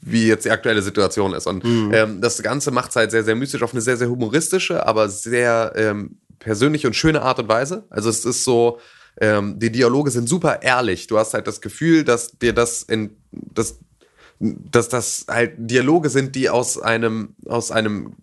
[0.00, 1.46] wie jetzt die aktuelle Situation ist.
[1.46, 4.86] Und ähm, das Ganze macht es halt sehr, sehr mystisch auf eine sehr, sehr humoristische,
[4.86, 7.84] aber sehr ähm, persönliche und schöne Art und Weise.
[7.90, 8.78] Also es ist so,
[9.20, 11.06] ähm, die Dialoge sind super ehrlich.
[11.06, 13.78] Du hast halt das Gefühl, dass dir das in das
[14.42, 18.14] dass das halt Dialoge sind, die aus einem aus einem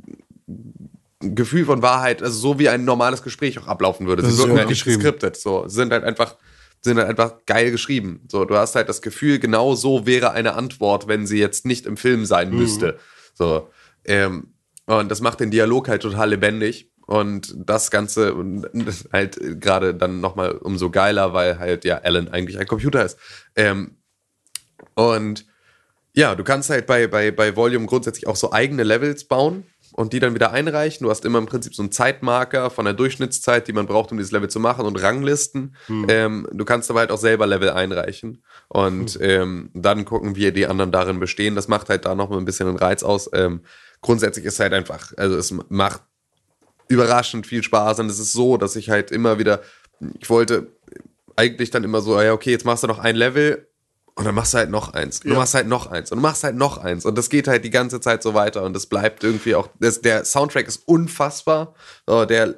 [1.20, 4.24] Gefühl von Wahrheit, also so wie ein normales Gespräch auch ablaufen würde.
[4.24, 5.04] Das Sie wirken halt nicht geschrieben.
[5.04, 6.36] geskriptet, so sind halt einfach
[6.88, 8.22] sind halt einfach geil geschrieben.
[8.28, 11.86] So, du hast halt das Gefühl, genau so wäre eine Antwort, wenn sie jetzt nicht
[11.86, 12.98] im Film sein müsste.
[13.34, 13.70] So,
[14.06, 14.54] ähm,
[14.88, 16.92] und das macht den Dialog halt total lebendig.
[17.06, 18.68] Und das Ganze und
[19.14, 23.18] halt gerade dann nochmal umso geiler, weil halt ja Alan eigentlich ein Computer ist.
[23.56, 23.96] Ähm,
[24.94, 25.46] und
[26.14, 29.64] ja, du kannst halt bei, bei, bei Volume grundsätzlich auch so eigene Levels bauen
[29.98, 31.04] und die dann wieder einreichen.
[31.04, 34.18] Du hast immer im Prinzip so einen Zeitmarker von der Durchschnittszeit, die man braucht, um
[34.18, 35.76] dieses Level zu machen und Ranglisten.
[36.08, 40.68] Ähm, du kannst aber halt auch selber Level einreichen und ähm, dann gucken, wie die
[40.68, 41.56] anderen darin bestehen.
[41.56, 43.28] Das macht halt da noch mal ein bisschen einen Reiz aus.
[43.34, 43.62] Ähm,
[44.02, 46.04] grundsätzlich ist halt einfach, also es macht
[46.88, 49.62] überraschend viel Spaß und es ist so, dass ich halt immer wieder,
[50.20, 50.68] ich wollte
[51.36, 53.67] eigentlich dann immer so, ja, okay, jetzt machst du noch ein Level
[54.18, 55.20] und dann machst du halt noch eins.
[55.20, 56.12] Und du machst halt noch eins.
[56.12, 57.06] Und du machst halt noch eins.
[57.06, 58.64] Und das geht halt die ganze Zeit so weiter.
[58.64, 59.70] Und das bleibt irgendwie auch.
[59.80, 61.76] Das, der Soundtrack ist unfassbar.
[62.08, 62.56] Oh, der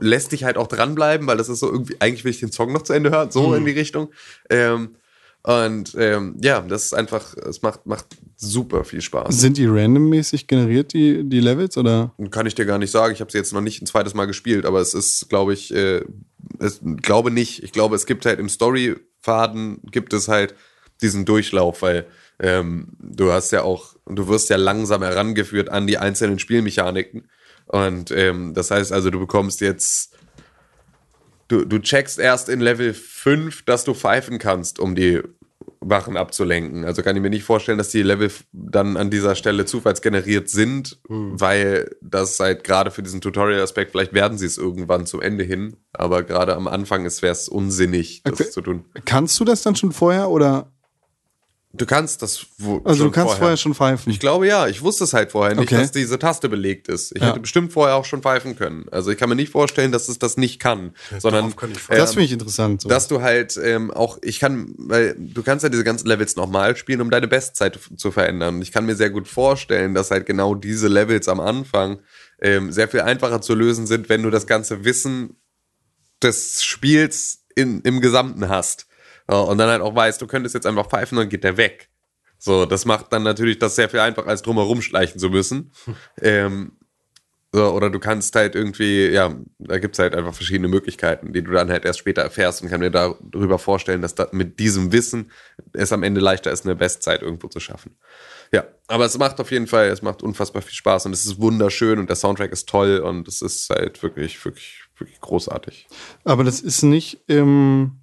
[0.00, 2.70] lässt dich halt auch dranbleiben, weil das ist so irgendwie, eigentlich will ich den Song
[2.70, 4.10] noch zu Ende hören, so in die Richtung.
[4.50, 4.96] Ähm,
[5.42, 8.04] und ähm, ja, das ist einfach, es macht, macht
[8.36, 9.40] super viel Spaß.
[9.40, 11.78] Sind die randommäßig generiert, die, die Levels?
[11.78, 12.12] Oder?
[12.30, 13.14] Kann ich dir gar nicht sagen.
[13.14, 15.74] Ich habe sie jetzt noch nicht ein zweites Mal gespielt, aber es ist, glaube ich,
[15.74, 16.02] äh,
[16.58, 17.62] es, glaube nicht.
[17.62, 20.54] Ich glaube, es gibt halt im Storyfaden gibt es halt
[21.04, 22.06] diesen Durchlauf, weil
[22.40, 27.28] ähm, du hast ja auch, du wirst ja langsam herangeführt an die einzelnen Spielmechaniken.
[27.66, 30.14] Und ähm, das heißt also, du bekommst jetzt,
[31.48, 35.22] du, du checkst erst in Level 5, dass du pfeifen kannst, um die
[35.86, 36.84] Wachen abzulenken.
[36.84, 40.98] Also kann ich mir nicht vorstellen, dass die Level dann an dieser Stelle zufallsgeneriert sind,
[41.08, 45.76] weil das halt gerade für diesen Tutorial-Aspekt, vielleicht werden sie es irgendwann zum Ende hin,
[45.92, 48.50] aber gerade am Anfang wäre es unsinnig, das Okay.
[48.50, 48.84] zu tun.
[49.04, 50.30] Kannst du das dann schon vorher?
[50.30, 50.72] Oder?
[51.76, 54.12] Du kannst das wo, Also schon du kannst vorher, schon pfeifen.
[54.12, 55.80] Ich glaube ja, ich wusste es halt vorher nicht, Okay.
[55.80, 57.10] dass diese Taste belegt ist.
[57.16, 57.30] Ich Ja.
[57.30, 58.86] hätte bestimmt vorher auch schon pfeifen können.
[58.92, 61.78] Also ich kann mir nicht vorstellen, dass es das nicht kann, sondern darauf kann ich
[61.88, 62.82] das ähm, finde ich interessant.
[62.82, 62.88] So.
[62.88, 66.76] dass du halt ähm, auch, ich kann, weil du kannst ja diese ganzen Levels nochmal
[66.76, 68.56] spielen, um deine Bestzeit zu verändern.
[68.56, 71.98] Und ich kann mir sehr gut vorstellen, dass halt genau diese Levels am Anfang
[72.40, 75.36] ähm, sehr viel einfacher zu lösen sind, wenn du das ganze Wissen
[76.22, 78.86] des Spiels in, im Gesamten hast.
[79.26, 81.88] Und dann halt auch weißt, du könntest jetzt einfach pfeifen und dann geht der weg.
[82.38, 85.72] So, das macht dann natürlich das sehr viel einfacher, als drumherum schleichen zu müssen.
[86.20, 86.72] ähm,
[87.54, 91.52] so, oder du kannst halt irgendwie, ja, da gibt's halt einfach verschiedene Möglichkeiten, die du
[91.52, 95.30] dann halt erst später erfährst und kann mir darüber vorstellen, dass da mit diesem Wissen
[95.72, 97.96] es am Ende leichter ist, eine Bestzeit irgendwo zu schaffen.
[98.52, 101.40] Ja, aber es macht auf jeden Fall, es macht unfassbar viel Spaß und es ist
[101.40, 105.86] wunderschön und der Soundtrack ist toll und es ist halt wirklich, wirklich, wirklich großartig.
[106.24, 108.00] Aber das ist nicht im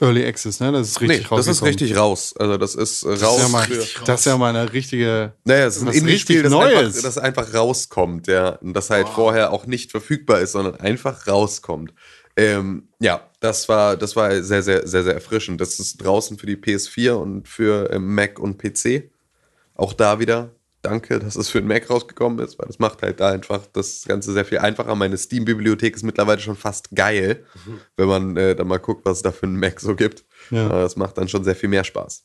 [0.00, 0.72] Early Access, ne?
[0.72, 2.34] Das ist richtig nee, das ist richtig raus.
[2.38, 3.20] Also das ist raus.
[3.20, 5.32] Das ist ja mal, für- das ist ja mal eine richtige.
[5.44, 8.50] Naja, es ist ein Indie-Spiel, das einfach, das einfach rauskommt, ja.
[8.56, 11.92] Und das halt vorher auch nicht verfügbar ist, sondern einfach rauskommt.
[12.36, 15.60] Ähm, ja, das war, das war sehr, sehr, sehr, sehr erfrischend.
[15.60, 19.10] Das ist draußen für die PS4 und für ähm, Mac und PC.
[19.74, 20.50] Auch da wieder
[20.82, 24.04] danke, dass es für den Mac rausgekommen ist, weil das macht halt da einfach das
[24.06, 24.94] Ganze sehr viel einfacher.
[24.94, 27.44] Meine Steam-Bibliothek ist mittlerweile schon fast geil,
[27.96, 30.24] wenn man äh, dann mal guckt, was es da für einen Mac so gibt.
[30.50, 30.68] Ja.
[30.68, 32.24] Das macht dann schon sehr viel mehr Spaß.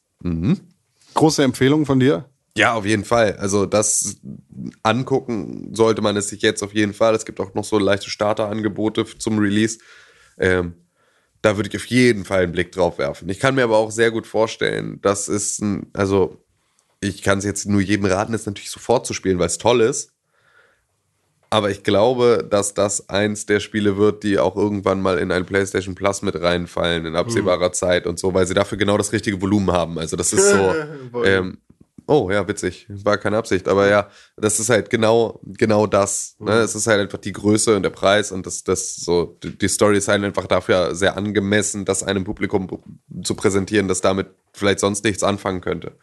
[1.14, 2.30] Große Empfehlung von dir?
[2.57, 3.36] Ja, auf jeden Fall.
[3.38, 4.18] Also das
[4.82, 7.14] angucken sollte man es sich jetzt auf jeden Fall.
[7.14, 9.80] Es gibt auch noch so leichte Starterangebote zum Release.
[10.38, 10.76] Ähm,
[11.41, 13.27] da würde ich auf jeden Fall einen Blick drauf werfen.
[13.30, 16.45] Ich kann mir aber auch sehr gut vorstellen, dass es ein, also
[17.07, 19.82] ich kann es jetzt nur jedem raten, es natürlich sofort zu spielen, weil es toll
[19.82, 20.11] ist.
[21.49, 25.45] Aber ich glaube, dass das eins der Spiele wird, die auch irgendwann mal in ein
[25.45, 29.41] PlayStation Plus mit reinfallen in absehbarer Zeit und so, weil sie dafür genau das richtige
[29.41, 29.98] Volumen haben.
[29.98, 30.76] Also das ist so.
[31.23, 31.60] ähm,
[32.07, 36.36] oh ja, witzig, war keine Absicht, aber ja, das ist halt genau genau das.
[36.40, 36.52] Ne?
[36.53, 39.68] Es ist halt einfach die Größe und der Preis und das das so die die
[39.68, 42.68] Story ist halt einfach dafür sehr angemessen, das einem Publikum
[43.23, 45.94] zu präsentieren, das damit vielleicht sonst nichts anfangen könnte.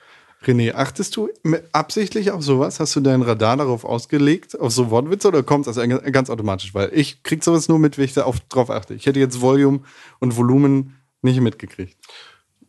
[0.44, 1.28] René, achtest du
[1.73, 2.81] absichtlich auf sowas?
[2.81, 6.74] Hast du dein Radar darauf ausgelegt, auf so Wortwitze oder kommt das ein- ganz automatisch?
[6.74, 8.94] Weil ich krieg sowas nur mit, wenn ich da auf, drauf achte.
[8.94, 9.81] Ich hätte jetzt Volume
[10.19, 11.97] und Volumen nicht mitgekriegt.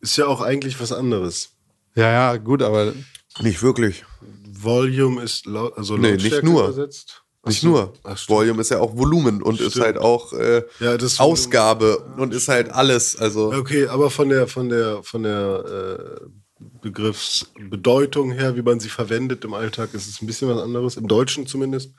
[0.00, 1.50] Ist ja auch eigentlich was anderes.
[1.96, 2.92] Ja, ja, gut, aber
[3.40, 4.04] Nicht wirklich.
[4.56, 6.64] Volume ist laut, also Nee, nicht Lautstärke nur.
[6.68, 7.22] übersetzt.
[7.46, 7.68] Nicht so.
[7.68, 7.92] nur.
[8.04, 8.38] Ach, stimmt.
[8.38, 9.84] Volume ist ja auch Volumen und ist Stimmt.
[9.84, 13.16] halt auch äh, Ja, das Ausgabe und ist halt alles.
[13.16, 16.26] Also Okay, aber von der von der von der äh,
[16.58, 20.96] Begriffsbedeutung her, wie man sie verwendet im Alltag, ist es ein bisschen was anderes.
[20.96, 21.92] Im Deutschen zumindest.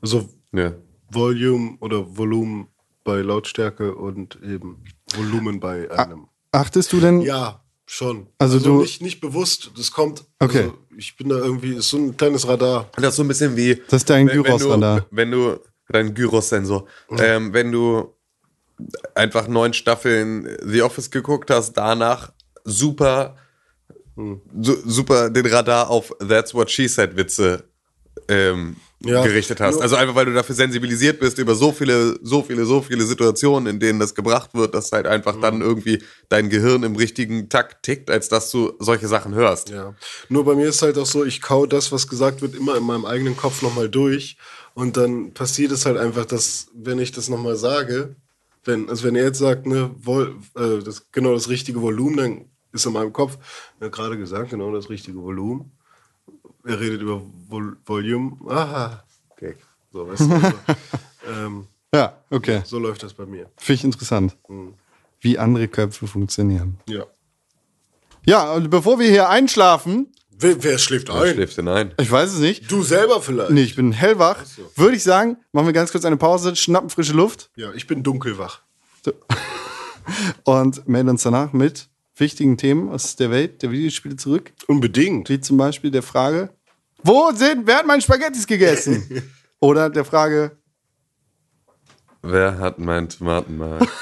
[0.00, 0.72] Also ja.
[1.10, 2.68] Volume oder Volumen
[3.04, 4.82] bei Lautstärke und eben
[5.14, 6.26] Volumen bei einem.
[6.52, 7.20] achtest du denn?
[7.20, 8.28] Ja, schon.
[8.38, 10.24] Also du- nicht, nicht bewusst, das kommt.
[10.38, 10.62] Okay.
[10.62, 12.90] Also ich bin da irgendwie, ist so ein kleines Radar.
[12.96, 13.74] Das ist so ein bisschen wie.
[13.88, 15.06] Das ist dein wenn- wenn du- Gyros-Radar.
[15.10, 16.86] Wenn du, dein Gyros-Sensor.
[17.18, 18.14] Ähm, wenn du
[19.14, 22.32] einfach neun Staffeln The Office geguckt hast, danach
[22.64, 23.36] super,
[24.16, 27.64] su super den Radar auf That's What She Said Witze
[28.28, 29.22] ähm, Ja.
[29.22, 29.80] gerichtet hast.
[29.82, 33.66] Also einfach, weil du dafür sensibilisiert bist über so viele, so viele, so viele Situationen,
[33.74, 37.82] in denen das gebracht wird, dass halt einfach dann irgendwie dein Gehirn im richtigen Takt
[37.82, 39.68] tickt, als dass du solche Sachen hörst.
[39.68, 39.94] Ja.
[40.30, 42.84] Nur bei mir ist halt auch so, ich kau das, was gesagt wird, immer in
[42.84, 44.38] meinem eigenen Kopf nochmal durch.
[44.72, 48.16] Und dann passiert es halt einfach, dass, wenn ich das nochmal sage,
[48.64, 52.44] wenn, also wenn er jetzt sagt, ne, Vol, äh, das, genau das richtige Volumen, dann
[52.74, 53.38] ist in meinem Kopf,
[53.80, 55.70] er hat gerade gesagt, genau das richtige Volumen.
[56.66, 58.36] Er redet über Vol Volume.
[58.48, 59.54] Aha, okay.
[59.92, 60.52] So, weißt du, also,
[61.28, 62.62] ähm, Ja, okay.
[62.64, 63.50] so läuft das bei mir.
[63.56, 64.36] Finde ich interessant.
[65.20, 66.78] Wie andere Köpfe funktionieren.
[66.88, 67.04] Ja.
[68.26, 71.34] Ja, und bevor wir hier einschlafen, Wer, wer schläft Wer ein?
[71.34, 71.94] schläft denn ein?
[72.00, 72.70] ich weiß es nicht.
[72.70, 73.50] Du selber vielleicht.
[73.52, 74.42] Nee, ich bin hellwach.
[74.74, 78.02] Würde ich sagen, machen wir ganz kurz eine Pause, schnappen frische Luft Ja, ich bin
[78.02, 78.60] dunkelwach.
[80.44, 84.52] und melden uns danach mit wichtigen Themen aus der Welt der Videospiele zurück.
[84.66, 85.28] Unbedingt.
[85.28, 86.50] Wie zum Beispiel der Frage,
[87.02, 89.22] wo sind, wer hat meine Spaghettis gegessen?
[89.60, 90.52] Oder der Frage,
[92.26, 93.86] Wer hat mein Tomatenmark?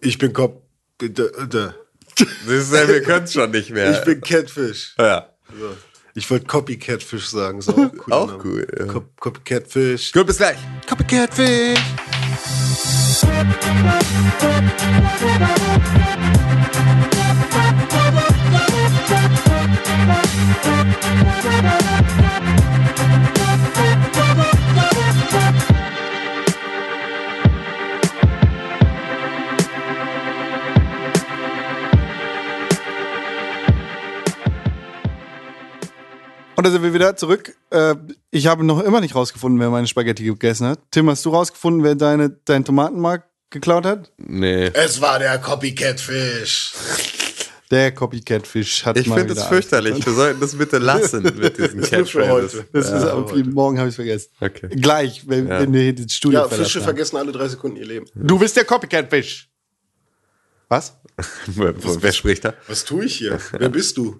[0.00, 0.62] Ich bin Kopf.
[1.00, 1.24] d- d-
[2.46, 3.98] Siehst du, wir können es schon nicht mehr.
[3.98, 4.94] Ich bin Catfish.
[4.98, 5.28] ja.
[6.14, 7.58] Ich wollte Copycatfish sagen.
[7.58, 8.42] Ist auch, cooler Auch Name.
[8.44, 8.84] cool, ja.
[8.86, 10.12] Cop Copycatfish.
[10.12, 10.56] Gut, bis gleich.
[10.88, 11.78] Copycatfish.
[36.66, 37.54] Da sind wir wieder zurück.
[37.70, 37.94] Äh,
[38.30, 40.80] ich habe noch immer nicht rausgefunden, wer meine Spaghetti gegessen hat.
[40.90, 44.10] Tim, hast du rausgefunden, wer deine, dein Tomatenmark geklaut hat?
[44.18, 44.66] Nee.
[44.74, 46.72] Es war der Copycatfish.
[47.70, 50.04] Der Copycat-Fisch hat Ich finde es fürchterlich.
[50.06, 52.54] Wir sollten das bitte lassen mit diesen Catchphrases.
[52.60, 52.66] heute.
[52.72, 54.30] Das ist auf jeden, morgen habe ich es vergessen.
[54.40, 54.68] Okay.
[54.68, 55.60] Gleich, wenn, Ja.
[55.60, 56.84] wenn wir hier das Studio Ja, Fische haben.
[56.84, 58.06] vergessen alle drei Sekunden ihr Leben.
[58.14, 59.48] Du bist der Copycat-Fisch.
[60.68, 60.96] Was?
[61.46, 62.54] Wer spricht da?
[62.68, 63.38] Was tue ich hier?
[63.52, 64.16] Wer bist du?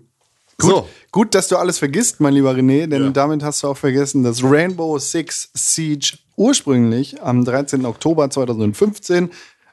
[0.59, 0.89] So.
[1.13, 3.11] Gut, dass du alles vergisst, mein lieber René, denn Ja.
[3.11, 7.85] damit hast du auch vergessen, dass Rainbow Six Siege ursprünglich am 13.
[7.85, 9.31] Oktober 2015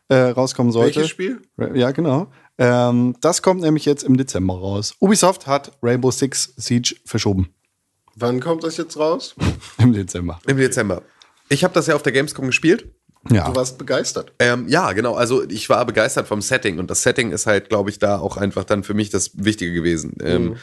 [0.09, 0.97] äh, rauskommen sollte.
[0.97, 1.41] Welches Spiel?
[1.73, 2.27] Ja, genau.
[2.57, 4.95] Ähm, das kommt nämlich jetzt im Dezember raus.
[4.99, 7.53] Ubisoft hat Rainbow Six Siege verschoben.
[8.15, 9.35] Wann kommt das jetzt raus?
[9.80, 10.39] Im Dezember.
[10.45, 11.01] Im Dezember.
[11.49, 12.93] Ich habe das ja auf der Gamescom gespielt.
[13.31, 13.47] Ja.
[13.49, 14.34] Du warst begeistert.
[14.39, 15.15] Ähm, ja, genau.
[15.15, 18.38] Also ich war begeistert vom Setting und das Setting ist halt, glaube ich, da auch
[18.38, 20.17] einfach dann für mich das Wichtige gewesen.
[20.21, 20.57] Ähm,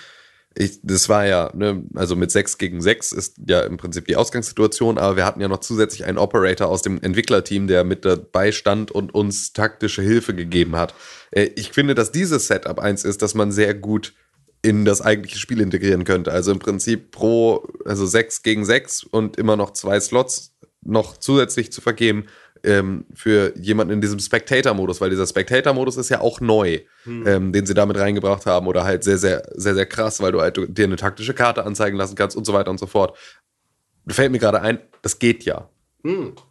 [0.54, 4.16] ich, das war ja, ne, also mit 6 gegen 6 ist ja im Prinzip die
[4.16, 8.52] Ausgangssituation, aber wir hatten ja noch zusätzlich einen Operator aus dem Entwicklerteam, der mit dabei
[8.52, 10.92] stand und uns taktische Hilfe gegeben hat.
[11.30, 14.14] Äh, ich finde, dass dieses Setup eins ist, dass man sehr gut
[14.62, 16.32] in das eigentliche Spiel integrieren könnte.
[16.32, 21.72] Also im Prinzip pro, also 6 gegen 6 und immer noch zwei Slots noch zusätzlich
[21.72, 22.26] zu vergeben
[22.62, 27.66] ähm, für jemanden in diesem Spectator-Modus, weil dieser Spectator-Modus ist ja auch neu, ähm, den
[27.66, 30.84] sie damit reingebracht haben oder halt sehr, sehr, sehr, sehr krass, weil du halt dir
[30.84, 33.16] eine taktische Karte anzeigen lassen kannst und so weiter und so fort.
[34.08, 35.70] Fällt mir gerade ein, das geht ja.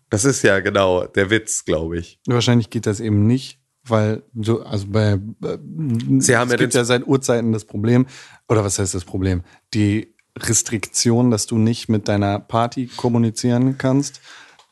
[0.09, 2.19] Das ist ja genau der Witz, glaube ich.
[2.27, 3.58] Wahrscheinlich geht das eben nicht,
[3.89, 5.17] weil du, also bei, äh,
[6.19, 8.05] Sie haben es ja gibt ja seit Urzeiten das Problem,
[8.47, 9.43] oder was heißt das Problem?
[9.73, 14.21] Die Restriktion, dass du nicht mit deiner Party kommunizieren kannst,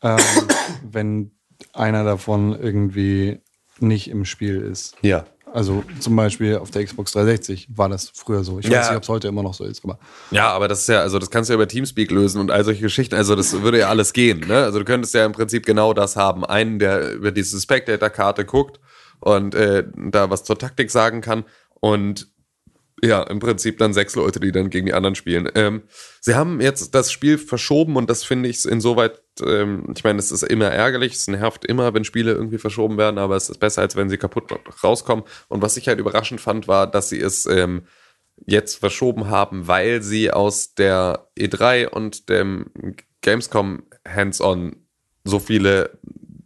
[0.02, 0.18] ähm,
[0.90, 1.30] wenn
[1.72, 3.40] einer davon irgendwie
[3.80, 4.96] nicht im Spiel ist.
[5.02, 5.24] Ja.
[5.52, 8.58] Also zum Beispiel auf der Xbox 360 war das früher so.
[8.58, 8.80] Ich Ja.
[8.80, 9.98] weiß nicht, ob es heute immer noch so ist, aber
[10.30, 12.64] Ja, aber das ist ja, also das kannst du ja über Teamspeak lösen und all
[12.64, 13.14] solche Geschichten.
[13.14, 14.40] Also das würde ja alles gehen.
[14.40, 14.56] Ne?
[14.64, 16.44] Also du könntest ja im Prinzip genau das haben.
[16.44, 18.78] Einen, der über diese Spectator-Karte guckt
[19.20, 21.44] und äh, da was zur Taktik sagen kann
[21.80, 22.28] und
[23.00, 25.48] Ja, im Prinzip dann sechs Leute, die dann gegen die anderen spielen.
[25.54, 25.82] Ähm,
[26.20, 30.32] sie haben jetzt das Spiel verschoben und das finde ich insoweit, ähm, ich meine, es
[30.32, 33.82] ist immer ärgerlich, es nervt immer, wenn Spiele irgendwie verschoben werden, aber es ist besser,
[33.82, 34.50] als wenn sie kaputt
[34.82, 35.24] rauskommen.
[35.46, 37.82] Und was ich halt überraschend fand, war, dass sie es ähm,
[38.46, 42.66] jetzt verschoben haben, weil sie aus der E3 und dem
[43.20, 44.74] Gamescom Hands-on
[45.24, 45.98] so viele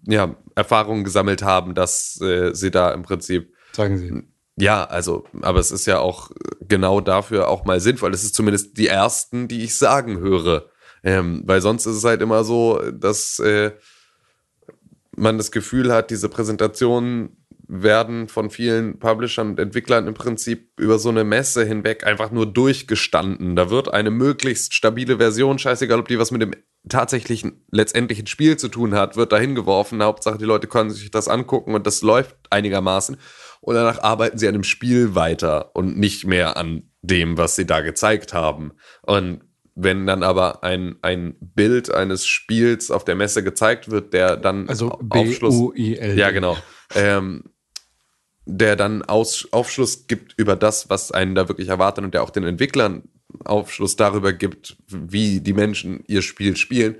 [0.07, 4.23] ja, Erfahrungen gesammelt haben, dass äh, sie da im Prinzip Sagen Sie.
[4.57, 6.31] ja, also, aber es ist ja auch
[6.61, 8.13] genau dafür auch mal sinnvoll.
[8.13, 10.67] Es ist zumindest die ersten, die ich sagen höre.
[11.05, 13.73] Ähm, weil sonst ist es halt immer so, dass äh,
[15.17, 20.99] man das Gefühl hat, diese Präsentationen werden von vielen Publishern und Entwicklern im Prinzip über
[20.99, 23.57] so eine Messe hinweg einfach nur durchgestanden.
[23.57, 26.53] Da wird eine möglichst stabile Version, scheißegal, ob die was mit dem
[26.89, 30.03] tatsächlichen, letztendlichen Spiel zu tun hat, wird dahin geworfen.
[30.03, 33.17] Hauptsache, die Leute können sich das angucken und das läuft einigermaßen.
[33.61, 37.67] Und danach arbeiten sie an dem Spiel weiter und nicht mehr an dem, was sie
[37.67, 38.73] da gezeigt haben.
[39.03, 39.43] Und
[39.75, 44.69] wenn dann aber ein, ein Bild eines Spiels auf der Messe gezeigt wird, der dann
[44.69, 46.19] Also Aufschluss, B-U-I-L.
[46.19, 46.57] ja, genau.
[46.95, 47.45] Ähm,
[48.45, 52.31] der dann Aus, Aufschluss gibt über das, was einen da wirklich erwartet und der auch
[52.31, 53.09] den Entwicklern
[53.45, 56.97] Aufschluss darüber gibt, wie die Menschen ihr Spiel spielen,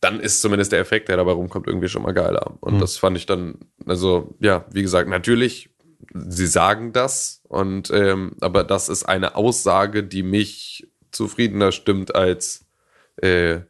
[0.00, 2.56] dann ist zumindest der Effekt, der dabei rumkommt, irgendwie schon mal geiler.
[2.60, 5.70] Und das fand ich dann, also ja, wie gesagt, natürlich,
[6.12, 12.66] sie sagen das und ähm, aber das ist eine Aussage, die mich zufriedener stimmt als
[13.16, 13.60] äh,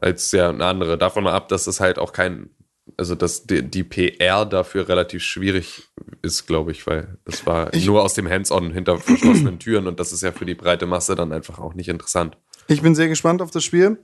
[0.00, 0.98] als ja eine andere.
[0.98, 2.50] Davon mal ab, dass es halt auch kein,
[2.96, 5.88] also dass die, die PR dafür relativ schwierig
[6.22, 10.12] ist, glaube ich, weil das war nur aus dem Hands-on hinter verschlossenen Türen und das
[10.12, 12.36] ist ja für die breite Masse dann einfach auch nicht interessant.
[12.68, 13.98] Ich bin sehr gespannt auf das Spiel.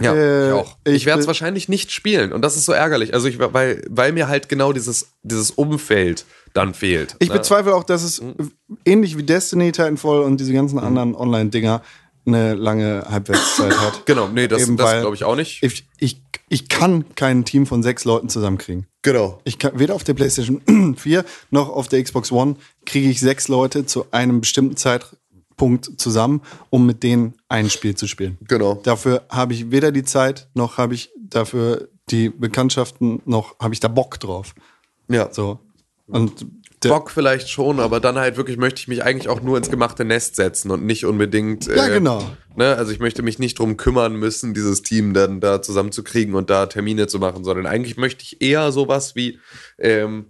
[0.00, 0.78] Ja, Äh, ich auch.
[0.84, 3.14] ich Ich, werde es wahrscheinlich nicht spielen und das ist so ärgerlich.
[3.14, 6.24] Also ich, weil, weil mir halt genau dieses, dieses Umfeld
[6.54, 7.16] dann fehlt.
[7.18, 7.34] Ich ne?
[7.34, 8.22] bezweifle auch, dass es
[8.84, 11.82] ähnlich wie Destiny, Titanfall und diese ganzen anderen Online-Dinger
[12.34, 14.02] eine lange Halbwertszeit hat.
[14.06, 15.62] Genau, nee, das, Eben das glaube ich auch nicht.
[15.62, 18.86] Ich, ich, ich kann kein Team von sechs Leuten zusammenkriegen.
[19.02, 19.40] Genau.
[19.44, 23.48] Ich kann weder auf der PlayStation 4 noch auf der Xbox One kriege ich sechs
[23.48, 28.38] Leute zu einem bestimmten Zeitpunkt zusammen, um mit denen ein Spiel zu spielen.
[28.48, 28.74] Genau.
[28.74, 33.80] Dafür habe ich weder die Zeit, noch habe ich dafür die Bekanntschaften, noch habe ich
[33.80, 34.54] da Bock drauf.
[35.08, 35.32] Ja.
[35.32, 35.60] So.
[36.06, 36.46] Und
[36.88, 40.04] Bock vielleicht schon, aber dann halt wirklich möchte ich mich eigentlich auch nur ins gemachte
[40.04, 41.66] Nest setzen und nicht unbedingt.
[41.66, 42.24] Ja, genau.
[42.56, 46.50] Ne, also ich möchte mich nicht drum kümmern müssen, dieses Team dann da zusammenzukriegen und
[46.50, 49.38] da Termine zu machen, sondern eigentlich möchte ich eher sowas wie,
[49.78, 50.26] ähm,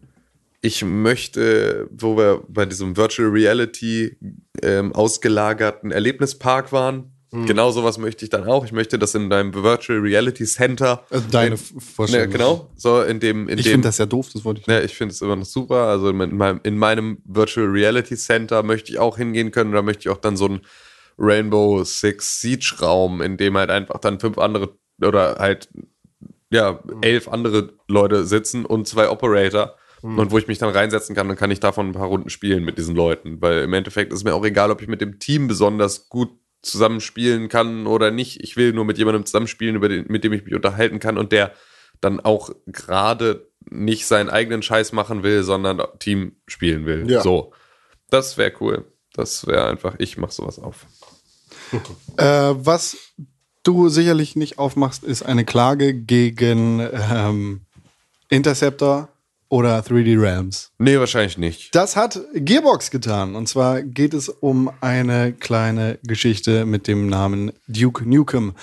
[0.61, 4.17] ich möchte, wo wir bei diesem Virtual Reality
[4.63, 7.47] ähm, ausgelagerten Erlebnispark waren, Mhm.
[7.47, 8.65] genau sowas möchte ich dann auch.
[8.65, 11.05] Ich möchte das in deinem Virtual Reality Center.
[11.11, 12.29] also deine in, Vorstellung.
[12.29, 12.71] Ne, genau.
[12.77, 14.67] So in dem, in Ich finde das ja doof, das wollte ich.
[14.67, 15.87] ja, ich finde es immer noch super.
[15.87, 19.73] Also in meinem, in meinem Virtual Reality Center möchte ich auch hingehen können.
[19.73, 20.61] Da möchte ich auch dann so einen
[21.19, 24.71] Rainbow Six Siege Raum, in dem halt einfach dann fünf andere
[25.01, 25.69] oder halt
[26.51, 29.77] ja elf andere Leute sitzen und zwei Operator.
[30.03, 32.65] Und wo ich mich dann reinsetzen kann, dann kann ich davon ein paar Runden spielen
[32.65, 33.43] mit diesen Leuten.
[33.43, 36.31] Weil im Endeffekt ist mir auch egal, ob ich mit dem Team besonders gut
[36.63, 38.43] zusammenspielen kann oder nicht.
[38.43, 41.33] Ich will nur mit jemandem zusammenspielen, über den, mit dem ich mich unterhalten kann und
[41.33, 41.53] der
[42.01, 47.11] dann auch gerade nicht seinen eigenen Scheiß machen will, sondern Team spielen will.
[47.11, 47.23] Ja.
[47.23, 47.53] So.
[48.11, 48.93] Das wäre cool.
[49.13, 50.87] Das wäre einfach, ich mach sowas auf.
[52.17, 52.97] Äh, was
[53.63, 57.61] du sicherlich nicht aufmachst, ist eine Klage gegen ähm,
[58.29, 59.09] Interceptor
[59.51, 60.71] oder 3D Realms.
[60.79, 61.75] Nee, wahrscheinlich nicht.
[61.75, 63.35] Das hat Gearbox getan.
[63.35, 68.55] Und zwar geht es um eine kleine Geschichte mit dem Namen Duke Nukem,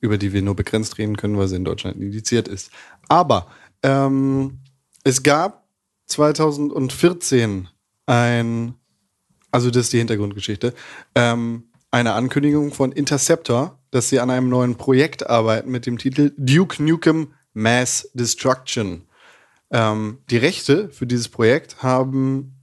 [0.00, 2.70] über die wir nur begrenzt reden können, weil sie in Deutschland indiziert ist.
[3.08, 3.46] Aber
[3.84, 4.58] ähm,
[5.04, 5.64] es gab
[6.06, 7.68] 2014
[8.06, 8.74] ein,
[9.52, 10.74] also das ist die Hintergrundgeschichte,
[11.14, 16.32] ähm, eine Ankündigung von Interceptor, dass sie an einem neuen Projekt arbeiten mit dem Titel
[16.36, 19.02] Duke Nukem Mass Destruction.
[19.72, 22.54] Ähm, die Rechte für dieses Projekt haben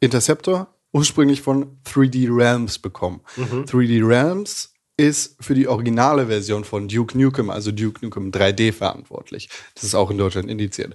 [0.00, 3.22] Interceptor ursprünglich von 3D Realms bekommen.
[3.64, 9.48] 3D Realms ist für die originale Version von Duke Nukem, also Duke Nukem 3D verantwortlich.
[9.74, 10.94] Das ist auch in Deutschland indiziert.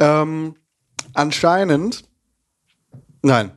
[0.00, 0.56] Ähm,
[1.14, 2.04] anscheinend,
[3.22, 3.52] nein,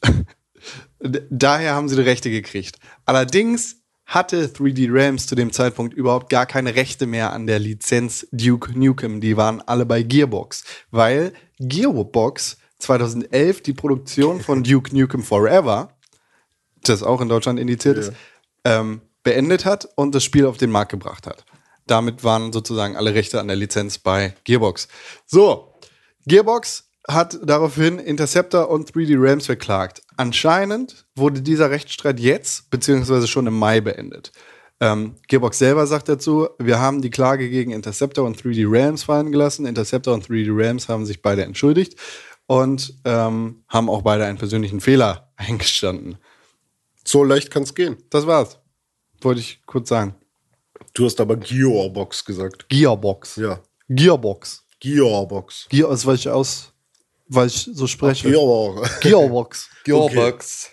[1.00, 2.78] daher haben sie die Rechte gekriegt.
[3.04, 8.26] Allerdings hatte 3D Realms zu dem Zeitpunkt überhaupt gar keine Rechte mehr an der Lizenz
[8.30, 9.20] Duke Nukem.
[9.20, 15.96] Die waren alle bei Gearbox, weil Gearbox 2011 die Produktion von Duke Nukem Forever,
[16.82, 18.12] das auch in Deutschland indiziert ist,
[18.64, 21.44] ähm, beendet hat und das Spiel auf den Markt gebracht hat.
[21.88, 24.86] Damit waren sozusagen alle Rechte an der Lizenz bei Gearbox.
[25.26, 25.74] So,
[26.26, 30.02] Gearbox hat daraufhin Interceptor und 3D Rams verklagt.
[30.16, 34.32] Anscheinend wurde dieser Rechtsstreit jetzt, beziehungsweise schon im Mai beendet.
[34.80, 39.32] Ähm, Gearbox selber sagt dazu, wir haben die Klage gegen Interceptor und 3D Rams fallen
[39.32, 39.66] gelassen.
[39.66, 41.98] Interceptor und 3D Rams haben sich beide entschuldigt
[42.46, 46.18] und ähm, haben auch beide einen persönlichen Fehler eingestanden.
[47.04, 47.96] So leicht kann es gehen.
[48.10, 48.58] Das war's.
[49.20, 50.14] Wollte ich kurz sagen.
[50.92, 52.68] Du hast aber Gearbox gesagt.
[52.68, 53.36] Gearbox.
[53.36, 53.60] Ja.
[53.88, 54.64] Gearbox.
[54.80, 55.68] Gearbox.
[55.70, 56.72] Gear weil ich aus,
[57.28, 58.30] weil ich so spreche.
[58.30, 59.00] Gearbox.
[59.00, 59.68] Gearbox.
[59.84, 60.70] Gearbox.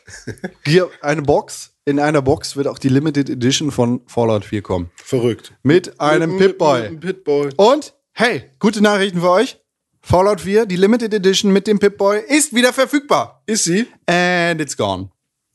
[0.63, 1.71] Gear, eine Box.
[1.85, 4.89] In einer Box wird auch die Limited Edition von Fallout 4 kommen.
[4.95, 5.53] Verrückt.
[5.63, 6.81] Mit einem Pip-Boy.
[6.83, 7.49] einem Pip-Boy.
[7.57, 9.59] Und, hey, gute Nachrichten für euch.
[10.01, 13.41] Fallout 4, die Limited Edition mit dem Pip-Boy, ist wieder verfügbar.
[13.45, 13.87] Ist sie?
[14.05, 15.09] And it's gone.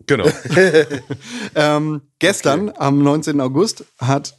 [0.06, 0.26] Genau.
[1.54, 3.40] Ähm, gestern, am 19.
[3.40, 4.36] August, hat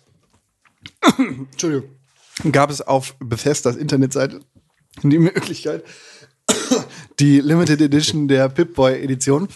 [1.17, 1.89] Entschuldigung,
[2.51, 4.41] gab es auf Bethesdas Internetseite
[5.03, 5.83] die Möglichkeit,
[7.19, 9.47] die Limited Edition der Pip-Boy Edition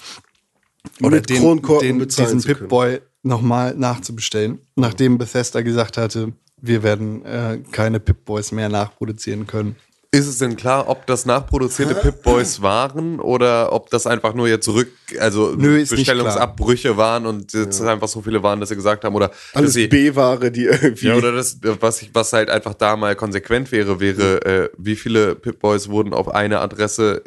[1.02, 2.56] oder Mit den, Kronkorken den, bezahlen diesen.
[2.56, 9.76] Pip-Boy nochmal nachzubestellen, nachdem Bethesda gesagt hatte, wir werden äh, keine Pip-Boys mehr nachproduzieren können.
[10.12, 14.64] Ist es denn klar, ob das nachproduzierte Pip-Boys waren oder ob das einfach nur jetzt
[14.64, 19.16] zurück, also Nö, Bestellungsabbrüche waren und jetzt einfach so viele waren, dass sie gesagt haben
[19.16, 21.08] oder Alles B-Ware, die irgendwie.
[21.08, 24.96] ja, oder das, was, ich, was halt einfach da mal konsequent wäre, wäre, äh, wie
[24.96, 27.24] viele Pip-Boys wurden auf eine Adresse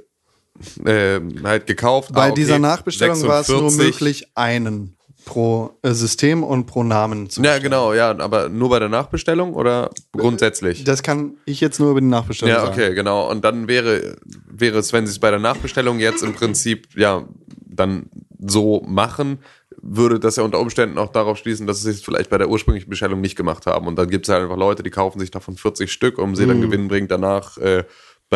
[0.84, 2.12] äh, halt gekauft.
[2.12, 3.78] Bei Ah, okay, dieser Nachbestellung war es nur 46.
[4.00, 8.78] möglich, einen pro äh, System und pro Namen zu Ja, genau, ja, aber nur bei
[8.78, 10.84] der Nachbestellung oder grundsätzlich?
[10.84, 12.72] Das kann ich jetzt nur über die Nachbestellung Ja, sagen.
[12.72, 13.28] okay, genau.
[13.30, 14.16] Und dann wäre,
[14.48, 17.24] wäre es, wenn sie es bei der Nachbestellung jetzt im Prinzip, ja,
[17.68, 18.08] dann
[18.38, 19.38] so machen,
[19.82, 22.88] würde das ja unter Umständen auch darauf schließen, dass sie es vielleicht bei der ursprünglichen
[22.88, 23.86] Bestellung nicht gemacht haben.
[23.86, 26.46] Und dann gibt es halt einfach Leute, die kaufen sich davon 40 Stück, um sie
[26.46, 27.84] dann gewinnbringend danach äh,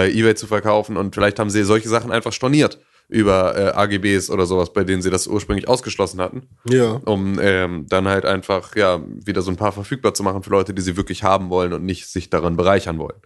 [0.01, 0.97] bei Ebay zu verkaufen.
[0.97, 2.79] Und vielleicht haben sie solche Sachen einfach storniert
[3.09, 6.93] über äh, AGBs oder sowas, bei denen sie das ursprünglich ausgeschlossen hatten Ja.
[7.05, 10.73] um ähm, dann halt einfach ja wieder so ein paar verfügbar zu machen für Leute,
[10.73, 13.21] die sie wirklich haben wollen und nicht sich daran bereichern wollen.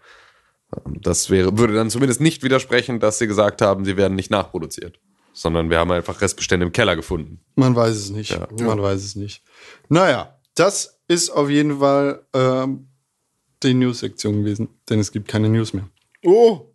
[0.75, 4.31] Ähm, Das wäre, würde dann zumindest nicht widersprechen, dass sie gesagt haben, sie werden nicht
[4.31, 4.99] nachproduziert,
[5.35, 7.41] sondern wir haben einfach Restbestände im Keller gefunden.
[7.55, 8.37] Man weiß es nicht.
[8.59, 9.43] Man weiß es nicht.
[9.91, 12.89] Naja, das ist auf jeden Fall ähm,
[13.63, 15.89] die News-Sektion gewesen, denn es gibt keine News mehr.
[16.25, 16.73] Oh.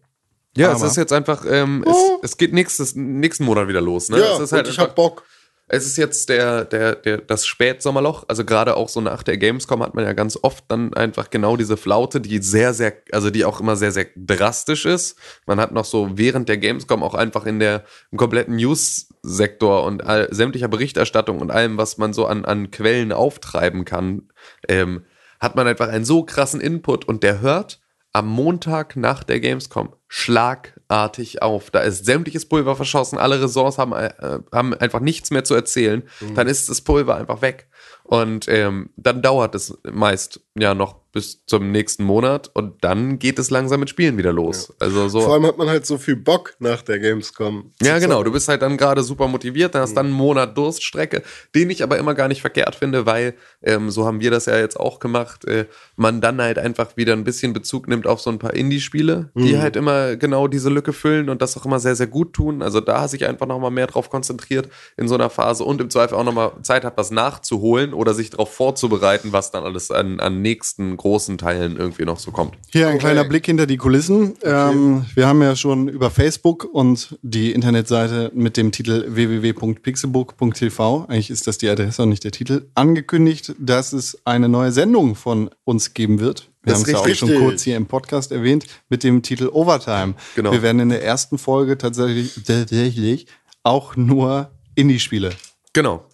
[0.57, 4.09] Ja, Aber- es ist jetzt einfach, ähm, es, es geht nächstes, nächsten Monat wieder los.
[4.09, 4.19] Ne?
[4.19, 5.23] Ja, es ist halt und ich einfach- hab Bock.
[5.71, 8.25] Es ist jetzt der, der, der, das Spätsommerloch.
[8.27, 11.57] Also gerade auch so nach der Gamescom hat man ja ganz oft dann einfach genau
[11.57, 15.15] diese Flaute, die sehr, sehr, also die auch immer sehr, sehr drastisch ist.
[15.45, 20.03] Man hat noch so während der Gamescom auch einfach in der im kompletten News-Sektor und
[20.03, 24.29] all, sämtlicher Berichterstattung und allem, was man so an, an Quellen auftreiben kann,
[24.67, 25.05] ähm,
[25.39, 27.79] hat man einfach einen so krassen Input und der hört
[28.11, 31.69] am Montag nach der Gamescom schlagartig auf.
[31.69, 36.03] Da ist sämtliches Pulver verschossen, alle Ressorts haben, äh, haben einfach nichts mehr zu erzählen.
[36.33, 37.67] Dann ist das Pulver einfach weg.
[38.03, 43.37] Und ähm, dann dauert es meist ja noch bis zum nächsten Monat und dann geht
[43.37, 44.73] es langsam mit Spielen wieder los.
[44.79, 45.21] Also so.
[45.21, 47.71] Vor allem hat man halt so viel Bock nach der Gamescom.
[47.81, 48.23] Ja, genau.
[48.23, 51.21] Du bist halt dann gerade super motiviert, dann hast dann einen Monat Durststrecke,
[51.53, 54.57] den ich aber immer gar nicht verkehrt finde, weil, ähm, so haben wir das ja
[54.57, 55.65] jetzt auch gemacht, äh,
[55.95, 59.57] man dann halt einfach wieder ein bisschen Bezug nimmt auf so ein paar Indie-Spiele, die
[59.57, 62.61] halt immer genau diese Lücke füllen und das auch immer sehr, sehr gut tun.
[62.61, 66.15] Also da sich einfach nochmal mehr drauf konzentriert in so einer Phase und im Zweifel
[66.17, 70.41] auch nochmal Zeit hat, was nachzuholen oder sich darauf vorzubereiten, was dann alles an, an
[70.41, 72.55] nächsten großen Teilen irgendwie noch so kommt.
[72.71, 73.05] Hier ein Okay.
[73.13, 74.35] kleiner Blick hinter die Kulissen.
[74.43, 81.29] Ähm, wir haben ja schon über Facebook und die Internetseite mit dem Titel www.pixelbook.tv, eigentlich
[81.29, 85.49] ist das die Adresse und nicht der Titel, angekündigt, dass es eine neue Sendung von
[85.63, 86.49] uns geben wird.
[86.63, 87.29] Wir haben es ja auch richtig.
[87.29, 90.15] schon kurz hier im Podcast erwähnt mit dem Titel Overtime.
[90.35, 90.51] Genau.
[90.51, 93.27] Wir werden in der ersten Folge tatsächlich, tatsächlich
[93.63, 95.31] auch nur Indie-Spiele
[95.73, 96.05] Genau.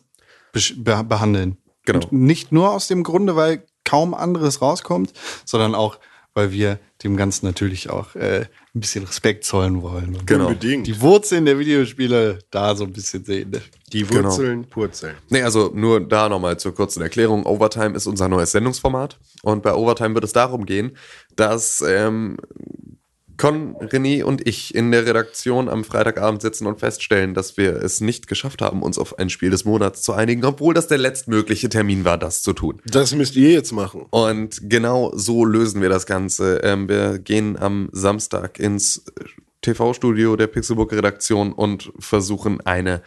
[0.52, 1.58] be behandeln.
[1.86, 2.00] Genau.
[2.08, 5.14] Und nicht nur aus dem Grunde, weil kaum anderes rauskommt,
[5.46, 6.00] sondern auch,
[6.34, 8.46] weil wir dem Ganzen natürlich auch äh,
[8.76, 10.16] ein bisschen Respekt zollen wollen.
[10.16, 10.48] Und Genau.
[10.48, 10.86] Unbedingt.
[10.86, 13.50] Die Wurzeln der Videospiele da so ein bisschen sehen.
[13.52, 13.62] ne?
[13.94, 15.16] Die Wurzeln purzeln.
[15.30, 17.46] Nee, also nur da nochmal zur kurzen Erklärung.
[17.46, 19.18] Overtime ist unser neues Sendungsformat.
[19.44, 20.98] Und bei Overtime wird es darum gehen,
[21.36, 22.36] dass ähm,
[23.38, 28.02] Con, René und ich in der Redaktion am Freitagabend sitzen und feststellen, dass wir es
[28.02, 31.70] nicht geschafft haben, uns auf ein Spiel des Monats zu einigen, obwohl das der letztmögliche
[31.70, 32.82] Termin war, das zu tun.
[32.86, 34.06] Das müsst ihr jetzt machen.
[34.10, 36.58] Und genau so lösen wir das Ganze.
[36.64, 39.04] Ähm, wir gehen am Samstag ins
[39.62, 43.02] TV-Studio der Pixelbook-Redaktion und versuchen eine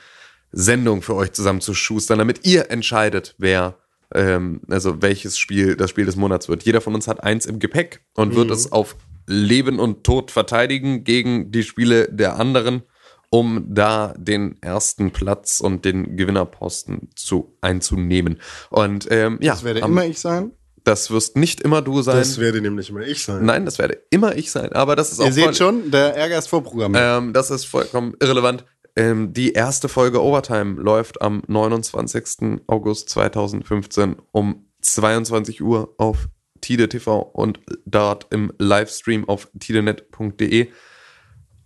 [0.52, 3.76] Sendung für euch zusammenzuschustern, damit ihr entscheidet, wer,
[4.14, 6.64] ähm, also welches Spiel das Spiel des Monats wird.
[6.64, 8.96] Jeder von uns hat eins im Gepäck und wird es auf
[9.28, 12.82] Leben und Tod verteidigen gegen die Spiele der anderen,
[13.30, 18.40] um da den ersten Platz und den Gewinnerposten zu einzunehmen.
[18.70, 20.52] Und ähm, ja, Das werde am- immer ich sein.
[20.84, 22.16] das wirst nicht immer du sein.
[22.16, 23.44] Das werde nämlich immer ich sein.
[23.44, 24.72] Nein, das werde immer ich sein.
[24.72, 27.02] Aber das ist auch Ihr voll- seht schon, der Ärger ist vorprogrammiert.
[27.06, 28.64] ähm, das ist vollkommen irrelevant.
[28.96, 32.62] Ähm, die erste Folge Overtime läuft am 29.
[32.66, 36.28] August 2015 um 22 Uhr auf
[36.60, 40.68] Tide TV und dort im Livestream auf tidenet.de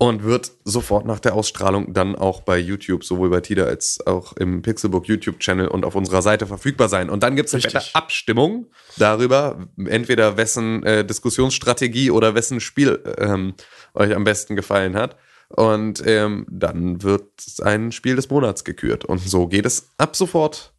[0.02, 4.32] und wird sofort nach der Ausstrahlung dann auch bei YouTube, sowohl bei Tide als auch
[4.32, 7.08] im Pixelbook YouTube-Channel und auf unserer Seite verfügbar sein.
[7.08, 8.66] Und dann gibt es eine Abstimmung
[8.96, 13.54] darüber, entweder wessen äh, Diskussionsstrategie oder wessen Spiel ähm,
[13.94, 15.16] euch am besten gefallen hat.
[15.50, 17.30] Und ähm, dann wird
[17.62, 19.04] ein Spiel des Monats gekürt.
[19.04, 20.72] Und so geht es ab sofort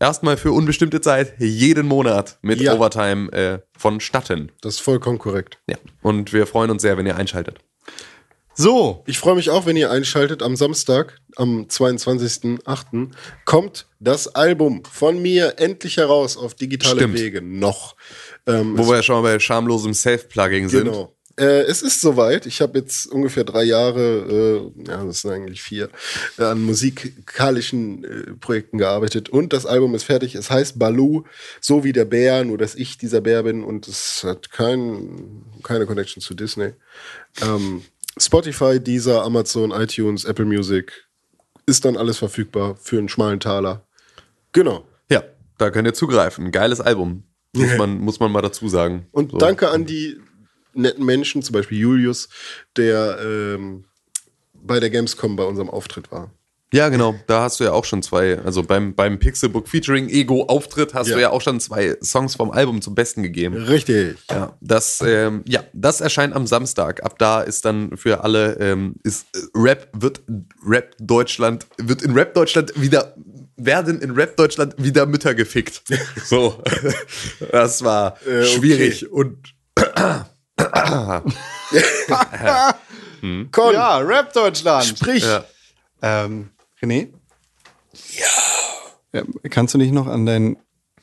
[0.00, 2.74] erstmal für unbestimmte Zeit jeden Monat mit Ja.
[2.74, 4.52] Overtime äh, vonstatten.
[4.60, 5.58] Das ist vollkommen korrekt.
[5.68, 5.76] Ja.
[6.02, 7.58] Und wir freuen uns sehr, wenn ihr einschaltet.
[8.54, 10.42] so, Ich freue mich auch, wenn ihr einschaltet.
[10.42, 13.10] Am Samstag, am 22.08.
[13.44, 17.18] kommt das Album von mir endlich heraus auf digitale Stimmt.
[17.18, 17.42] Wege.
[17.42, 17.94] Noch.
[18.46, 20.84] Ähm, Wo wir ja schon mal bei schamlosem Self-Plugging sind.
[20.86, 21.14] Genau.
[21.38, 22.46] Äh, es ist soweit.
[22.46, 25.88] Ich habe jetzt ungefähr drei Jahre, äh, ja, das sind eigentlich vier,
[26.36, 30.34] äh, an musikalischen äh, Projekten gearbeitet und das Album ist fertig.
[30.34, 31.24] Es heißt Baloo,
[31.60, 35.86] so wie der Bär, nur dass ich dieser Bär bin und es hat kein, keine
[35.86, 36.72] Connection zu Disney.
[37.40, 37.82] Ähm,
[38.18, 41.06] Spotify, Deezer, Amazon, iTunes, Apple Music
[41.66, 43.86] ist dann alles verfügbar für einen schmalen Taler.
[44.52, 44.84] Genau.
[45.08, 45.22] Ja,
[45.58, 46.50] da könnt ihr zugreifen.
[46.50, 47.22] Geiles Album.
[47.54, 49.06] Muss man, muss man mal dazu sagen.
[49.10, 49.38] Und So.
[49.38, 50.18] danke an die
[50.78, 52.28] netten Menschen, zum Beispiel Julius,
[52.76, 53.84] der ähm,
[54.54, 56.30] bei der Gamescom bei unserem Auftritt war.
[56.70, 57.14] Ja, genau.
[57.26, 61.08] Da hast du ja auch schon zwei, also beim, beim Pixelbook Featuring Ego Auftritt hast
[61.08, 61.14] Ja.
[61.16, 63.54] du ja auch schon zwei Songs vom Album zum Besten gegeben.
[63.56, 64.18] Richtig.
[64.30, 67.02] Ja, das, ähm, ja, das erscheint am Samstag.
[67.04, 70.20] Ab da ist dann für alle, ähm, ist äh, Rap, wird
[70.62, 73.14] Rap Deutschland, wird in Rap Deutschland wieder,
[73.56, 75.82] werden in Rap Deutschland wieder Mütter gefickt.
[76.26, 76.62] So.
[77.50, 78.44] Das war Äh, okay.
[78.46, 79.06] schwierig
[83.50, 84.84] Con, ja, Rap Deutschland.
[84.86, 85.24] sprich.
[85.24, 85.44] ja.
[86.02, 86.50] Ähm,
[86.80, 87.08] René?
[89.12, 89.22] Ja.
[89.50, 90.56] Kannst du dich noch an deinen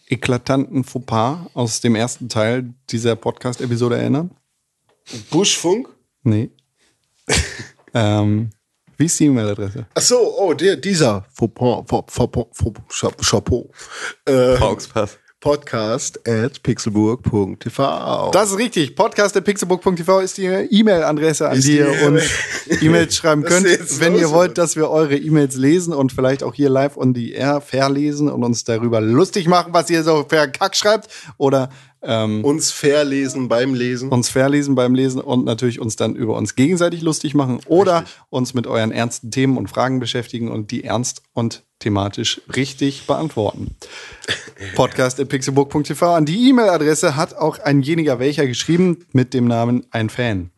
[0.08, 4.32] eklatanten Fauxpas aus dem ersten Teil dieser Podcast-Episode erinnern?
[5.30, 5.90] Buschfunk.
[6.24, 6.50] Nee.
[7.94, 8.52] ähm,
[8.98, 9.88] wie ist die E-Mail-Adresse?
[9.94, 13.70] Ach so, oh, der, dieser Fauxpas, Fauxpas, Fauxpas, Chapeau.
[14.26, 15.18] Äh, Augspass.
[15.46, 18.32] Podcast at pixelburg.tv.
[18.32, 18.96] Das ist richtig.
[18.96, 22.24] Podcast.pixelbook.tv ist die E-Mail-Adresse, an Ist die die ihr uns
[22.82, 23.68] E-Mails schreiben könnt.
[24.00, 27.34] Wenn ihr wollt, dass wir eure E-Mails lesen und vielleicht auch hier live on the
[27.34, 31.70] air verlesen und uns darüber lustig machen, was ihr so für Kack schreibt oder
[32.06, 34.10] ähm, uns verlesen beim Lesen.
[34.10, 38.54] uns verlesen beim Lesen und natürlich uns dann über uns gegenseitig lustig machen oder uns
[38.54, 43.76] mit euren ernsten Themen und Fragen beschäftigen und die ernst und thematisch richtig beantworten.
[44.76, 46.16] Podcast.pixelburg.tv.
[46.16, 50.52] An die E-Mail-Adresse hat auch einjeniger welcher geschrieben mit dem Namen ein Fan.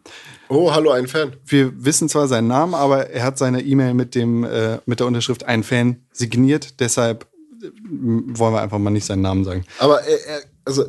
[0.50, 1.34] Oh, hallo, ein Fan.
[1.46, 5.08] Wir wissen zwar seinen Namen, aber er hat seine E-Mail mit dem äh, mit der
[5.08, 6.80] Unterschrift ein Fan signiert.
[6.80, 7.28] Deshalb
[7.62, 9.66] äh, wollen wir einfach mal nicht seinen Namen sagen.
[9.80, 10.86] Aber er, er, also,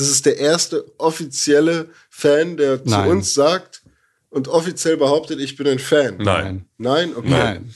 [0.00, 3.04] das ist der erste offizielle Fan, der Nein.
[3.04, 3.82] zu uns sagt
[4.30, 6.16] und offiziell behauptet, ich bin ein Fan.
[6.18, 6.66] Nein.
[6.78, 7.14] Nein?
[7.14, 7.28] Okay.
[7.28, 7.74] Nein.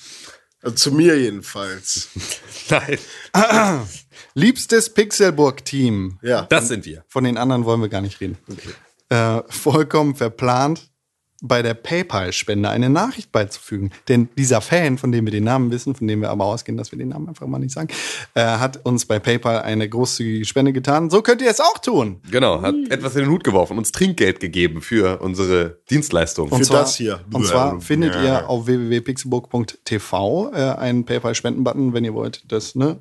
[0.63, 2.09] Also zu mir jedenfalls.
[2.71, 2.99] Nein.
[4.35, 6.19] Liebstes Pixelburg-Team.
[6.23, 6.47] Ja.
[6.49, 7.05] Das sind wir.
[7.09, 8.39] Von den anderen wollen wir gar nicht reden.
[9.11, 10.91] Äh, vollkommen verplant,
[11.47, 13.91] bei der PayPal-Spende eine Nachricht beizufügen.
[14.09, 16.91] Denn dieser Fan, von dem wir den Namen wissen, von dem wir aber ausgehen, dass
[16.91, 17.89] wir den Namen einfach mal nicht sagen,
[18.33, 21.11] äh, hat uns bei PayPal eine großzügige Spende getan.
[21.11, 22.21] So könnt ihr es auch tun.
[22.31, 26.49] Genau, hat etwas in den Hut geworfen, uns Trinkgeld gegeben für unsere Dienstleistung.
[26.49, 27.21] Und Für zwar, das hier.
[27.31, 32.99] Und zwar findet ihr auf www.pixelburg.tv äh, einen PayPal-Spenden-Button, wenn ihr wollt, dass ne,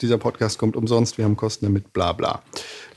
[0.00, 2.42] dieser Podcast kommt umsonst, wir haben Kosten damit, bla bla.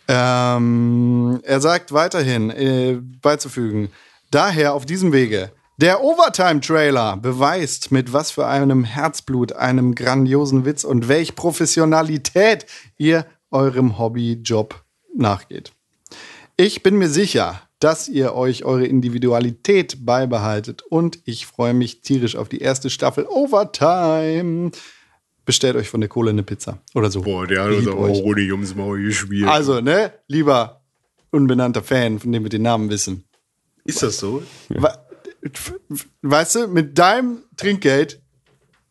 [0.07, 3.89] Ähm, er sagt weiterhin äh, beizufügen,
[4.31, 10.83] daher auf diesem Wege, der Overtime-Trailer beweist, mit was für einem Herzblut, einem grandiosen Witz
[10.83, 12.65] und welch Professionalität
[12.97, 14.83] ihr eurem Hobbyjob
[15.15, 15.73] nachgeht.
[16.57, 22.35] Ich bin mir sicher, dass ihr euch eure Individualität beibehaltet und ich freue mich tierisch
[22.35, 24.71] auf die erste Staffel Overtime.
[25.45, 27.21] Bestellt euch von der Kohle eine Pizza oder so.
[27.21, 29.47] Boah, der hat uns auch ohne ums Maul gespielt.
[29.47, 30.81] Also, ne, lieber
[31.29, 33.26] unbenannter Fan, von dem wir den Namen wissen.
[33.87, 34.43] Ist das so?
[34.69, 34.97] Wa-
[36.21, 38.19] Weißt du, mit deinem Trinkgeld,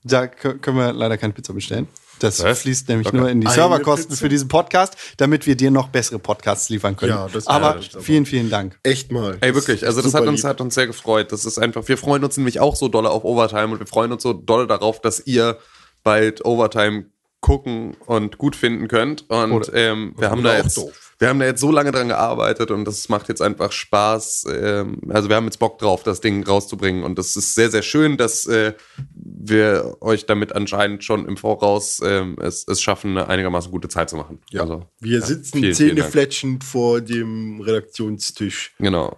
[0.05, 1.89] da kö- können wir leider keine Pizza bestellen.
[2.21, 2.61] Das Was?
[2.63, 3.19] fließt nämlich Locker.
[3.19, 7.13] nur in die Serverkosten für diesen Podcast, damit wir dir noch bessere Podcasts liefern können.
[7.13, 8.79] Ja, das- aber ja, vielen, vielen Dank.
[8.85, 9.37] Echt mal.
[9.43, 10.49] Ey, wirklich, also das hat uns, lieb.
[10.49, 11.31] hat uns sehr gefreut.
[11.31, 14.13] Das ist einfach, wir freuen uns nämlich auch so doll auf Overtime und wir freuen
[14.13, 15.59] uns so doll darauf, dass ihr
[16.05, 17.07] bald Overtime
[17.41, 19.29] gucken und gut finden könnt.
[19.29, 21.06] Und Oder- ähm, wir haben da auch jetzt, doof.
[21.19, 24.47] Wir haben da jetzt so lange dran gearbeitet und das macht jetzt einfach Spaß.
[24.53, 27.83] Ähm, also wir haben jetzt Bock drauf, das Ding rauszubringen und das ist sehr, sehr
[27.83, 28.75] schön, dass äh,
[29.15, 34.11] wir euch damit anscheinend schon im Voraus ähm, es, es schaffen, eine einigermaßen gute Zeit
[34.11, 34.41] zu machen.
[34.51, 34.63] Ja.
[34.63, 38.75] Also, Wir ja, sitzen vielen, vielen zähnefletschend vor dem Redaktionstisch.
[38.79, 39.17] Genau.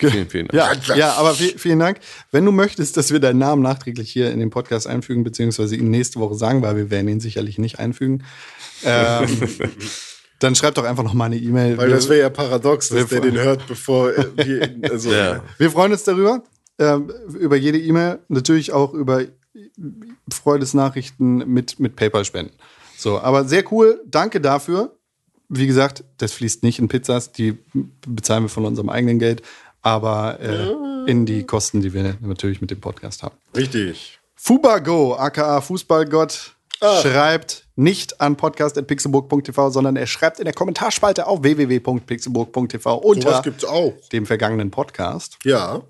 [0.00, 0.88] Vielen, vielen Dank.
[0.88, 2.00] Ja, ja, aber vi- vielen Dank.
[2.32, 5.88] Wenn du möchtest, dass wir deinen Namen nachträglich hier in den Podcast einfügen, beziehungsweise ihn
[5.88, 8.24] nächste Woche sagen, weil wir werden ihn sicherlich nicht einfügen,
[8.84, 9.26] ähm,
[10.44, 11.76] dann schreib doch einfach noch mal eine E-Mail.
[11.78, 14.90] Weil Wir- das wäre ja paradox, dass wir- der den hört, bevor äh, wir.
[14.90, 15.42] Also, Ja.
[15.58, 16.42] Wir freuen uns darüber,
[16.78, 17.10] ähm,
[17.40, 19.22] über jede E-Mail, natürlich auch über
[20.32, 22.54] Freudesnachrichten mit, mit PayPal-Spenden.
[22.96, 24.96] So, aber sehr cool, danke dafür.
[25.48, 27.58] Wie gesagt, das fließt nicht in Pizzas, die
[28.06, 29.42] bezahlen wir von unserem eigenen Geld,
[29.82, 33.34] aber äh, in die Kosten, die wir natürlich mit dem Podcast haben.
[33.54, 34.18] Richtig.
[34.34, 36.54] Fubago, aka Fußballgott,
[37.02, 43.94] schreibt nicht an podcast.pixelburg.tv, sondern er schreibt in der Kommentarspalte auf www.pixelburg.tv unter gibt's auch.
[44.12, 45.38] dem vergangenen Podcast.
[45.44, 45.82] Ja.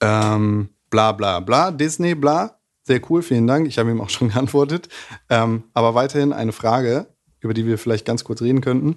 [0.00, 2.58] Ähm, bla bla bla, Disney, bla.
[2.82, 3.66] Sehr cool, vielen Dank.
[3.66, 4.88] Ich habe ihm auch schon geantwortet.
[5.28, 7.06] Ähm, aber weiterhin eine Frage,
[7.40, 8.96] über die wir vielleicht ganz kurz reden könnten.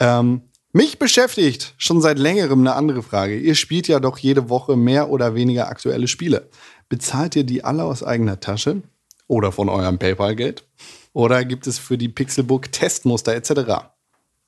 [0.00, 3.36] Ähm, mich beschäftigt schon seit längerem eine andere Frage.
[3.36, 6.48] Ihr spielt ja doch jede Woche mehr oder weniger aktuelle Spiele.
[6.88, 8.82] Bezahlt ihr die alle aus eigener Tasche
[9.28, 10.64] oder von eurem PayPal-Geld?
[11.14, 13.52] Oder gibt es für die Pixelbook Testmuster etc.?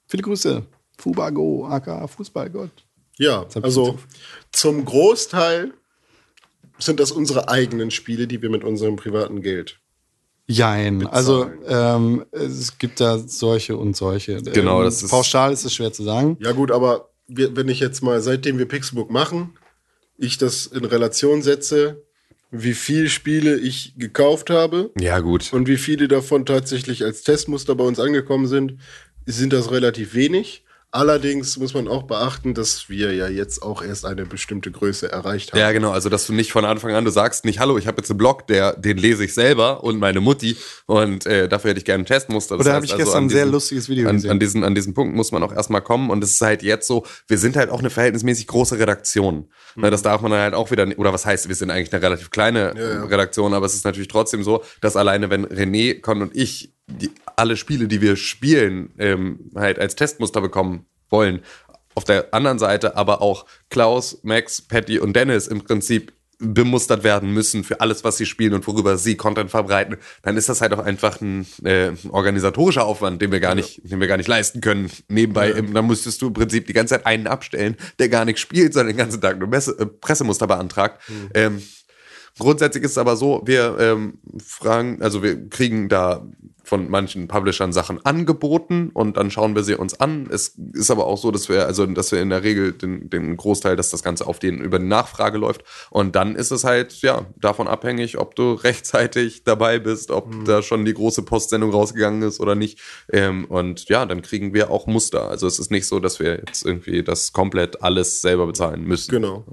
[0.09, 0.67] Viele Grüße.
[0.99, 2.71] Fubago, aka Fußballgott.
[3.19, 3.99] Ja, also
[4.53, 5.73] zum Großteil
[6.79, 9.79] sind das unsere eigenen Spiele, die wir mit unserem privaten Geld.
[10.49, 11.07] Jein.
[11.07, 14.43] Also ähm, es gibt da solche und solche.
[14.43, 16.37] Genau, ähm, das ist- pauschal ist es schwer zu sagen.
[16.41, 19.57] Ja, gut, aber wir, wenn ich jetzt mal, seitdem wir Pixelbook machen,
[20.19, 22.06] ich das in Relation setze,
[22.51, 25.53] wie viele Spiele ich gekauft habe Ja, gut.
[25.53, 28.79] und wie viele davon tatsächlich als Testmuster bei uns angekommen sind,
[29.27, 30.65] sind das relativ wenig.
[30.97, 35.53] Allerdings muss man auch beachten, dass wir ja jetzt auch erst eine bestimmte Größe erreicht
[35.53, 35.61] haben.
[35.61, 35.91] Ja, genau.
[35.91, 38.17] Also, dass du nicht von Anfang an, du sagst nicht, hallo, ich habe jetzt einen
[38.17, 40.57] Blog, der, den lese ich selber und meine Mutti
[40.87, 42.57] und äh, dafür hätte ich gerne ein Testmuster.
[42.57, 44.31] Das Oder habe ich also, gestern an ein sehr lustiges Video an, gesehen.
[44.31, 46.87] an, diesen, an diesen Punkt muss man auch erstmal kommen und es ist halt jetzt
[46.87, 49.51] so, wir sind halt auch eine verhältnismäßig große Redaktion.
[49.75, 52.03] Ne, das darf man dann halt auch wieder, oder was heißt, wir sind eigentlich eine
[52.03, 53.05] relativ kleine ja.
[53.05, 57.11] Redaktion, aber es ist natürlich trotzdem so, dass alleine wenn René, Con und ich die,
[57.37, 61.43] alle Spiele, die wir spielen, ähm, halt als Testmuster bekommen wollen,
[61.95, 67.33] auf der anderen Seite aber auch Klaus, Max, Patty und Dennis im Prinzip bemustert werden
[67.33, 70.75] müssen für alles, was sie spielen und worüber sie Content verbreiten, dann ist das halt
[70.75, 74.61] auch einfach ein äh, organisatorischer Aufwand, den wir gar nicht, den wir gar nicht leisten
[74.61, 74.91] können.
[75.09, 78.39] Nebenbei, ähm, dann müsstest du im Prinzip die ganze Zeit einen abstellen, der gar nicht
[78.39, 81.01] spielt, sondern den ganzen Tag nur Messe, äh, Pressemuster beantragt.
[81.33, 81.63] Ähm,
[82.39, 86.27] Grundsätzlich ist es aber so, wir ähm, fragen, also wir kriegen da
[86.67, 90.29] von manchen Publishern Sachen angeboten und dann schauen wir sie uns an.
[90.31, 93.37] Es ist aber auch so, dass wir, also dass wir in der Regel den, den
[93.37, 95.63] Großteil, dass das Ganze auf den über die Nachfrage läuft.
[95.91, 100.61] Und dann ist es halt, ja, davon abhängig, ob du rechtzeitig dabei bist, ob da
[100.63, 102.81] schon die große Postsendung rausgegangen ist oder nicht.
[103.13, 105.29] Ähm, und ja, dann kriegen wir auch Muster.
[105.29, 109.13] Also es ist nicht so, dass wir jetzt irgendwie das komplett alles selber bezahlen müssen.
[109.13, 109.45] Genau.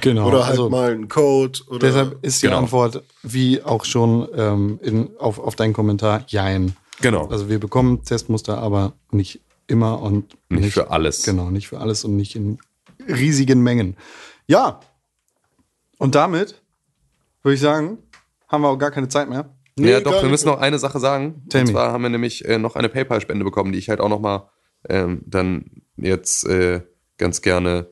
[0.00, 0.28] Genau.
[0.28, 1.58] Oder halt also, mal ein Code.
[1.68, 2.58] Oder deshalb ist die Genau.
[2.58, 6.76] Antwort, wie auch schon ähm, in, auf, auf deinen Kommentar, jein.
[7.00, 7.26] Genau.
[7.26, 11.24] Also wir bekommen Testmuster, aber nicht immer und Nicht für alles.
[11.24, 12.58] Genau, nicht für alles und nicht in
[13.08, 13.96] riesigen Mengen.
[14.46, 14.80] Ja.
[15.98, 16.60] Und damit
[17.42, 17.98] würde ich sagen,
[18.48, 19.54] haben wir auch gar keine Zeit mehr.
[19.76, 20.30] Nee, ja, doch, wir nicht.
[20.32, 21.44] müssen noch eine Sache sagen.
[21.48, 21.72] Tell und me.
[21.72, 24.50] zwar haben wir nämlich äh, noch eine PayPal-Spende bekommen, die ich halt auch noch mal
[24.88, 26.82] ähm, dann jetzt äh,
[27.16, 27.88] ganz gerne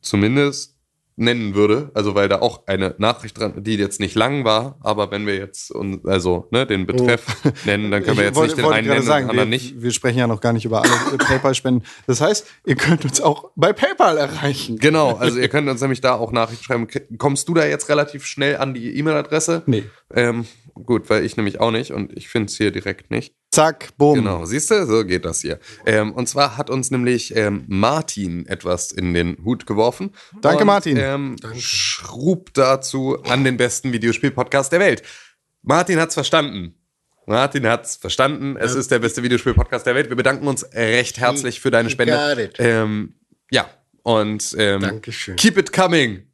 [0.00, 0.75] zumindest
[1.16, 1.90] nennen würde.
[1.94, 5.34] Also weil da auch eine Nachricht dran, die jetzt nicht lang war, aber wenn wir
[5.36, 7.24] jetzt uns, also ne, den Betreff
[7.64, 9.50] nennen, dann können wir Ich jetzt wollte- nicht den einen nennen und den sagen, anderen
[9.50, 9.82] wir, nicht.
[9.82, 11.84] wir sprechen ja noch gar nicht über alle PayPal-Spenden.
[12.06, 14.78] Das heißt, ihr könnt uns auch bei PayPal erreichen.
[14.78, 16.86] Genau, also ihr könnt uns nämlich da auch Nachrichten schreiben.
[17.18, 19.62] Kommst du da jetzt relativ schnell an die E-Mail-Adresse?
[19.66, 19.84] Nee.
[20.14, 23.34] Ähm, gut, weil ich nämlich auch nicht und ich finde es hier direkt nicht.
[23.56, 24.16] Zack, bumm.
[24.16, 25.58] Genau, siehst du, so geht das hier.
[25.86, 30.10] Ähm, und zwar hat uns nämlich ähm, Martin etwas in den Hut geworfen.
[30.42, 30.98] Danke, und, Martin.
[30.98, 35.02] Ähm, schrub dazu an den besten Videospiel-Podcast der Welt.
[35.62, 36.74] Martin hat's verstanden.
[37.24, 38.58] Martin hat's verstanden.
[38.58, 40.10] Es ist der beste Videospiel-Podcast der Welt.
[40.10, 42.50] Wir bedanken uns recht herzlich für deine Spende.
[42.58, 43.14] Ähm,
[43.50, 43.70] ja,
[44.02, 45.36] und ähm, Dankeschön.
[45.36, 46.25] keep it coming.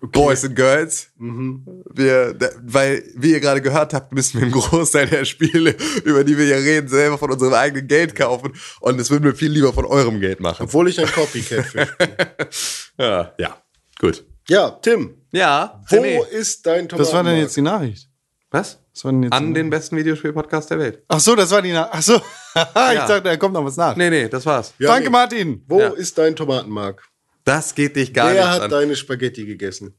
[0.00, 1.10] Boys and Girls.
[1.18, 6.22] Wir, da, weil, wie ihr gerade gehört habt, müssen wir einen Großteil der Spiele, über
[6.24, 8.52] die wir hier reden, selber von unserem eigenen Geld kaufen.
[8.80, 10.64] Und das würden wir viel lieber von eurem Geld machen.
[10.64, 11.86] Obwohl ich ein Copycat bin.
[12.98, 13.56] Ja, ja.
[14.00, 14.24] gut.
[14.48, 16.20] Ja, Tim, Ja, wo Timmy.
[16.32, 18.08] ist dein Was war denn jetzt die Nachricht?
[18.50, 18.80] Was?
[18.94, 21.04] Was war denn jetzt An den besten Videospiel-Podcast der Welt.
[21.06, 21.94] Ach so, das war die Nachricht.
[21.94, 22.14] Ach so.
[22.56, 23.94] ich dachte, da kommt noch was nach.
[23.94, 24.72] Nee, nee, das war's.
[24.78, 25.10] Ja, Danke, nee.
[25.10, 25.64] Martin.
[25.68, 25.88] Wo Ja.
[25.90, 27.04] ist dein Tomatenmark?
[27.48, 28.70] Das geht dich gar Wer nichts hat an.
[28.70, 29.94] deine Spaghetti gegessen?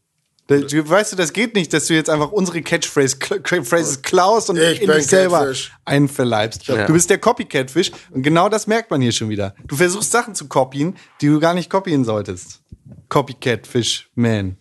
[0.48, 4.58] Weißt du, das geht nicht, dass du jetzt einfach unsere Catchphrase Cl- Phrases klaust und
[4.58, 5.72] Ich in dich selber Catfish.
[5.86, 6.66] einverleibst.
[6.68, 6.88] Ja.
[6.88, 9.54] Du bist der Copycat-Fisch und genau das merkt man hier schon wieder.
[9.68, 12.62] Du versuchst Sachen zu copyen, die du gar nicht copyen solltest.
[13.10, 14.58] Copycat-Fish-Man.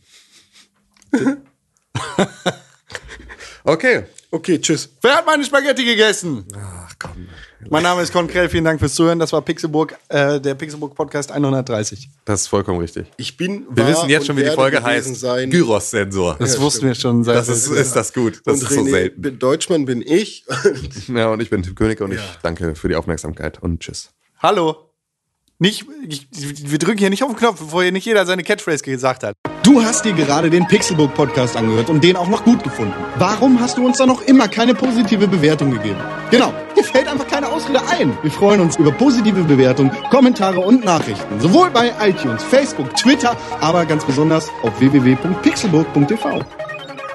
[3.65, 4.05] Okay.
[4.31, 4.90] Okay, tschüss.
[5.01, 6.44] Wer hat meine Spaghetti gegessen?
[6.55, 7.28] Ach komm.
[7.70, 9.18] Mein Name ist Konkrell, vielen Dank fürs Zuhören.
[9.18, 12.09] Das war Pixelburg, äh, der Pixelburg Podcast 130.
[12.24, 13.09] Das ist vollkommen richtig.
[13.16, 15.16] Ich bin Wir wissen jetzt schon, wie die Folge heißt.
[15.16, 15.51] Sein.
[15.51, 16.36] Gyros-Sensor.
[16.39, 16.90] Das Ja, wussten stimmt.
[16.90, 17.36] wir schon seit.
[17.36, 18.40] Das ist, ist das gut.
[18.44, 19.22] Das und ist so René, selten.
[19.22, 20.44] bin- Deutschmann bin ich.
[21.09, 22.24] Ja, und ich bin Tim König und ich Ja.
[22.43, 24.10] danke für die Aufmerksamkeit und tschüss.
[24.40, 24.88] Hallo.
[25.60, 26.28] Nicht, ich,
[26.70, 29.35] wir drücken hier nicht auf den Knopf, bevor hier nicht jeder seine Catchphrase gesagt hat.
[29.64, 32.94] Du hast dir gerade den Pixelbook Podcast angehört und den auch noch gut gefunden.
[33.16, 35.98] Warum hast du uns da noch immer keine positive Bewertung gegeben?
[36.30, 38.16] Genau, dir fällt einfach keine Ausrede ein.
[38.22, 41.40] Wir freuen uns über positive Bewertungen, Kommentare und Nachrichten.
[41.40, 46.44] Sowohl bei iTunes, Facebook, Twitter, aber ganz besonders auf www.pixelburg.tv.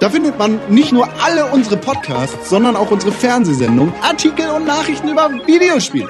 [0.02, 5.08] Da findet man nicht nur alle unsere Podcasts, sondern auch unsere Fernsehsendungen, Artikel und Nachrichten
[5.08, 6.10] über Videospiele.